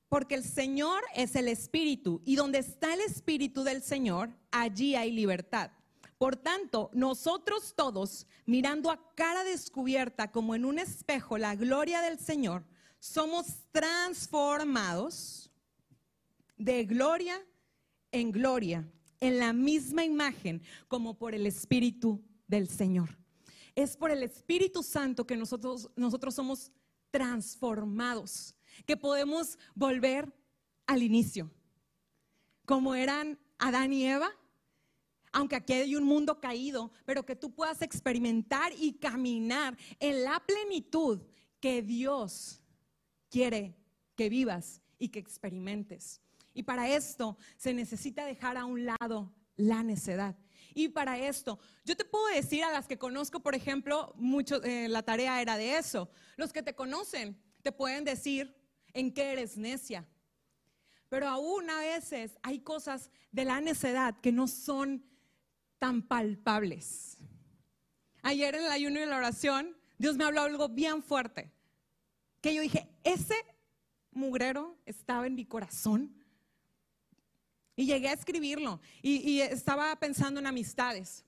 Porque 0.09 0.35
el 0.35 0.43
Señor 0.43 1.01
es 1.15 1.37
el 1.37 1.47
Espíritu 1.47 2.23
y 2.25 2.35
donde 2.35 2.59
está 2.59 2.93
el 2.93 3.03
Espíritu 3.03 3.63
del 3.63 3.85
Señor, 3.85 4.37
allí 4.51 4.97
hay 4.97 5.13
libertad. 5.13 5.71
Por 6.19 6.37
tanto, 6.37 6.91
nosotros 6.93 7.75
todos, 7.77 8.27
mirando 8.47 8.91
a 8.91 9.15
cara 9.15 9.45
descubierta 9.45 10.31
como 10.31 10.55
en 10.55 10.65
un 10.65 10.79
espejo 10.79 11.39
la 11.39 11.55
gloria 11.55 12.01
del 12.03 12.19
Señor, 12.19 12.65
somos 13.01 13.47
transformados 13.73 15.51
de 16.57 16.85
gloria 16.85 17.41
en 18.13 18.31
gloria, 18.31 18.89
en 19.21 19.39
la 19.39 19.53
misma 19.53 20.05
imagen 20.05 20.63
como 20.89 21.19
por 21.19 21.35
el 21.35 21.47
Espíritu 21.47 22.23
del 22.47 22.69
Señor. 22.69 23.19
Es 23.75 23.97
por 23.97 24.11
el 24.11 24.23
Espíritu 24.23 24.83
Santo 24.83 25.27
que 25.27 25.37
nosotros, 25.37 25.91
nosotros 25.97 26.35
somos 26.35 26.71
transformados 27.11 28.55
que 28.87 28.97
podemos 28.97 29.59
volver 29.75 30.33
al 30.87 31.03
inicio, 31.03 31.51
como 32.65 32.95
eran 32.95 33.39
Adán 33.59 33.93
y 33.93 34.07
Eva, 34.07 34.31
aunque 35.35 35.57
aquí 35.57 35.73
hay 35.73 35.97
un 35.97 36.05
mundo 36.05 36.41
caído, 36.41 36.93
pero 37.05 37.27
que 37.27 37.35
tú 37.35 37.53
puedas 37.53 37.83
experimentar 37.83 38.73
y 38.79 38.93
caminar 38.95 39.77
en 39.99 40.23
la 40.23 40.41
plenitud 40.47 41.21
que 41.61 41.83
Dios 41.83 42.63
quiere 43.29 43.77
que 44.15 44.29
vivas 44.29 44.81
y 44.97 45.09
que 45.09 45.19
experimentes. 45.19 46.21
Y 46.55 46.63
para 46.63 46.89
esto 46.89 47.37
se 47.57 47.75
necesita 47.75 48.25
dejar 48.25 48.57
a 48.57 48.65
un 48.65 48.87
lado 48.87 49.35
la 49.57 49.83
necedad. 49.83 50.37
Y 50.73 50.89
para 50.89 51.19
esto, 51.19 51.59
yo 51.85 51.97
te 51.97 52.05
puedo 52.05 52.27
decir 52.29 52.63
a 52.63 52.71
las 52.71 52.87
que 52.87 52.97
conozco, 52.97 53.41
por 53.41 53.57
ejemplo, 53.57 54.15
mucho, 54.17 54.63
eh, 54.63 54.89
la 54.89 55.03
tarea 55.03 55.43
era 55.43 55.57
de 55.57 55.79
eso. 55.79 56.09
Los 56.37 56.53
que 56.53 56.63
te 56.63 56.77
conocen 56.77 57.37
te 57.63 57.73
pueden 57.73 58.05
decir, 58.05 58.55
en 58.93 59.13
qué 59.13 59.33
eres 59.33 59.57
necia. 59.57 60.07
Pero 61.09 61.27
aún 61.27 61.69
a 61.71 61.81
veces 61.81 62.39
hay 62.43 62.61
cosas 62.61 63.11
de 63.33 63.45
la 63.45 63.61
necedad 63.61 64.21
que 64.21 64.31
no 64.31 64.47
son 64.47 65.05
tan 65.85 66.01
palpables. 66.01 67.19
Ayer 68.23 68.55
en 68.55 68.65
el 68.65 68.71
ayuno 68.71 69.01
y 69.01 69.05
la 69.05 69.19
oración, 69.19 69.77
Dios 69.99 70.17
me 70.17 70.25
habló 70.25 70.41
algo 70.41 70.71
bien 70.71 71.03
fuerte. 71.03 71.53
Que 72.41 72.55
yo 72.55 72.63
dije, 72.63 72.89
ese 73.03 73.35
mugrero 74.11 74.79
estaba 74.87 75.27
en 75.27 75.35
mi 75.35 75.45
corazón. 75.45 76.11
Y 77.77 77.85
llegué 77.85 78.09
a 78.09 78.15
escribirlo. 78.15 78.81
Y, 79.03 79.41
estaba 79.41 79.95
pensando 79.97 80.41
en 80.41 80.47
amistades. 80.47 81.23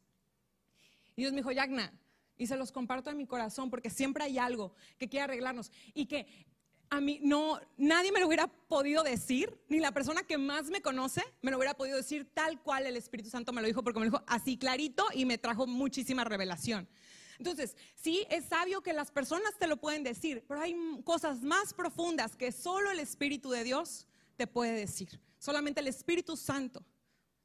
Y 1.16 1.20
Dios 1.20 1.34
me 1.34 1.40
dijo, 1.40 1.52
Yagna, 1.52 1.92
y 2.38 2.46
se 2.46 2.56
los 2.56 2.72
comparto 2.72 3.10
en 3.10 3.18
mi 3.18 3.26
corazón 3.26 3.68
porque 3.68 3.90
siempre 3.90 4.24
hay 4.24 4.38
algo 4.38 4.72
que 4.96 5.06
quiere 5.06 5.24
arreglarnos. 5.24 5.70
Y 5.92 6.06
que 6.06 6.26
a 6.90 7.00
mí 7.00 7.20
no, 7.22 7.60
nadie 7.76 8.12
me 8.12 8.20
lo 8.20 8.26
hubiera 8.26 8.46
podido 8.46 9.02
decir, 9.02 9.58
ni 9.68 9.80
la 9.80 9.92
persona 9.92 10.22
que 10.22 10.38
más 10.38 10.70
me 10.70 10.82
conoce 10.82 11.22
me 11.42 11.50
lo 11.50 11.56
hubiera 11.56 11.74
podido 11.74 11.96
decir 11.96 12.28
tal 12.32 12.60
cual 12.62 12.86
el 12.86 12.96
Espíritu 12.96 13.30
Santo 13.30 13.52
me 13.52 13.60
lo 13.60 13.66
dijo, 13.66 13.82
porque 13.82 13.98
me 13.98 14.06
lo 14.06 14.12
dijo 14.12 14.24
así 14.26 14.56
clarito 14.56 15.04
y 15.14 15.24
me 15.24 15.38
trajo 15.38 15.66
muchísima 15.66 16.24
revelación. 16.24 16.88
Entonces, 17.38 17.76
sí, 17.94 18.26
es 18.30 18.46
sabio 18.46 18.82
que 18.82 18.92
las 18.92 19.10
personas 19.10 19.52
te 19.58 19.66
lo 19.66 19.76
pueden 19.76 20.02
decir, 20.02 20.44
pero 20.48 20.60
hay 20.60 20.74
cosas 21.04 21.42
más 21.42 21.74
profundas 21.74 22.36
que 22.36 22.52
solo 22.52 22.90
el 22.90 23.00
Espíritu 23.00 23.50
de 23.50 23.64
Dios 23.64 24.06
te 24.36 24.46
puede 24.46 24.72
decir. 24.72 25.20
Solamente 25.38 25.80
el 25.80 25.88
Espíritu 25.88 26.36
Santo 26.36 26.84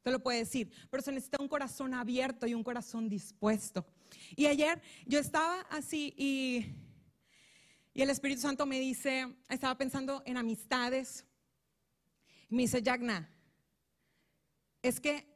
te 0.04 0.12
lo 0.12 0.20
puede 0.20 0.40
decir, 0.40 0.72
pero 0.90 1.04
se 1.04 1.12
necesita 1.12 1.42
un 1.42 1.48
corazón 1.48 1.94
abierto 1.94 2.48
y 2.48 2.54
un 2.54 2.64
corazón 2.64 3.10
dispuesto. 3.10 3.86
Y 4.36 4.46
ayer 4.46 4.82
yo 5.06 5.20
estaba 5.20 5.62
así 5.70 6.14
y 6.18 6.66
y 7.94 8.02
el 8.02 8.10
Espíritu 8.10 8.42
Santo 8.42 8.66
me 8.66 8.80
dice, 8.80 9.36
estaba 9.50 9.78
pensando 9.78 10.24
en 10.26 10.38
amistades. 10.38 11.26
Me 12.50 12.64
dice, 12.64 12.82
Yagna, 12.82 13.30
es 14.82 15.00
que 15.00 15.28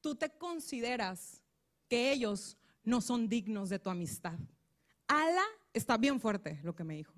tú 0.00 0.14
te 0.14 0.30
consideras 0.30 1.42
que 1.88 2.12
ellos 2.12 2.56
no 2.84 3.00
son 3.00 3.28
dignos 3.28 3.68
de 3.68 3.78
tu 3.78 3.90
amistad. 3.90 4.38
Ala 5.08 5.44
está 5.72 5.96
bien 5.96 6.20
fuerte 6.20 6.60
lo 6.62 6.74
que 6.74 6.84
me 6.84 6.94
dijo. 6.94 7.14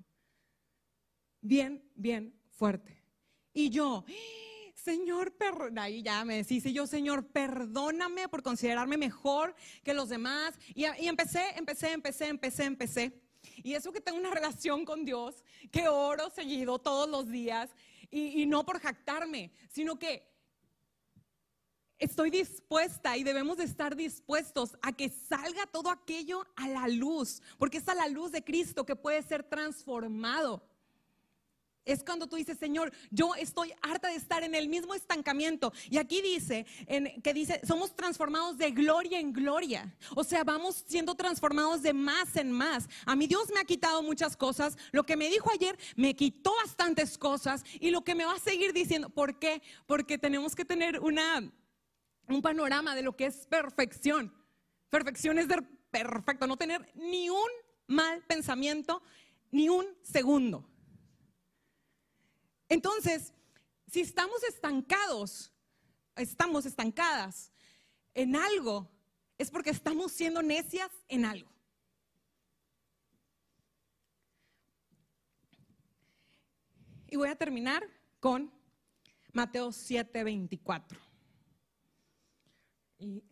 Bien, 1.41 1.83
bien 1.93 2.33
fuerte. 2.49 3.03
Y 3.53 3.69
yo, 3.69 4.03
Señor, 4.73 5.35
ahí 5.77 6.01
ya 6.01 6.25
me 6.25 6.37
decís, 6.37 6.65
y 6.65 6.73
yo, 6.73 6.87
Señor, 6.87 7.27
perdóname 7.27 8.27
por 8.29 8.41
considerarme 8.41 8.97
mejor 8.97 9.55
que 9.83 9.93
los 9.93 10.09
demás. 10.09 10.55
Y, 10.73 10.85
y 10.85 11.07
empecé, 11.07 11.49
empecé, 11.55 11.91
empecé, 11.91 12.27
empecé, 12.27 12.63
empecé. 12.63 13.22
Y 13.63 13.73
eso 13.73 13.91
que 13.91 14.01
tengo 14.01 14.19
una 14.19 14.31
relación 14.31 14.85
con 14.85 15.05
Dios, 15.05 15.43
que 15.71 15.87
oro 15.87 16.29
seguido 16.29 16.77
todos 16.79 17.09
los 17.09 17.29
días, 17.29 17.69
y, 18.11 18.45
no 18.45 18.63
por 18.63 18.79
jactarme, 18.79 19.51
sino 19.69 19.97
que 19.97 20.31
estoy 21.97 22.29
dispuesta 22.29 23.17
y 23.17 23.23
debemos 23.23 23.57
de 23.57 23.63
estar 23.63 23.95
dispuestos 23.95 24.77
a 24.83 24.91
que 24.91 25.09
salga 25.09 25.65
todo 25.71 25.89
aquello 25.89 26.45
a 26.55 26.67
la 26.67 26.87
luz, 26.87 27.41
porque 27.57 27.77
es 27.77 27.87
a 27.87 27.95
la 27.95 28.07
luz 28.07 28.31
de 28.31 28.43
Cristo 28.43 28.85
que 28.85 28.95
puede 28.95 29.23
ser 29.23 29.43
transformado. 29.43 30.61
Es 31.85 32.03
cuando 32.03 32.27
tú 32.27 32.37
dices, 32.37 32.57
Señor, 32.57 32.93
yo 33.11 33.35
estoy 33.35 33.73
harta 33.81 34.07
de 34.07 34.15
estar 34.15 34.43
en 34.43 34.55
el 34.55 34.69
mismo 34.69 34.93
estancamiento. 34.93 35.73
Y 35.89 35.97
aquí 35.97 36.21
dice, 36.21 36.65
en, 36.87 37.21
que 37.21 37.33
dice, 37.33 37.59
somos 37.67 37.93
transformados 37.93 38.57
de 38.57 38.71
gloria 38.71 39.19
en 39.19 39.33
gloria. 39.33 39.93
O 40.15 40.23
sea, 40.23 40.45
vamos 40.45 40.85
siendo 40.87 41.15
transformados 41.15 41.81
de 41.81 41.91
más 41.91 42.37
en 42.37 42.51
más. 42.51 42.87
A 43.05 43.15
mí 43.15 43.27
Dios 43.27 43.49
me 43.53 43.59
ha 43.59 43.65
quitado 43.65 44.01
muchas 44.01 44.37
cosas. 44.37 44.77
Lo 44.91 45.03
que 45.03 45.17
me 45.17 45.29
dijo 45.29 45.51
ayer 45.51 45.77
me 45.97 46.15
quitó 46.15 46.53
bastantes 46.63 47.17
cosas. 47.17 47.65
Y 47.81 47.91
lo 47.91 48.03
que 48.03 48.15
me 48.15 48.23
va 48.23 48.35
a 48.35 48.39
seguir 48.39 48.71
diciendo, 48.71 49.09
¿por 49.09 49.37
qué? 49.37 49.61
Porque 49.85 50.17
tenemos 50.17 50.55
que 50.55 50.63
tener 50.63 51.01
una, 51.01 51.51
un 52.29 52.41
panorama 52.41 52.95
de 52.95 53.01
lo 53.01 53.17
que 53.17 53.25
es 53.25 53.45
perfección. 53.47 54.33
Perfección 54.89 55.37
es 55.37 55.47
ser 55.47 55.63
perfecto, 55.91 56.47
no 56.47 56.55
tener 56.55 56.89
ni 56.95 57.29
un 57.29 57.49
mal 57.87 58.23
pensamiento, 58.23 59.03
ni 59.51 59.67
un 59.67 59.85
segundo. 60.01 60.65
Entonces, 62.69 63.33
si 63.87 64.01
estamos 64.01 64.43
estancados, 64.43 65.51
estamos 66.15 66.65
estancadas 66.65 67.51
en 68.13 68.35
algo, 68.35 68.89
es 69.37 69.51
porque 69.51 69.69
estamos 69.69 70.11
siendo 70.11 70.41
necias 70.41 70.91
en 71.07 71.25
algo. 71.25 71.51
Y 77.07 77.15
voy 77.15 77.29
a 77.29 77.35
terminar 77.35 77.83
con 78.19 78.51
Mateo 79.33 79.71
7, 79.71 80.23
24. 80.23 80.99
Y, 82.97 83.23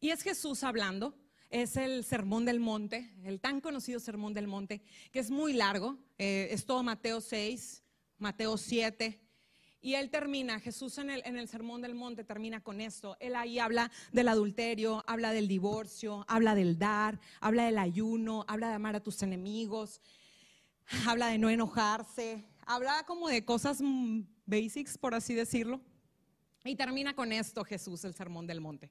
y 0.00 0.10
es 0.10 0.22
Jesús 0.22 0.62
hablando 0.62 1.23
es 1.54 1.76
el 1.76 2.04
Sermón 2.04 2.44
del 2.44 2.58
Monte, 2.58 3.14
el 3.22 3.38
tan 3.38 3.60
conocido 3.60 4.00
Sermón 4.00 4.34
del 4.34 4.48
Monte, 4.48 4.82
que 5.12 5.20
es 5.20 5.30
muy 5.30 5.52
largo, 5.52 5.96
eh, 6.18 6.48
es 6.50 6.66
todo 6.66 6.82
Mateo 6.82 7.20
6, 7.20 7.80
Mateo 8.18 8.56
7. 8.56 9.20
Y 9.80 9.94
él 9.94 10.10
termina, 10.10 10.58
Jesús 10.58 10.98
en 10.98 11.10
el, 11.10 11.22
en 11.24 11.36
el 11.36 11.46
Sermón 11.46 11.80
del 11.80 11.94
Monte 11.94 12.24
termina 12.24 12.60
con 12.60 12.80
esto. 12.80 13.16
Él 13.20 13.36
ahí 13.36 13.60
habla 13.60 13.92
del 14.10 14.26
adulterio, 14.28 15.04
habla 15.06 15.32
del 15.32 15.46
divorcio, 15.46 16.24
habla 16.26 16.56
del 16.56 16.76
dar, 16.76 17.20
habla 17.38 17.66
del 17.66 17.78
ayuno, 17.78 18.44
habla 18.48 18.70
de 18.70 18.74
amar 18.74 18.96
a 18.96 19.02
tus 19.04 19.22
enemigos, 19.22 20.00
habla 21.06 21.28
de 21.28 21.38
no 21.38 21.50
enojarse, 21.50 22.44
habla 22.66 23.04
como 23.06 23.28
de 23.28 23.44
cosas 23.44 23.78
basics, 24.44 24.98
por 24.98 25.14
así 25.14 25.34
decirlo. 25.34 25.80
Y 26.64 26.74
termina 26.74 27.14
con 27.14 27.30
esto 27.30 27.62
Jesús, 27.62 28.04
el 28.04 28.14
Sermón 28.14 28.48
del 28.48 28.60
Monte. 28.60 28.90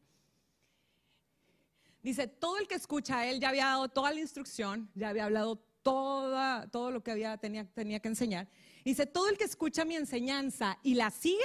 Dice, 2.03 2.27
todo 2.27 2.57
el 2.57 2.67
que 2.67 2.75
escucha 2.75 3.19
a 3.19 3.27
él 3.27 3.39
ya 3.39 3.49
había 3.49 3.65
dado 3.67 3.87
toda 3.87 4.11
la 4.11 4.19
instrucción, 4.19 4.91
ya 4.93 5.07
había 5.07 5.23
hablado 5.23 5.55
toda, 5.81 6.67
todo 6.69 6.91
lo 6.91 7.01
que 7.01 7.11
había, 7.11 7.37
tenía, 7.37 7.65
tenía 7.65 8.01
que 8.01 8.09
enseñar. 8.09 8.49
Dice, 8.83 9.05
todo 9.05 9.29
el 9.29 9.37
que 9.37 9.45
escucha 9.45 9.85
mi 9.85 9.95
enseñanza 9.95 10.77
y 10.83 10.95
la 10.95 11.09
sigue 11.11 11.39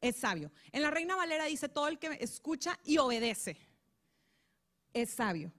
es 0.00 0.16
sabio. 0.16 0.50
En 0.72 0.80
la 0.80 0.90
Reina 0.90 1.16
Valera 1.16 1.44
dice, 1.44 1.68
todo 1.68 1.86
el 1.88 1.98
que 1.98 2.16
escucha 2.18 2.78
y 2.82 2.96
obedece 2.96 3.58
es 4.94 5.10
sabio. 5.10 5.52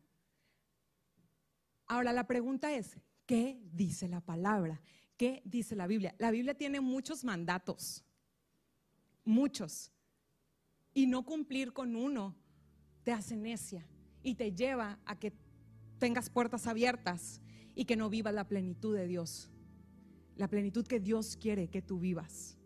Ahora 1.86 2.12
la 2.12 2.26
pregunta 2.26 2.74
es, 2.74 2.97
¿qué 3.28 3.62
dice 3.72 4.07
la 4.07 4.22
palabra? 4.22 4.82
¿Qué 5.18 5.43
dice 5.45 5.76
la 5.76 5.86
Biblia? 5.86 6.16
La 6.18 6.32
Biblia 6.32 6.55
tiene 6.55 6.82
muchos 6.82 7.24
mandatos, 7.24 8.03
muchos. 9.24 9.91
Y 10.95 11.05
no 11.05 11.24
cumplir 11.24 11.74
con 11.74 11.95
uno 11.95 12.36
te 13.03 13.12
hace 13.12 13.36
necia 13.36 13.86
y 14.24 14.36
te 14.36 14.51
lleva 14.53 14.99
a 15.05 15.17
que 15.17 15.34
tengas 15.99 16.30
puertas 16.30 16.67
abiertas 16.67 17.41
y 17.76 17.86
que 17.86 17.95
no 17.95 18.09
vivas 18.09 18.34
la 18.34 18.47
plenitud 18.47 18.95
de 18.95 19.07
Dios, 19.07 19.49
la 20.36 20.47
plenitud 20.47 20.86
que 20.86 20.99
Dios 20.99 21.38
quiere 21.38 21.70
que 21.70 21.82
tú 21.82 21.99
vivas. 21.99 22.57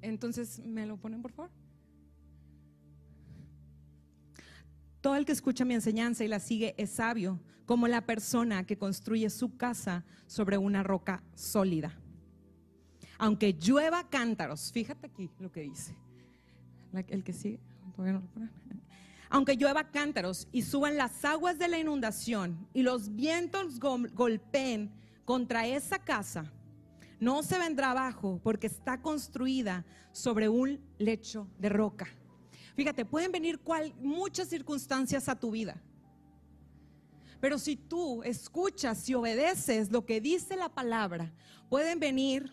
Entonces, 0.00 0.60
¿me 0.64 0.84
lo 0.84 0.96
ponen 0.96 1.22
por 1.22 1.32
favor? 1.32 1.50
Todo 5.00 5.16
el 5.16 5.24
que 5.24 5.32
escucha 5.32 5.64
mi 5.64 5.74
enseñanza 5.74 6.24
y 6.24 6.28
la 6.28 6.40
sigue 6.40 6.74
es 6.76 6.90
sabio, 6.90 7.40
como 7.66 7.88
la 7.88 8.04
persona 8.04 8.64
que 8.66 8.78
construye 8.78 9.30
su 9.30 9.56
casa 9.56 10.04
sobre 10.26 10.58
una 10.58 10.82
roca 10.82 11.22
sólida. 11.34 11.96
Aunque 13.18 13.52
llueva 13.54 14.08
cántaros, 14.08 14.72
fíjate 14.72 15.06
aquí 15.06 15.30
lo 15.38 15.50
que 15.50 15.60
dice 15.60 15.96
el 17.08 17.24
que 17.24 17.32
sigue, 17.32 17.60
Aunque 19.30 19.56
llueva 19.56 19.90
cántaros 19.90 20.48
y 20.52 20.62
suban 20.62 20.96
las 20.96 21.24
aguas 21.24 21.58
de 21.58 21.68
la 21.68 21.78
inundación 21.78 22.68
y 22.74 22.82
los 22.82 23.14
vientos 23.14 23.78
golpeen 23.80 24.90
contra 25.24 25.66
esa 25.66 25.98
casa, 25.98 26.52
no 27.18 27.42
se 27.42 27.58
vendrá 27.58 27.92
abajo 27.92 28.40
porque 28.42 28.66
está 28.66 29.00
construida 29.00 29.84
sobre 30.12 30.48
un 30.48 30.80
lecho 30.98 31.48
de 31.58 31.68
roca. 31.68 32.08
Fíjate, 32.74 33.04
pueden 33.04 33.32
venir 33.32 33.60
muchas 34.00 34.48
circunstancias 34.48 35.28
a 35.28 35.38
tu 35.38 35.50
vida. 35.50 35.80
Pero 37.40 37.58
si 37.58 37.76
tú 37.76 38.22
escuchas 38.22 39.08
y 39.08 39.14
obedeces 39.14 39.90
lo 39.90 40.06
que 40.06 40.20
dice 40.20 40.56
la 40.56 40.68
palabra, 40.68 41.32
pueden 41.68 41.98
venir 41.98 42.52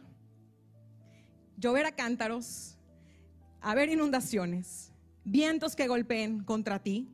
llover 1.58 1.86
a 1.86 1.92
cántaros, 1.92 2.78
haber 3.62 3.90
inundaciones, 3.90 4.92
vientos 5.24 5.76
que 5.76 5.88
golpeen 5.88 6.44
contra 6.44 6.80
ti 6.80 7.10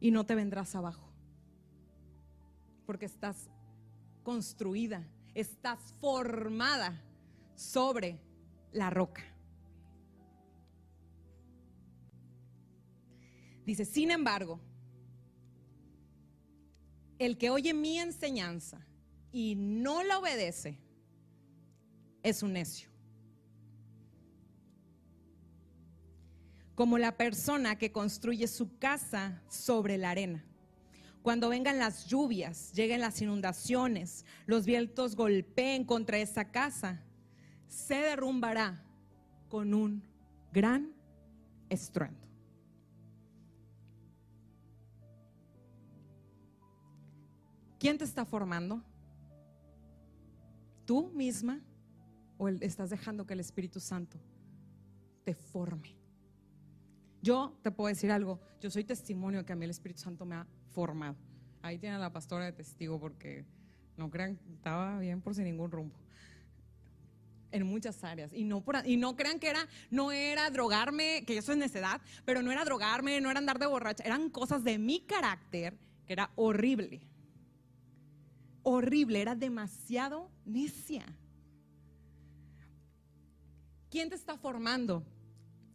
y 0.00 0.10
no 0.10 0.24
te 0.24 0.34
vendrás 0.34 0.74
abajo, 0.74 1.12
porque 2.86 3.06
estás 3.06 3.48
construida, 4.22 5.06
estás 5.34 5.80
formada 6.00 7.02
sobre 7.54 8.20
la 8.72 8.90
roca. 8.90 9.22
Dice, 13.64 13.86
sin 13.86 14.10
embargo, 14.10 14.60
el 17.18 17.38
que 17.38 17.48
oye 17.50 17.72
mi 17.72 17.98
enseñanza 17.98 18.86
y 19.32 19.54
no 19.56 20.02
la 20.02 20.18
obedece, 20.18 20.78
es 22.24 22.42
un 22.42 22.54
necio. 22.54 22.88
Como 26.74 26.98
la 26.98 27.16
persona 27.16 27.78
que 27.78 27.92
construye 27.92 28.48
su 28.48 28.78
casa 28.78 29.40
sobre 29.48 29.96
la 29.96 30.10
arena. 30.10 30.44
Cuando 31.22 31.48
vengan 31.48 31.78
las 31.78 32.06
lluvias, 32.06 32.72
lleguen 32.72 33.00
las 33.00 33.22
inundaciones, 33.22 34.24
los 34.46 34.66
vientos 34.66 35.14
golpeen 35.14 35.84
contra 35.84 36.18
esa 36.18 36.50
casa, 36.50 37.04
se 37.68 37.94
derrumbará 37.94 38.82
con 39.48 39.72
un 39.72 40.02
gran 40.52 40.92
estruendo. 41.68 42.26
¿Quién 47.78 47.98
te 47.98 48.04
está 48.04 48.24
formando? 48.24 48.82
¿Tú 50.86 51.10
misma 51.14 51.60
o 52.38 52.48
estás 52.48 52.90
dejando 52.90 53.26
que 53.26 53.34
el 53.34 53.40
Espíritu 53.40 53.80
Santo 53.80 54.18
te 55.24 55.34
forme? 55.34 55.96
Yo 57.22 57.58
te 57.62 57.70
puedo 57.70 57.88
decir 57.88 58.12
algo, 58.12 58.38
yo 58.60 58.70
soy 58.70 58.84
testimonio 58.84 59.46
que 59.46 59.52
a 59.54 59.56
mí 59.56 59.64
el 59.64 59.70
Espíritu 59.70 60.02
Santo 60.02 60.26
me 60.26 60.34
ha 60.34 60.46
formado. 60.72 61.16
Ahí 61.62 61.78
tiene 61.78 61.96
a 61.96 61.98
la 61.98 62.12
pastora 62.12 62.44
de 62.44 62.52
testigo 62.52 63.00
porque 63.00 63.46
no 63.96 64.10
crean, 64.10 64.38
estaba 64.52 64.98
bien 64.98 65.22
por 65.22 65.34
sin 65.34 65.44
ningún 65.44 65.70
rumbo. 65.70 65.96
En 67.50 67.64
muchas 67.64 68.04
áreas. 68.04 68.32
Y 68.34 68.44
no, 68.44 68.62
y 68.84 68.96
no 68.98 69.16
crean 69.16 69.38
que 69.38 69.48
era, 69.48 69.66
no 69.90 70.12
era 70.12 70.50
drogarme, 70.50 71.24
que 71.26 71.38
eso 71.38 71.52
es 71.52 71.58
necedad, 71.58 72.02
pero 72.26 72.42
no 72.42 72.52
era 72.52 72.64
drogarme, 72.64 73.18
no 73.20 73.30
era 73.30 73.38
andar 73.38 73.58
de 73.58 73.66
borracha, 73.66 74.04
eran 74.04 74.28
cosas 74.28 74.62
de 74.62 74.78
mi 74.78 75.00
carácter 75.00 75.78
que 76.06 76.12
era 76.12 76.30
horrible. 76.34 77.00
Horrible, 78.62 79.22
era 79.22 79.34
demasiado 79.34 80.30
necia. 80.44 81.06
¿Quién 83.94 84.08
te 84.08 84.16
está 84.16 84.36
formando? 84.36 85.04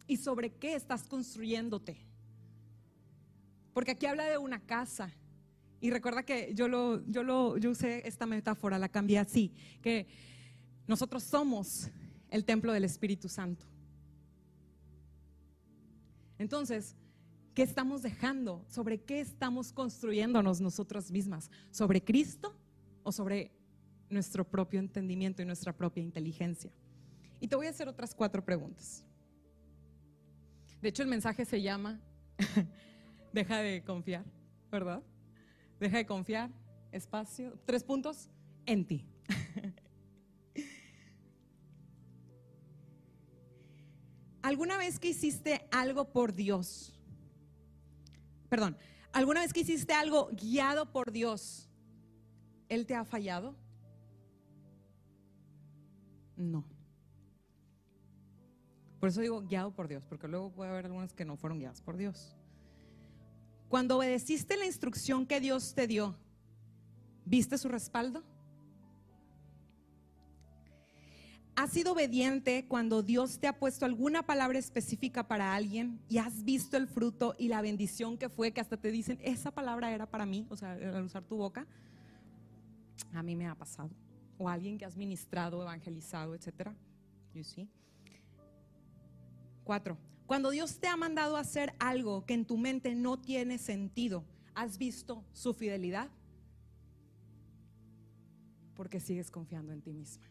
¿Y 0.06 0.18
sobre 0.18 0.52
qué 0.52 0.74
estás 0.74 1.04
construyéndote? 1.04 1.96
Porque 3.72 3.92
aquí 3.92 4.04
habla 4.04 4.24
de 4.24 4.36
una 4.36 4.60
casa. 4.60 5.10
Y 5.80 5.88
recuerda 5.88 6.22
que 6.22 6.52
yo 6.54 6.68
lo, 6.68 7.02
yo 7.06 7.22
lo, 7.22 7.56
yo 7.56 7.70
usé 7.70 8.06
esta 8.06 8.26
metáfora, 8.26 8.78
la 8.78 8.90
cambié 8.90 9.18
así, 9.18 9.54
que 9.80 10.06
nosotros 10.86 11.22
somos 11.22 11.88
el 12.28 12.44
templo 12.44 12.74
del 12.74 12.84
Espíritu 12.84 13.26
Santo. 13.26 13.64
Entonces, 16.36 16.96
¿qué 17.54 17.62
estamos 17.62 18.02
dejando? 18.02 18.66
¿Sobre 18.68 19.00
qué 19.00 19.20
estamos 19.20 19.72
construyéndonos 19.72 20.60
nosotras 20.60 21.10
mismas? 21.10 21.50
¿Sobre 21.70 22.04
Cristo 22.04 22.54
o 23.02 23.12
sobre 23.12 23.50
nuestro 24.10 24.44
propio 24.46 24.78
entendimiento 24.78 25.40
y 25.40 25.46
nuestra 25.46 25.74
propia 25.74 26.02
inteligencia? 26.02 26.70
Y 27.40 27.48
te 27.48 27.56
voy 27.56 27.66
a 27.66 27.70
hacer 27.70 27.88
otras 27.88 28.14
cuatro 28.14 28.44
preguntas. 28.44 29.04
De 30.80 30.88
hecho, 30.88 31.02
el 31.02 31.08
mensaje 31.08 31.44
se 31.44 31.60
llama, 31.60 32.00
deja 33.32 33.58
de 33.58 33.82
confiar, 33.82 34.24
¿verdad? 34.70 35.02
Deja 35.78 35.96
de 35.96 36.06
confiar, 36.06 36.50
espacio, 36.92 37.58
tres 37.64 37.82
puntos, 37.82 38.30
en 38.66 38.86
ti. 38.86 39.06
¿Alguna 44.42 44.76
vez 44.78 44.98
que 44.98 45.08
hiciste 45.08 45.66
algo 45.70 46.12
por 46.12 46.34
Dios? 46.34 46.94
Perdón, 48.48 48.76
¿alguna 49.12 49.40
vez 49.40 49.52
que 49.52 49.60
hiciste 49.60 49.92
algo 49.92 50.30
guiado 50.32 50.90
por 50.90 51.12
Dios? 51.12 51.68
¿Él 52.68 52.86
te 52.86 52.94
ha 52.94 53.04
fallado? 53.04 53.54
No. 56.36 56.64
Por 59.00 59.08
eso 59.08 59.22
digo 59.22 59.40
guiado 59.40 59.72
por 59.72 59.88
Dios, 59.88 60.04
porque 60.06 60.28
luego 60.28 60.52
puede 60.52 60.70
haber 60.70 60.84
algunas 60.84 61.14
que 61.14 61.24
no 61.24 61.36
fueron 61.36 61.58
guiadas 61.58 61.80
por 61.80 61.96
Dios. 61.96 62.36
Cuando 63.70 63.96
obedeciste 63.96 64.56
la 64.58 64.66
instrucción 64.66 65.26
que 65.26 65.40
Dios 65.40 65.74
te 65.74 65.86
dio, 65.86 66.14
¿viste 67.24 67.56
su 67.56 67.68
respaldo? 67.68 68.22
¿Has 71.56 71.72
sido 71.72 71.92
obediente 71.92 72.66
cuando 72.68 73.02
Dios 73.02 73.38
te 73.38 73.46
ha 73.46 73.58
puesto 73.58 73.84
alguna 73.84 74.22
palabra 74.22 74.58
específica 74.58 75.28
para 75.28 75.54
alguien 75.54 76.00
y 76.08 76.18
has 76.18 76.42
visto 76.42 76.76
el 76.76 76.86
fruto 76.86 77.34
y 77.38 77.48
la 77.48 77.60
bendición 77.60 78.18
que 78.18 78.28
fue 78.28 78.52
que 78.52 78.60
hasta 78.60 78.76
te 78.76 78.90
dicen, 78.90 79.18
esa 79.22 79.50
palabra 79.50 79.92
era 79.92 80.06
para 80.06 80.26
mí, 80.26 80.46
o 80.48 80.56
sea, 80.56 80.72
al 80.72 81.04
usar 81.04 81.22
tu 81.24 81.36
boca? 81.36 81.66
A 83.12 83.22
mí 83.22 83.36
me 83.36 83.46
ha 83.46 83.54
pasado. 83.54 83.90
O 84.38 84.48
alguien 84.48 84.78
que 84.78 84.84
has 84.84 84.96
ministrado, 84.96 85.62
evangelizado, 85.62 86.34
etcétera. 86.34 86.74
You 87.34 87.44
see? 87.44 87.68
Cuatro. 89.64 89.98
Cuando 90.26 90.50
Dios 90.50 90.78
te 90.78 90.86
ha 90.86 90.96
mandado 90.96 91.36
a 91.36 91.40
hacer 91.40 91.74
algo 91.78 92.24
que 92.24 92.34
en 92.34 92.44
tu 92.44 92.56
mente 92.56 92.94
no 92.94 93.18
tiene 93.18 93.58
sentido, 93.58 94.24
¿has 94.54 94.78
visto 94.78 95.24
su 95.32 95.54
fidelidad? 95.54 96.08
Porque 98.74 99.00
sigues 99.00 99.30
confiando 99.30 99.72
en 99.72 99.82
ti 99.82 99.92
misma. 99.92 100.26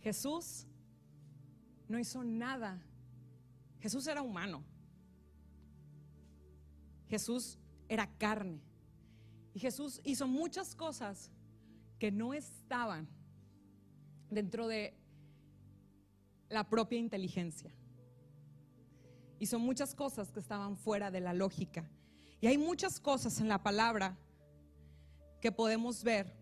Jesús 0.00 0.66
no 1.88 1.98
hizo 1.98 2.22
nada. 2.22 2.80
Jesús 3.80 4.06
era 4.06 4.22
humano. 4.22 4.62
Jesús 7.08 7.58
era 7.88 8.06
carne. 8.18 8.60
Y 9.54 9.60
Jesús 9.60 10.00
hizo 10.04 10.28
muchas 10.28 10.74
cosas 10.74 11.30
que 11.98 12.10
no 12.10 12.34
estaban 12.34 13.08
dentro 14.30 14.66
de 14.66 14.94
la 16.48 16.68
propia 16.68 16.98
inteligencia. 16.98 17.74
Y 19.38 19.46
son 19.46 19.62
muchas 19.62 19.94
cosas 19.94 20.30
que 20.30 20.40
estaban 20.40 20.76
fuera 20.76 21.10
de 21.10 21.20
la 21.20 21.34
lógica. 21.34 21.88
Y 22.40 22.46
hay 22.46 22.58
muchas 22.58 23.00
cosas 23.00 23.40
en 23.40 23.48
la 23.48 23.62
palabra 23.62 24.16
que 25.40 25.52
podemos 25.52 26.02
ver 26.02 26.32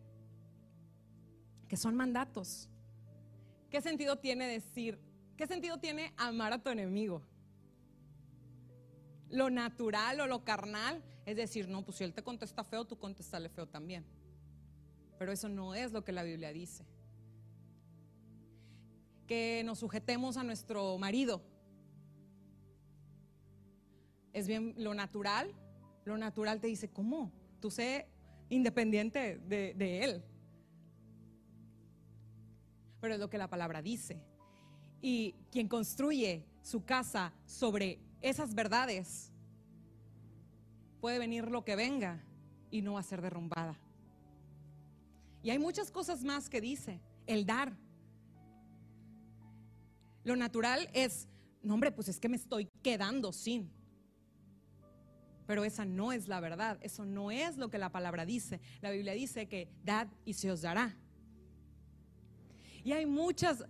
que 1.68 1.76
son 1.76 1.96
mandatos. 1.96 2.68
¿Qué 3.70 3.80
sentido 3.80 4.16
tiene 4.16 4.46
decir? 4.46 4.98
¿Qué 5.36 5.46
sentido 5.46 5.78
tiene 5.78 6.12
amar 6.18 6.52
a 6.52 6.62
tu 6.62 6.68
enemigo? 6.68 7.22
Lo 9.30 9.48
natural 9.48 10.20
o 10.20 10.26
lo 10.26 10.44
carnal 10.44 11.02
es 11.24 11.36
decir, 11.36 11.68
no, 11.68 11.82
pues 11.82 11.96
si 11.96 12.04
él 12.04 12.12
te 12.12 12.22
contesta 12.22 12.64
feo, 12.64 12.84
tú 12.84 12.98
contestale 12.98 13.48
feo 13.48 13.66
también. 13.66 14.04
Pero 15.18 15.32
eso 15.32 15.48
no 15.48 15.74
es 15.74 15.92
lo 15.92 16.04
que 16.04 16.12
la 16.12 16.22
Biblia 16.22 16.52
dice 16.52 16.84
que 19.26 19.62
nos 19.64 19.78
sujetemos 19.78 20.36
a 20.36 20.44
nuestro 20.44 20.98
marido. 20.98 21.42
Es 24.32 24.46
bien 24.46 24.74
lo 24.76 24.94
natural. 24.94 25.54
Lo 26.04 26.16
natural 26.16 26.60
te 26.60 26.66
dice, 26.66 26.88
¿cómo? 26.88 27.30
Tú 27.60 27.70
sé 27.70 28.08
independiente 28.48 29.38
de, 29.38 29.74
de 29.74 30.04
él. 30.04 30.24
Pero 33.00 33.14
es 33.14 33.20
lo 33.20 33.30
que 33.30 33.38
la 33.38 33.48
palabra 33.48 33.82
dice. 33.82 34.22
Y 35.00 35.34
quien 35.50 35.68
construye 35.68 36.44
su 36.62 36.84
casa 36.84 37.32
sobre 37.46 38.00
esas 38.20 38.54
verdades, 38.54 39.32
puede 41.00 41.18
venir 41.18 41.50
lo 41.50 41.64
que 41.64 41.74
venga 41.74 42.22
y 42.70 42.80
no 42.80 42.94
va 42.94 43.00
a 43.00 43.04
ser 43.04 43.20
derrumbada. 43.20 43.76
Y 45.42 45.50
hay 45.50 45.58
muchas 45.58 45.90
cosas 45.90 46.22
más 46.22 46.48
que 46.48 46.60
dice. 46.60 47.00
El 47.26 47.44
dar, 47.44 47.76
lo 50.24 50.36
natural 50.36 50.88
es, 50.92 51.28
no 51.62 51.74
hombre, 51.74 51.92
pues 51.92 52.08
es 52.08 52.20
que 52.20 52.28
me 52.28 52.36
estoy 52.36 52.68
quedando 52.82 53.32
sin. 53.32 53.70
Pero 55.46 55.64
esa 55.64 55.84
no 55.84 56.12
es 56.12 56.28
la 56.28 56.40
verdad, 56.40 56.78
eso 56.82 57.04
no 57.04 57.30
es 57.30 57.56
lo 57.56 57.68
que 57.68 57.78
la 57.78 57.90
palabra 57.90 58.24
dice. 58.24 58.60
La 58.80 58.90
Biblia 58.90 59.12
dice 59.12 59.48
que 59.48 59.68
dad 59.84 60.08
y 60.24 60.34
se 60.34 60.50
os 60.50 60.62
dará. 60.62 60.96
Y 62.84 62.92
hay 62.92 63.06
muchas, 63.06 63.64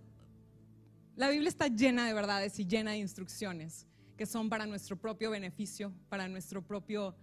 la 1.15 1.29
Biblia 1.29 1.49
está 1.49 1.67
llena 1.67 2.07
de 2.07 2.13
verdades 2.13 2.59
y 2.59 2.65
llena 2.65 2.91
de 2.91 2.97
instrucciones 2.97 3.87
que 4.17 4.25
son 4.25 4.49
para 4.49 4.65
nuestro 4.65 4.95
propio 4.95 5.31
beneficio, 5.31 5.93
para 6.09 6.27
nuestro 6.27 6.61
propio... 6.61 7.15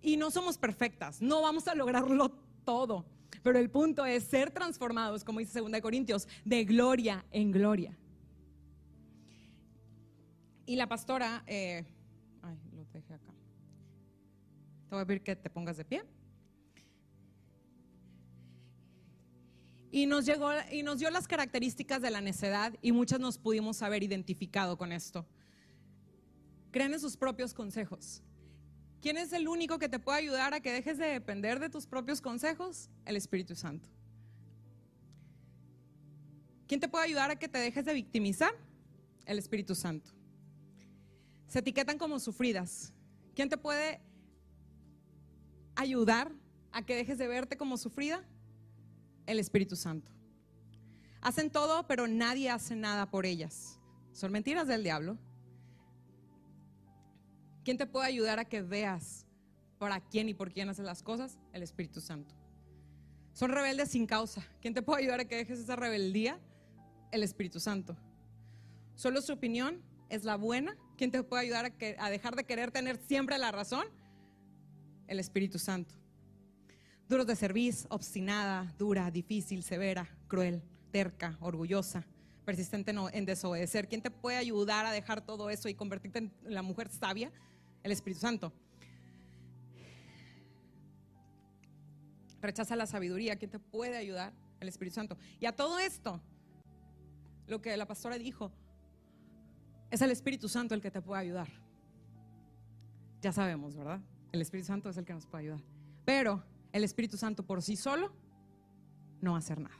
Y 0.00 0.16
no 0.16 0.30
somos 0.30 0.58
perfectas, 0.58 1.20
no 1.22 1.42
vamos 1.42 1.68
a 1.68 1.74
lograrlo 1.74 2.30
todo, 2.64 3.04
pero 3.42 3.58
el 3.58 3.70
punto 3.70 4.04
es 4.04 4.24
ser 4.24 4.50
transformados, 4.50 5.22
como 5.22 5.38
dice 5.38 5.60
2 5.60 5.80
Corintios, 5.80 6.26
de 6.44 6.64
gloria 6.64 7.24
en 7.30 7.52
gloria. 7.52 7.96
Y 10.72 10.76
la 10.76 10.86
pastora, 10.86 11.44
eh, 11.46 11.84
ay, 12.40 12.56
lo 12.74 12.86
dejé 12.94 13.12
acá. 13.12 13.30
Te 14.88 14.94
voy 14.94 15.02
a 15.02 15.04
pedir 15.04 15.22
que 15.22 15.36
te 15.36 15.50
pongas 15.50 15.76
de 15.76 15.84
pie. 15.84 16.02
Y 19.90 20.06
nos, 20.06 20.24
llegó, 20.24 20.48
y 20.70 20.82
nos 20.82 20.98
dio 20.98 21.10
las 21.10 21.28
características 21.28 22.00
de 22.00 22.10
la 22.10 22.22
necedad 22.22 22.72
y 22.80 22.92
muchas 22.92 23.20
nos 23.20 23.36
pudimos 23.36 23.82
haber 23.82 24.02
identificado 24.02 24.78
con 24.78 24.92
esto. 24.92 25.26
Creen 26.70 26.94
en 26.94 27.00
sus 27.00 27.18
propios 27.18 27.52
consejos. 27.52 28.22
¿Quién 29.02 29.18
es 29.18 29.34
el 29.34 29.48
único 29.48 29.78
que 29.78 29.90
te 29.90 29.98
puede 29.98 30.20
ayudar 30.20 30.54
a 30.54 30.60
que 30.60 30.72
dejes 30.72 30.96
de 30.96 31.04
depender 31.08 31.60
de 31.60 31.68
tus 31.68 31.86
propios 31.86 32.22
consejos? 32.22 32.88
El 33.04 33.16
Espíritu 33.16 33.54
Santo. 33.54 33.90
¿Quién 36.66 36.80
te 36.80 36.88
puede 36.88 37.04
ayudar 37.04 37.30
a 37.30 37.36
que 37.36 37.48
te 37.48 37.58
dejes 37.58 37.84
de 37.84 37.92
victimizar? 37.92 38.54
El 39.26 39.38
Espíritu 39.38 39.74
Santo 39.74 40.21
se 41.52 41.58
etiquetan 41.58 41.98
como 41.98 42.18
sufridas. 42.18 42.94
¿Quién 43.34 43.50
te 43.50 43.58
puede 43.58 44.00
ayudar 45.76 46.32
a 46.72 46.80
que 46.80 46.96
dejes 46.96 47.18
de 47.18 47.28
verte 47.28 47.58
como 47.58 47.76
sufrida? 47.76 48.24
El 49.26 49.38
Espíritu 49.38 49.76
Santo. 49.76 50.10
Hacen 51.20 51.50
todo, 51.50 51.86
pero 51.86 52.08
nadie 52.08 52.48
hace 52.48 52.74
nada 52.74 53.10
por 53.10 53.26
ellas. 53.26 53.78
Son 54.12 54.32
mentiras 54.32 54.66
del 54.66 54.82
diablo. 54.82 55.18
¿Quién 57.64 57.76
te 57.76 57.84
puede 57.84 58.06
ayudar 58.06 58.38
a 58.38 58.46
que 58.46 58.62
veas 58.62 59.26
para 59.78 60.00
quién 60.00 60.30
y 60.30 60.34
por 60.34 60.52
quién 60.54 60.70
haces 60.70 60.86
las 60.86 61.02
cosas? 61.02 61.38
El 61.52 61.62
Espíritu 61.62 62.00
Santo. 62.00 62.34
Son 63.34 63.50
rebeldes 63.50 63.90
sin 63.90 64.06
causa. 64.06 64.42
¿Quién 64.62 64.72
te 64.72 64.80
puede 64.80 65.02
ayudar 65.02 65.20
a 65.20 65.26
que 65.26 65.36
dejes 65.36 65.58
esa 65.58 65.76
rebeldía? 65.76 66.40
El 67.10 67.22
Espíritu 67.22 67.60
Santo. 67.60 67.94
Solo 68.94 69.20
su 69.20 69.34
opinión 69.34 69.91
es 70.12 70.24
la 70.24 70.36
buena. 70.36 70.76
¿Quién 70.98 71.10
te 71.10 71.22
puede 71.22 71.42
ayudar 71.42 71.72
a, 71.98 72.10
dejar 72.10 72.36
de 72.36 72.44
querer 72.44 72.70
tener 72.70 72.98
siempre 73.08 73.38
la 73.38 73.50
razón? 73.50 73.86
El 75.06 75.18
Espíritu 75.18 75.58
Santo. 75.58 75.94
Duros 77.08 77.26
de 77.26 77.34
servicio, 77.34 77.86
obstinada, 77.90 78.72
dura, 78.78 79.10
difícil, 79.10 79.62
severa, 79.62 80.06
cruel, 80.28 80.62
terca, 80.90 81.36
orgullosa, 81.40 82.04
persistente 82.44 82.90
en- 82.90 82.98
en 83.12 83.24
desobedecer. 83.24 83.88
¿Quién 83.88 84.02
te 84.02 84.10
puede 84.10 84.36
ayudar 84.36 84.84
a 84.84 84.92
dejar 84.92 85.22
todo 85.24 85.48
eso 85.48 85.68
y 85.68 85.74
convertirte 85.74 86.18
en 86.18 86.32
la 86.44 86.62
mujer 86.62 86.88
sabia? 86.90 87.32
El 87.82 87.90
Espíritu 87.92 88.20
Santo. 88.20 88.52
Rechaza 92.40 92.76
la 92.76 92.86
sabiduría. 92.86 93.36
¿Quién 93.36 93.50
te 93.50 93.58
puede 93.58 93.96
ayudar? 93.96 94.32
El 94.60 94.68
Espíritu 94.68 94.94
Santo. 94.94 95.16
Y 95.40 95.46
a 95.46 95.52
todo 95.56 95.78
esto, 95.78 96.20
lo 97.46 97.60
que 97.62 97.76
la 97.76 97.86
pastora 97.86 98.18
dijo, 98.18 98.52
es 99.92 100.00
el 100.00 100.10
Espíritu 100.10 100.48
Santo 100.48 100.74
el 100.74 100.80
que 100.80 100.90
te 100.90 101.02
puede 101.02 101.20
ayudar. 101.20 101.48
Ya 103.20 103.30
sabemos, 103.30 103.76
¿verdad? 103.76 104.00
El 104.32 104.40
Espíritu 104.40 104.66
Santo 104.66 104.88
es 104.88 104.96
el 104.96 105.04
que 105.04 105.12
nos 105.12 105.26
puede 105.26 105.44
ayudar. 105.44 105.60
Pero 106.06 106.42
el 106.72 106.82
Espíritu 106.82 107.18
Santo 107.18 107.44
por 107.44 107.60
sí 107.60 107.76
solo 107.76 108.10
no 109.20 109.32
va 109.32 109.36
a 109.36 109.40
hacer 109.40 109.60
nada. 109.60 109.76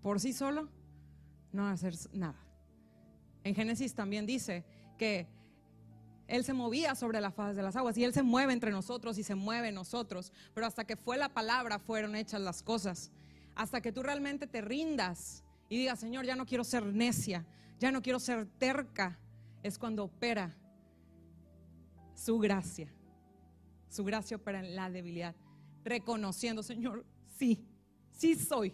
Por 0.00 0.20
sí 0.20 0.32
solo 0.32 0.68
no 1.50 1.62
va 1.64 1.70
a 1.70 1.72
hacer 1.72 1.94
nada. 2.12 2.38
En 3.42 3.56
Génesis 3.56 3.92
también 3.92 4.24
dice 4.24 4.64
que 4.96 5.26
Él 6.28 6.44
se 6.44 6.52
movía 6.52 6.94
sobre 6.94 7.20
la 7.20 7.32
faz 7.32 7.56
de 7.56 7.64
las 7.64 7.74
aguas 7.74 7.98
y 7.98 8.04
Él 8.04 8.14
se 8.14 8.22
mueve 8.22 8.52
entre 8.52 8.70
nosotros 8.70 9.18
y 9.18 9.24
se 9.24 9.34
mueve 9.34 9.72
nosotros. 9.72 10.32
Pero 10.54 10.68
hasta 10.68 10.84
que 10.84 10.94
fue 10.94 11.18
la 11.18 11.30
palabra 11.30 11.80
fueron 11.80 12.14
hechas 12.14 12.40
las 12.40 12.62
cosas. 12.62 13.10
Hasta 13.56 13.80
que 13.80 13.90
tú 13.90 14.04
realmente 14.04 14.46
te 14.46 14.60
rindas 14.60 15.44
y 15.74 15.78
digas, 15.78 15.98
Señor, 15.98 16.24
ya 16.24 16.36
no 16.36 16.46
quiero 16.46 16.62
ser 16.62 16.86
necia, 16.86 17.44
ya 17.80 17.90
no 17.90 18.00
quiero 18.00 18.20
ser 18.20 18.46
terca, 18.46 19.18
es 19.60 19.76
cuando 19.76 20.04
opera 20.04 20.56
su 22.14 22.38
gracia. 22.38 22.94
Su 23.88 24.04
gracia 24.04 24.36
opera 24.36 24.60
en 24.60 24.76
la 24.76 24.88
debilidad, 24.88 25.34
reconociendo, 25.82 26.62
Señor, 26.62 27.04
sí, 27.36 27.66
sí 28.12 28.36
soy, 28.36 28.72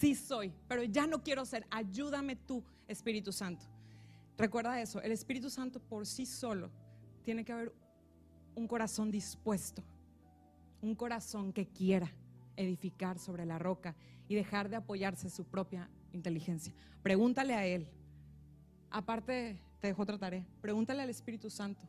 sí 0.00 0.16
soy, 0.16 0.52
pero 0.66 0.82
ya 0.82 1.06
no 1.06 1.22
quiero 1.22 1.44
ser, 1.44 1.64
ayúdame 1.70 2.34
tú, 2.34 2.64
Espíritu 2.88 3.30
Santo. 3.30 3.64
Recuerda 4.36 4.80
eso, 4.82 5.00
el 5.00 5.12
Espíritu 5.12 5.48
Santo 5.48 5.78
por 5.78 6.08
sí 6.08 6.26
solo 6.26 6.72
tiene 7.22 7.44
que 7.44 7.52
haber 7.52 7.72
un 8.56 8.66
corazón 8.66 9.12
dispuesto, 9.12 9.84
un 10.82 10.96
corazón 10.96 11.52
que 11.52 11.68
quiera 11.68 12.12
edificar 12.56 13.20
sobre 13.20 13.46
la 13.46 13.60
roca 13.60 13.94
y 14.28 14.34
dejar 14.34 14.68
de 14.68 14.76
apoyarse 14.76 15.30
su 15.30 15.44
propia 15.44 15.90
inteligencia. 16.12 16.74
Pregúntale 17.02 17.54
a 17.54 17.66
Él. 17.66 17.88
Aparte, 18.90 19.60
te 19.80 19.88
dejo 19.88 20.02
otra 20.02 20.18
tarea. 20.18 20.46
Pregúntale 20.60 21.02
al 21.02 21.10
Espíritu 21.10 21.50
Santo. 21.50 21.88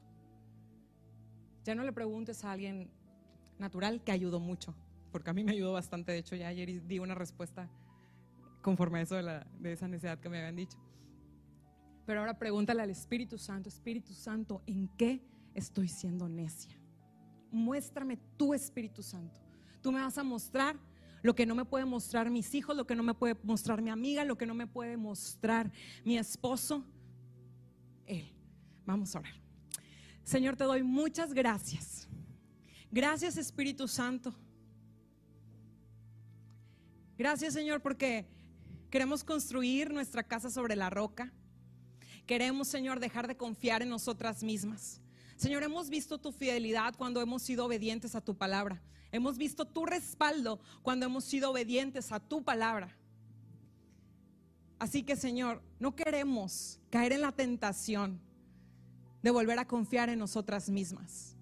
Ya 1.64 1.76
no 1.76 1.84
le 1.84 1.92
preguntes 1.92 2.44
a 2.44 2.52
alguien 2.52 2.90
natural 3.58 4.02
que 4.04 4.12
ayudó 4.12 4.40
mucho, 4.40 4.74
porque 5.12 5.30
a 5.30 5.34
mí 5.34 5.44
me 5.44 5.52
ayudó 5.52 5.74
bastante. 5.74 6.12
De 6.14 6.20
hecho, 6.20 6.36
ya 6.36 6.48
ayer 6.48 6.86
di 6.88 7.00
una 7.00 7.16
respuesta 7.16 7.70
conforme 8.62 9.00
a 9.00 9.02
eso 9.02 9.16
de, 9.16 9.46
de 9.60 9.72
esa 9.74 9.88
necesidad 9.88 10.20
que 10.20 10.30
me 10.30 10.40
habían 10.40 10.56
dicho. 10.56 10.78
Pero 12.06 12.22
ahora 12.22 12.40
pregúntale 12.40 12.82
al 12.82 12.90
Espíritu 12.90 13.38
Santo, 13.38 13.70
Espíritu 13.70 14.14
Santo, 14.14 14.64
¿en 14.66 14.88
qué 14.98 15.22
estoy 15.54 15.88
siendo 15.88 16.28
necia? 16.28 16.76
Muéstrame 17.52 18.18
tu 18.38 18.54
Espíritu 18.54 19.04
Santo. 19.04 19.40
Tú 19.82 19.92
me 19.92 20.02
vas 20.02 20.18
a 20.18 20.24
mostrar 20.24 20.76
lo 21.22 21.36
que 21.36 21.46
no 21.46 21.56
me 21.56 21.66
puede 21.66 21.86
mostrar 21.86 22.30
mis 22.30 22.54
hijos, 22.56 22.76
lo 22.76 22.88
que 22.88 22.96
no 22.96 23.04
me 23.04 23.14
puede 23.14 23.36
mostrar 23.44 23.82
mi 23.82 23.90
amiga, 23.90 24.24
lo 24.24 24.38
que 24.38 24.46
no 24.46 24.54
me 24.54 24.68
puede 24.68 24.98
mostrar 24.98 25.72
mi 26.04 26.18
esposo. 26.18 26.86
Él. 28.06 28.34
Vamos 28.86 29.16
a 29.16 29.20
orar. 29.20 29.34
Señor, 30.24 30.56
te 30.56 30.64
doy 30.64 30.84
muchas 30.84 31.34
gracias. 31.34 32.08
Gracias 32.92 33.38
Espíritu 33.38 33.88
Santo. 33.88 34.34
Gracias 37.18 37.54
Señor 37.54 37.82
porque 37.82 38.26
queremos 38.90 39.24
construir 39.24 39.92
nuestra 39.92 40.24
casa 40.24 40.50
sobre 40.50 40.76
la 40.76 40.90
roca. 40.90 41.32
Queremos 42.26 42.68
Señor 42.68 43.00
dejar 43.00 43.28
de 43.28 43.38
confiar 43.38 43.82
en 43.82 43.90
nosotras 43.90 44.44
mismas. 44.44 45.02
Señor, 45.36 45.64
hemos 45.64 45.90
visto 45.90 46.18
tu 46.18 46.32
fidelidad 46.32 46.96
cuando 46.96 47.22
hemos 47.22 47.42
sido 47.42 47.66
obedientes 47.66 48.16
a 48.16 48.22
tu 48.22 48.36
palabra. 48.36 48.82
Hemos 49.12 49.38
visto 49.38 49.66
tu 49.66 49.86
respaldo 49.86 50.60
cuando 50.82 51.06
hemos 51.06 51.24
sido 51.24 51.52
obedientes 51.52 52.12
a 52.12 52.20
tu 52.20 52.44
palabra. 52.44 52.96
Así 54.78 55.04
que 55.04 55.16
Señor, 55.16 55.62
no 55.80 55.96
queremos 55.96 56.80
caer 56.90 57.14
en 57.14 57.22
la 57.22 57.32
tentación 57.32 58.20
de 59.22 59.32
volver 59.32 59.60
a 59.60 59.68
confiar 59.68 60.10
en 60.10 60.20
nosotras 60.20 60.70
mismas. 60.70 61.36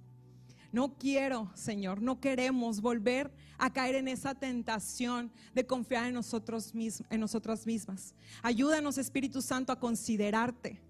No 0.71 0.97
quiero, 0.97 1.49
Señor, 1.53 2.01
no 2.01 2.19
queremos 2.19 2.81
volver 2.81 3.31
a 3.57 3.71
caer 3.71 3.95
en 3.95 4.07
esa 4.07 4.35
tentación 4.35 5.31
de 5.53 5.65
confiar 5.65 6.05
en 6.05 6.13
nosotros 6.13 6.73
en 6.73 7.19
nosotras 7.19 7.65
mismas. 7.65 8.13
Ayúdanos, 8.41 8.97
Espíritu 8.97 9.41
Santo, 9.41 9.71
a 9.71 9.79
considerarte. 9.79 10.81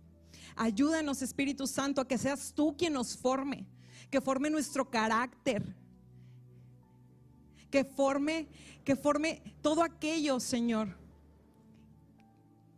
Ayúdanos, 0.55 1.21
Espíritu 1.21 1.67
Santo, 1.67 2.01
a 2.01 2.07
que 2.07 2.17
seas 2.17 2.53
tú 2.53 2.75
quien 2.75 2.93
nos 2.93 3.15
forme, 3.15 3.67
que 4.09 4.21
forme 4.21 4.49
nuestro 4.49 4.89
carácter, 4.89 5.75
que 7.69 7.83
forme, 7.83 8.47
que 8.83 8.95
forme 8.95 9.41
todo 9.61 9.83
aquello, 9.83 10.39
Señor, 10.39 10.95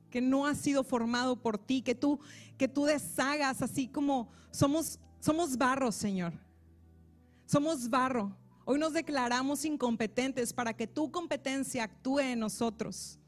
que 0.10 0.22
no 0.22 0.46
ha 0.46 0.56
sido 0.56 0.84
formado 0.84 1.36
por 1.36 1.58
ti, 1.58 1.82
que 1.82 1.96
tú, 1.96 2.20
que 2.58 2.68
tú 2.68 2.86
deshagas 2.86 3.62
así 3.62 3.88
como 3.88 4.30
somos, 4.52 5.00
somos 5.20 5.58
barro, 5.58 5.92
Señor. 5.92 6.34
Somos 7.46 7.90
barro. 7.90 8.36
Hoy 8.66 8.78
nos 8.78 8.94
declaramos 8.94 9.66
incompetentes 9.66 10.54
para 10.54 10.74
que 10.74 10.86
tu 10.86 11.12
competencia 11.12 11.84
actúe 11.84 12.20
en 12.20 12.40
nosotros. 12.40 13.20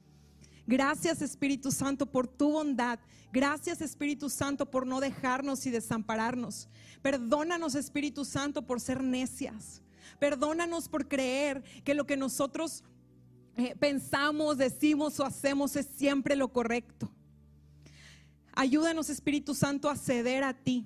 Gracias 0.67 1.21
Espíritu 1.21 1.71
Santo 1.71 2.05
por 2.05 2.27
tu 2.27 2.51
bondad. 2.51 2.99
Gracias 3.33 3.81
Espíritu 3.81 4.29
Santo 4.29 4.69
por 4.69 4.85
no 4.85 4.99
dejarnos 4.99 5.65
y 5.65 5.71
desampararnos. 5.71 6.69
Perdónanos 7.01 7.75
Espíritu 7.75 8.25
Santo 8.25 8.61
por 8.61 8.79
ser 8.79 9.03
necias. 9.03 9.81
Perdónanos 10.19 10.87
por 10.87 11.07
creer 11.07 11.63
que 11.83 11.93
lo 11.93 12.05
que 12.05 12.17
nosotros 12.17 12.83
eh, 13.57 13.75
pensamos, 13.79 14.57
decimos 14.57 15.19
o 15.19 15.25
hacemos 15.25 15.75
es 15.75 15.87
siempre 15.95 16.35
lo 16.35 16.51
correcto. 16.53 17.11
Ayúdanos 18.53 19.09
Espíritu 19.09 19.53
Santo 19.55 19.89
a 19.89 19.95
ceder 19.95 20.43
a 20.43 20.53
ti, 20.53 20.85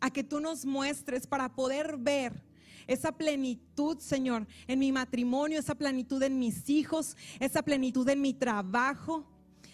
a 0.00 0.10
que 0.10 0.24
tú 0.24 0.40
nos 0.40 0.64
muestres 0.64 1.26
para 1.26 1.54
poder 1.54 1.96
ver 1.96 2.44
esa 2.86 3.12
plenitud, 3.12 3.98
Señor, 3.98 4.46
en 4.66 4.78
mi 4.78 4.92
matrimonio, 4.92 5.58
esa 5.58 5.74
plenitud 5.74 6.22
en 6.22 6.38
mis 6.38 6.68
hijos, 6.70 7.16
esa 7.40 7.62
plenitud 7.62 8.08
en 8.08 8.20
mi 8.20 8.32
trabajo, 8.32 9.26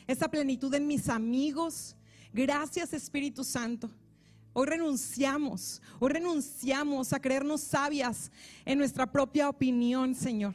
esa 0.06 0.28
plenitud 0.30 0.72
en 0.74 0.86
mis 0.86 1.08
amigos. 1.08 1.96
Gracias 2.32 2.92
Espíritu 2.92 3.44
Santo. 3.44 3.90
Hoy 4.54 4.66
renunciamos, 4.66 5.80
hoy 5.98 6.12
renunciamos 6.12 7.12
a 7.12 7.20
creernos 7.20 7.62
sabias 7.62 8.30
en 8.64 8.78
nuestra 8.78 9.10
propia 9.10 9.48
opinión, 9.48 10.14
Señor. 10.14 10.54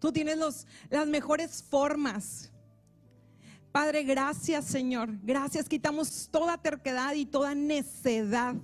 Tú 0.00 0.12
tienes 0.12 0.36
los, 0.36 0.66
las 0.90 1.06
mejores 1.06 1.62
formas. 1.62 2.50
Padre, 3.70 4.02
gracias, 4.02 4.64
Señor. 4.64 5.10
Gracias. 5.22 5.68
Quitamos 5.68 6.28
toda 6.30 6.58
terquedad 6.58 7.14
y 7.14 7.24
toda 7.24 7.54
necedad. 7.54 8.56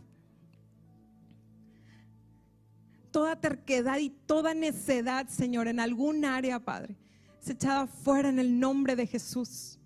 Toda 3.12 3.36
terquedad 3.38 3.98
y 3.98 4.10
toda 4.10 4.54
necedad, 4.54 5.28
Señor, 5.28 5.68
en 5.68 5.80
algún 5.80 6.24
área, 6.24 6.58
Padre, 6.58 6.96
es 7.40 7.50
echada 7.50 7.86
fuera 7.86 8.30
en 8.30 8.38
el 8.38 8.58
nombre 8.58 8.96
de 8.96 9.06
Jesús. 9.06 9.78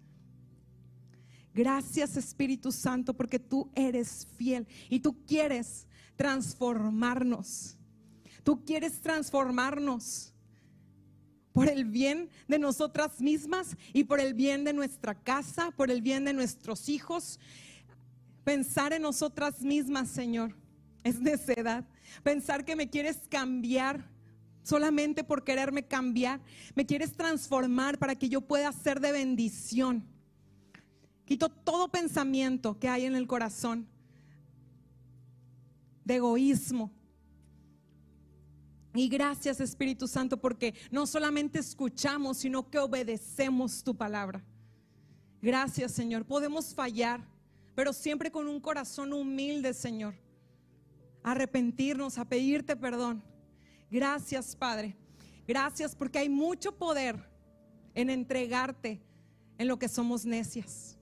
Gracias 1.56 2.18
Espíritu 2.18 2.70
Santo 2.70 3.14
porque 3.14 3.38
tú 3.38 3.70
eres 3.74 4.28
fiel 4.36 4.68
y 4.90 5.00
tú 5.00 5.24
quieres 5.24 5.86
transformarnos. 6.14 7.78
Tú 8.44 8.62
quieres 8.62 9.00
transformarnos 9.00 10.34
por 11.54 11.70
el 11.70 11.86
bien 11.86 12.28
de 12.46 12.58
nosotras 12.58 13.22
mismas 13.22 13.74
y 13.94 14.04
por 14.04 14.20
el 14.20 14.34
bien 14.34 14.64
de 14.64 14.74
nuestra 14.74 15.14
casa, 15.14 15.70
por 15.70 15.90
el 15.90 16.02
bien 16.02 16.26
de 16.26 16.34
nuestros 16.34 16.90
hijos. 16.90 17.40
Pensar 18.44 18.92
en 18.92 19.00
nosotras 19.00 19.62
mismas, 19.62 20.08
Señor, 20.10 20.54
es 21.04 21.18
necedad. 21.20 21.88
Pensar 22.22 22.66
que 22.66 22.76
me 22.76 22.90
quieres 22.90 23.16
cambiar 23.30 24.04
solamente 24.62 25.24
por 25.24 25.42
quererme 25.42 25.86
cambiar. 25.86 26.38
Me 26.74 26.84
quieres 26.84 27.14
transformar 27.14 27.96
para 27.98 28.14
que 28.14 28.28
yo 28.28 28.42
pueda 28.42 28.70
ser 28.72 29.00
de 29.00 29.12
bendición. 29.12 30.15
Quito 31.26 31.48
todo 31.48 31.88
pensamiento 31.88 32.78
que 32.78 32.88
hay 32.88 33.04
en 33.04 33.16
el 33.16 33.26
corazón 33.26 33.86
de 36.04 36.14
egoísmo. 36.14 36.92
Y 38.94 39.08
gracias 39.08 39.60
Espíritu 39.60 40.06
Santo 40.06 40.38
porque 40.38 40.74
no 40.90 41.04
solamente 41.04 41.58
escuchamos, 41.58 42.38
sino 42.38 42.70
que 42.70 42.78
obedecemos 42.78 43.82
tu 43.82 43.94
palabra. 43.94 44.42
Gracias 45.42 45.92
Señor. 45.92 46.24
Podemos 46.24 46.72
fallar, 46.72 47.20
pero 47.74 47.92
siempre 47.92 48.30
con 48.30 48.46
un 48.46 48.60
corazón 48.60 49.12
humilde, 49.12 49.74
Señor. 49.74 50.14
Arrepentirnos, 51.24 52.18
a 52.18 52.24
pedirte 52.24 52.76
perdón. 52.76 53.22
Gracias 53.90 54.54
Padre. 54.54 54.96
Gracias 55.46 55.96
porque 55.96 56.20
hay 56.20 56.28
mucho 56.28 56.76
poder 56.78 57.28
en 57.94 58.10
entregarte 58.10 59.02
en 59.58 59.66
lo 59.66 59.76
que 59.76 59.88
somos 59.88 60.24
necias. 60.24 60.95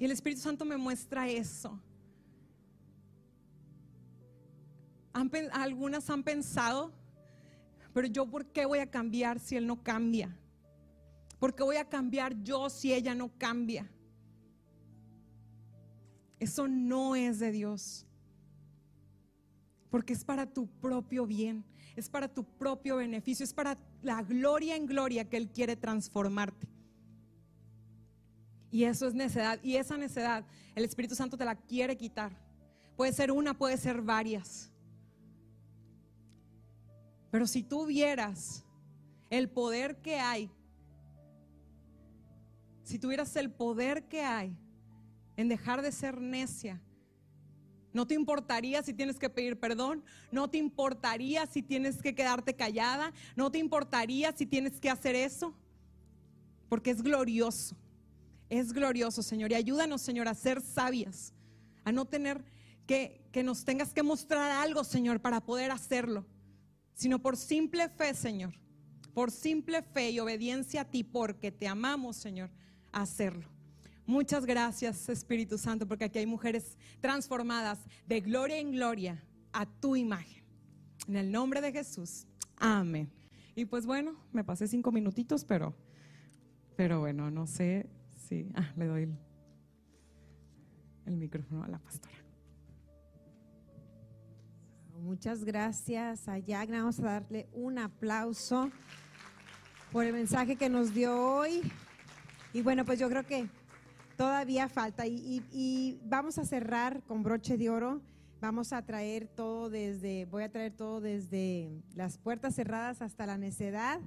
Y 0.00 0.06
el 0.06 0.12
Espíritu 0.12 0.40
Santo 0.40 0.64
me 0.64 0.78
muestra 0.78 1.28
eso. 1.28 1.78
algunas 5.52 6.08
han 6.08 6.22
pensado, 6.22 6.90
pero 7.92 8.06
yo 8.06 8.24
por 8.24 8.46
qué 8.46 8.64
voy 8.64 8.78
a 8.78 8.90
cambiar 8.90 9.38
si 9.38 9.56
Él 9.56 9.66
no 9.66 9.82
cambia? 9.82 10.34
¿Por 11.38 11.54
qué 11.54 11.62
voy 11.62 11.76
a 11.76 11.86
cambiar 11.86 12.42
yo 12.42 12.70
si 12.70 12.94
ella 12.94 13.14
no 13.14 13.30
cambia? 13.36 13.90
Eso 16.38 16.66
no 16.66 17.14
es 17.14 17.38
de 17.38 17.52
Dios. 17.52 18.06
Porque 19.90 20.14
es 20.14 20.24
para 20.24 20.46
tu 20.46 20.66
propio 20.66 21.26
bien, 21.26 21.62
es 21.94 22.08
para 22.08 22.26
tu 22.26 22.44
propio 22.44 22.96
beneficio, 22.96 23.44
es 23.44 23.52
para 23.52 23.76
la 24.00 24.22
gloria 24.22 24.76
en 24.76 24.86
gloria 24.86 25.28
que 25.28 25.36
Él 25.36 25.50
quiere 25.50 25.76
transformarte. 25.76 26.79
Y 28.70 28.84
eso 28.84 29.06
es 29.06 29.14
necedad. 29.14 29.58
Y 29.62 29.76
esa 29.76 29.96
necedad, 29.96 30.44
el 30.74 30.84
Espíritu 30.84 31.14
Santo 31.14 31.36
te 31.36 31.44
la 31.44 31.54
quiere 31.54 31.96
quitar. 31.96 32.32
Puede 32.96 33.12
ser 33.12 33.32
una, 33.32 33.56
puede 33.56 33.76
ser 33.76 34.00
varias. 34.02 34.70
Pero 37.30 37.46
si 37.46 37.62
tú 37.62 37.86
vieras 37.86 38.64
el 39.30 39.48
poder 39.48 39.96
que 40.02 40.18
hay, 40.18 40.50
si 42.82 42.98
tuvieras 42.98 43.34
el 43.36 43.50
poder 43.50 44.08
que 44.08 44.22
hay 44.22 44.56
en 45.36 45.48
dejar 45.48 45.80
de 45.80 45.92
ser 45.92 46.20
necia, 46.20 46.80
no 47.92 48.06
te 48.06 48.14
importaría 48.14 48.82
si 48.82 48.92
tienes 48.92 49.18
que 49.18 49.30
pedir 49.30 49.58
perdón, 49.58 50.04
no 50.30 50.48
te 50.48 50.58
importaría 50.58 51.46
si 51.46 51.62
tienes 51.62 52.02
que 52.02 52.14
quedarte 52.14 52.54
callada, 52.54 53.12
no 53.36 53.50
te 53.50 53.58
importaría 53.58 54.32
si 54.32 54.46
tienes 54.46 54.80
que 54.80 54.90
hacer 54.90 55.14
eso, 55.14 55.54
porque 56.68 56.90
es 56.90 57.02
glorioso, 57.02 57.76
es 58.50 58.72
glorioso, 58.72 59.22
Señor. 59.22 59.52
Y 59.52 59.54
ayúdanos, 59.54 60.02
Señor, 60.02 60.28
a 60.28 60.34
ser 60.34 60.60
sabias, 60.60 61.32
a 61.84 61.92
no 61.92 62.04
tener 62.04 62.44
que, 62.86 63.26
que 63.32 63.42
nos 63.42 63.64
tengas 63.64 63.94
que 63.94 64.02
mostrar 64.02 64.50
algo, 64.50 64.84
Señor, 64.84 65.20
para 65.20 65.40
poder 65.40 65.70
hacerlo 65.70 66.26
sino 67.00 67.18
por 67.18 67.38
simple 67.38 67.88
fe, 67.88 68.12
Señor, 68.12 68.52
por 69.14 69.30
simple 69.30 69.80
fe 69.82 70.10
y 70.10 70.20
obediencia 70.20 70.82
a 70.82 70.84
ti, 70.84 71.02
porque 71.02 71.50
te 71.50 71.66
amamos, 71.66 72.16
Señor, 72.16 72.50
a 72.92 73.00
hacerlo. 73.00 73.48
Muchas 74.04 74.44
gracias, 74.44 75.08
Espíritu 75.08 75.56
Santo, 75.56 75.88
porque 75.88 76.04
aquí 76.04 76.18
hay 76.18 76.26
mujeres 76.26 76.76
transformadas 77.00 77.78
de 78.06 78.20
gloria 78.20 78.58
en 78.58 78.72
gloria 78.72 79.24
a 79.50 79.64
tu 79.64 79.96
imagen. 79.96 80.44
En 81.08 81.16
el 81.16 81.32
nombre 81.32 81.62
de 81.62 81.72
Jesús. 81.72 82.26
Amén. 82.58 83.10
Y 83.54 83.64
pues 83.64 83.86
bueno, 83.86 84.14
me 84.30 84.44
pasé 84.44 84.68
cinco 84.68 84.92
minutitos, 84.92 85.46
pero, 85.46 85.74
pero 86.76 87.00
bueno, 87.00 87.30
no 87.30 87.46
sé 87.46 87.88
si... 88.30 88.48
Ah, 88.54 88.72
le 88.76 88.86
doy 88.86 89.08
el 91.06 91.16
micrófono 91.16 91.64
a 91.64 91.68
la 91.68 91.78
pastora. 91.78 92.14
Muchas 94.94 95.44
gracias 95.44 96.28
a 96.28 96.38
Yagna. 96.38 96.78
Vamos 96.78 97.00
a 97.00 97.04
darle 97.04 97.48
un 97.52 97.78
aplauso 97.78 98.70
por 99.92 100.04
el 100.04 100.12
mensaje 100.12 100.56
que 100.56 100.68
nos 100.68 100.94
dio 100.94 101.18
hoy. 101.18 101.62
Y 102.52 102.62
bueno, 102.62 102.84
pues 102.84 102.98
yo 102.98 103.08
creo 103.08 103.26
que 103.26 103.48
todavía 104.16 104.68
falta. 104.68 105.06
Y, 105.06 105.98
vamos 106.04 106.38
a 106.38 106.44
cerrar 106.44 107.02
con 107.04 107.22
broche 107.22 107.56
de 107.58 107.70
oro. 107.70 108.00
Vamos 108.40 108.72
a 108.72 108.82
traer 108.86 109.26
todo 109.26 109.68
desde, 109.68 110.26
voy 110.26 110.44
a 110.44 110.50
traer 110.50 110.72
todo 110.72 111.00
desde 111.00 111.82
las 111.94 112.16
puertas 112.16 112.54
cerradas 112.54 113.02
hasta 113.02 113.26
la 113.26 113.36
necedad 113.36 114.00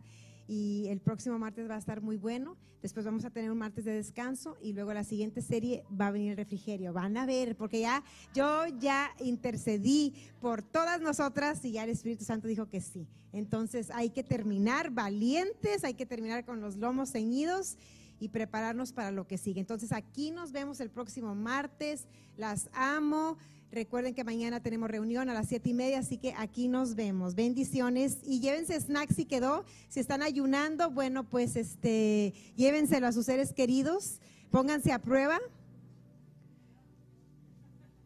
y 0.53 0.87
el 0.89 0.99
próximo 0.99 1.39
martes 1.39 1.67
va 1.67 1.75
a 1.75 1.79
estar 1.79 2.01
muy 2.01 2.17
bueno. 2.17 2.57
Después 2.83 3.05
vamos 3.05 3.25
a 3.25 3.31
tener 3.31 3.49
un 3.49 3.57
martes 3.57 3.85
de 3.85 3.93
descanso 3.93 4.55
y 4.61 4.73
luego 4.73 4.93
la 4.93 5.03
siguiente 5.03 5.41
serie 5.41 5.83
va 5.99 6.07
a 6.07 6.11
venir 6.11 6.31
el 6.31 6.37
refrigerio. 6.37 6.93
Van 6.93 7.17
a 7.17 7.25
ver, 7.25 7.55
porque 7.55 7.79
ya 7.79 8.03
yo 8.35 8.67
ya 8.79 9.09
intercedí 9.19 10.13
por 10.41 10.61
todas 10.61 11.01
nosotras 11.01 11.65
y 11.65 11.71
ya 11.71 11.85
el 11.85 11.89
Espíritu 11.89 12.23
Santo 12.23 12.47
dijo 12.47 12.67
que 12.67 12.81
sí. 12.81 13.07
Entonces 13.31 13.89
hay 13.89 14.11
que 14.11 14.23
terminar 14.23 14.91
valientes, 14.91 15.83
hay 15.83 15.95
que 15.95 16.05
terminar 16.05 16.45
con 16.45 16.61
los 16.61 16.75
lomos 16.75 17.11
ceñidos 17.11 17.77
y 18.19 18.29
prepararnos 18.29 18.93
para 18.93 19.11
lo 19.11 19.27
que 19.27 19.37
sigue. 19.37 19.59
Entonces 19.59 19.91
aquí 19.91 20.31
nos 20.31 20.51
vemos 20.51 20.79
el 20.79 20.89
próximo 20.89 21.35
martes. 21.35 22.05
Las 22.37 22.69
amo. 22.73 23.37
Recuerden 23.71 24.13
que 24.13 24.23
mañana 24.23 24.61
tenemos 24.61 24.89
reunión 24.89 25.29
a 25.29 25.33
las 25.33 25.47
siete 25.47 25.69
y 25.69 25.73
media, 25.73 25.99
así 25.99 26.17
que 26.17 26.35
aquí 26.37 26.67
nos 26.67 26.93
vemos. 26.93 27.33
Bendiciones 27.33 28.19
y 28.23 28.39
llévense 28.39 28.79
snacks 28.79 29.15
si 29.15 29.25
quedó. 29.25 29.65
Si 29.89 29.99
están 29.99 30.21
ayunando, 30.21 30.91
bueno, 30.91 31.23
pues 31.23 31.55
este, 31.55 32.33
llévenselo 32.55 33.07
a 33.07 33.11
sus 33.11 33.25
seres 33.25 33.51
queridos. 33.51 34.19
Pónganse 34.51 34.91
a 34.91 34.99
prueba. 34.99 35.39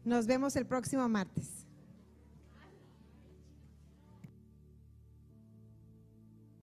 Nos 0.04 0.26
vemos 0.26 0.56
el 0.56 0.64
próximo 0.64 1.06
martes. 1.06 1.57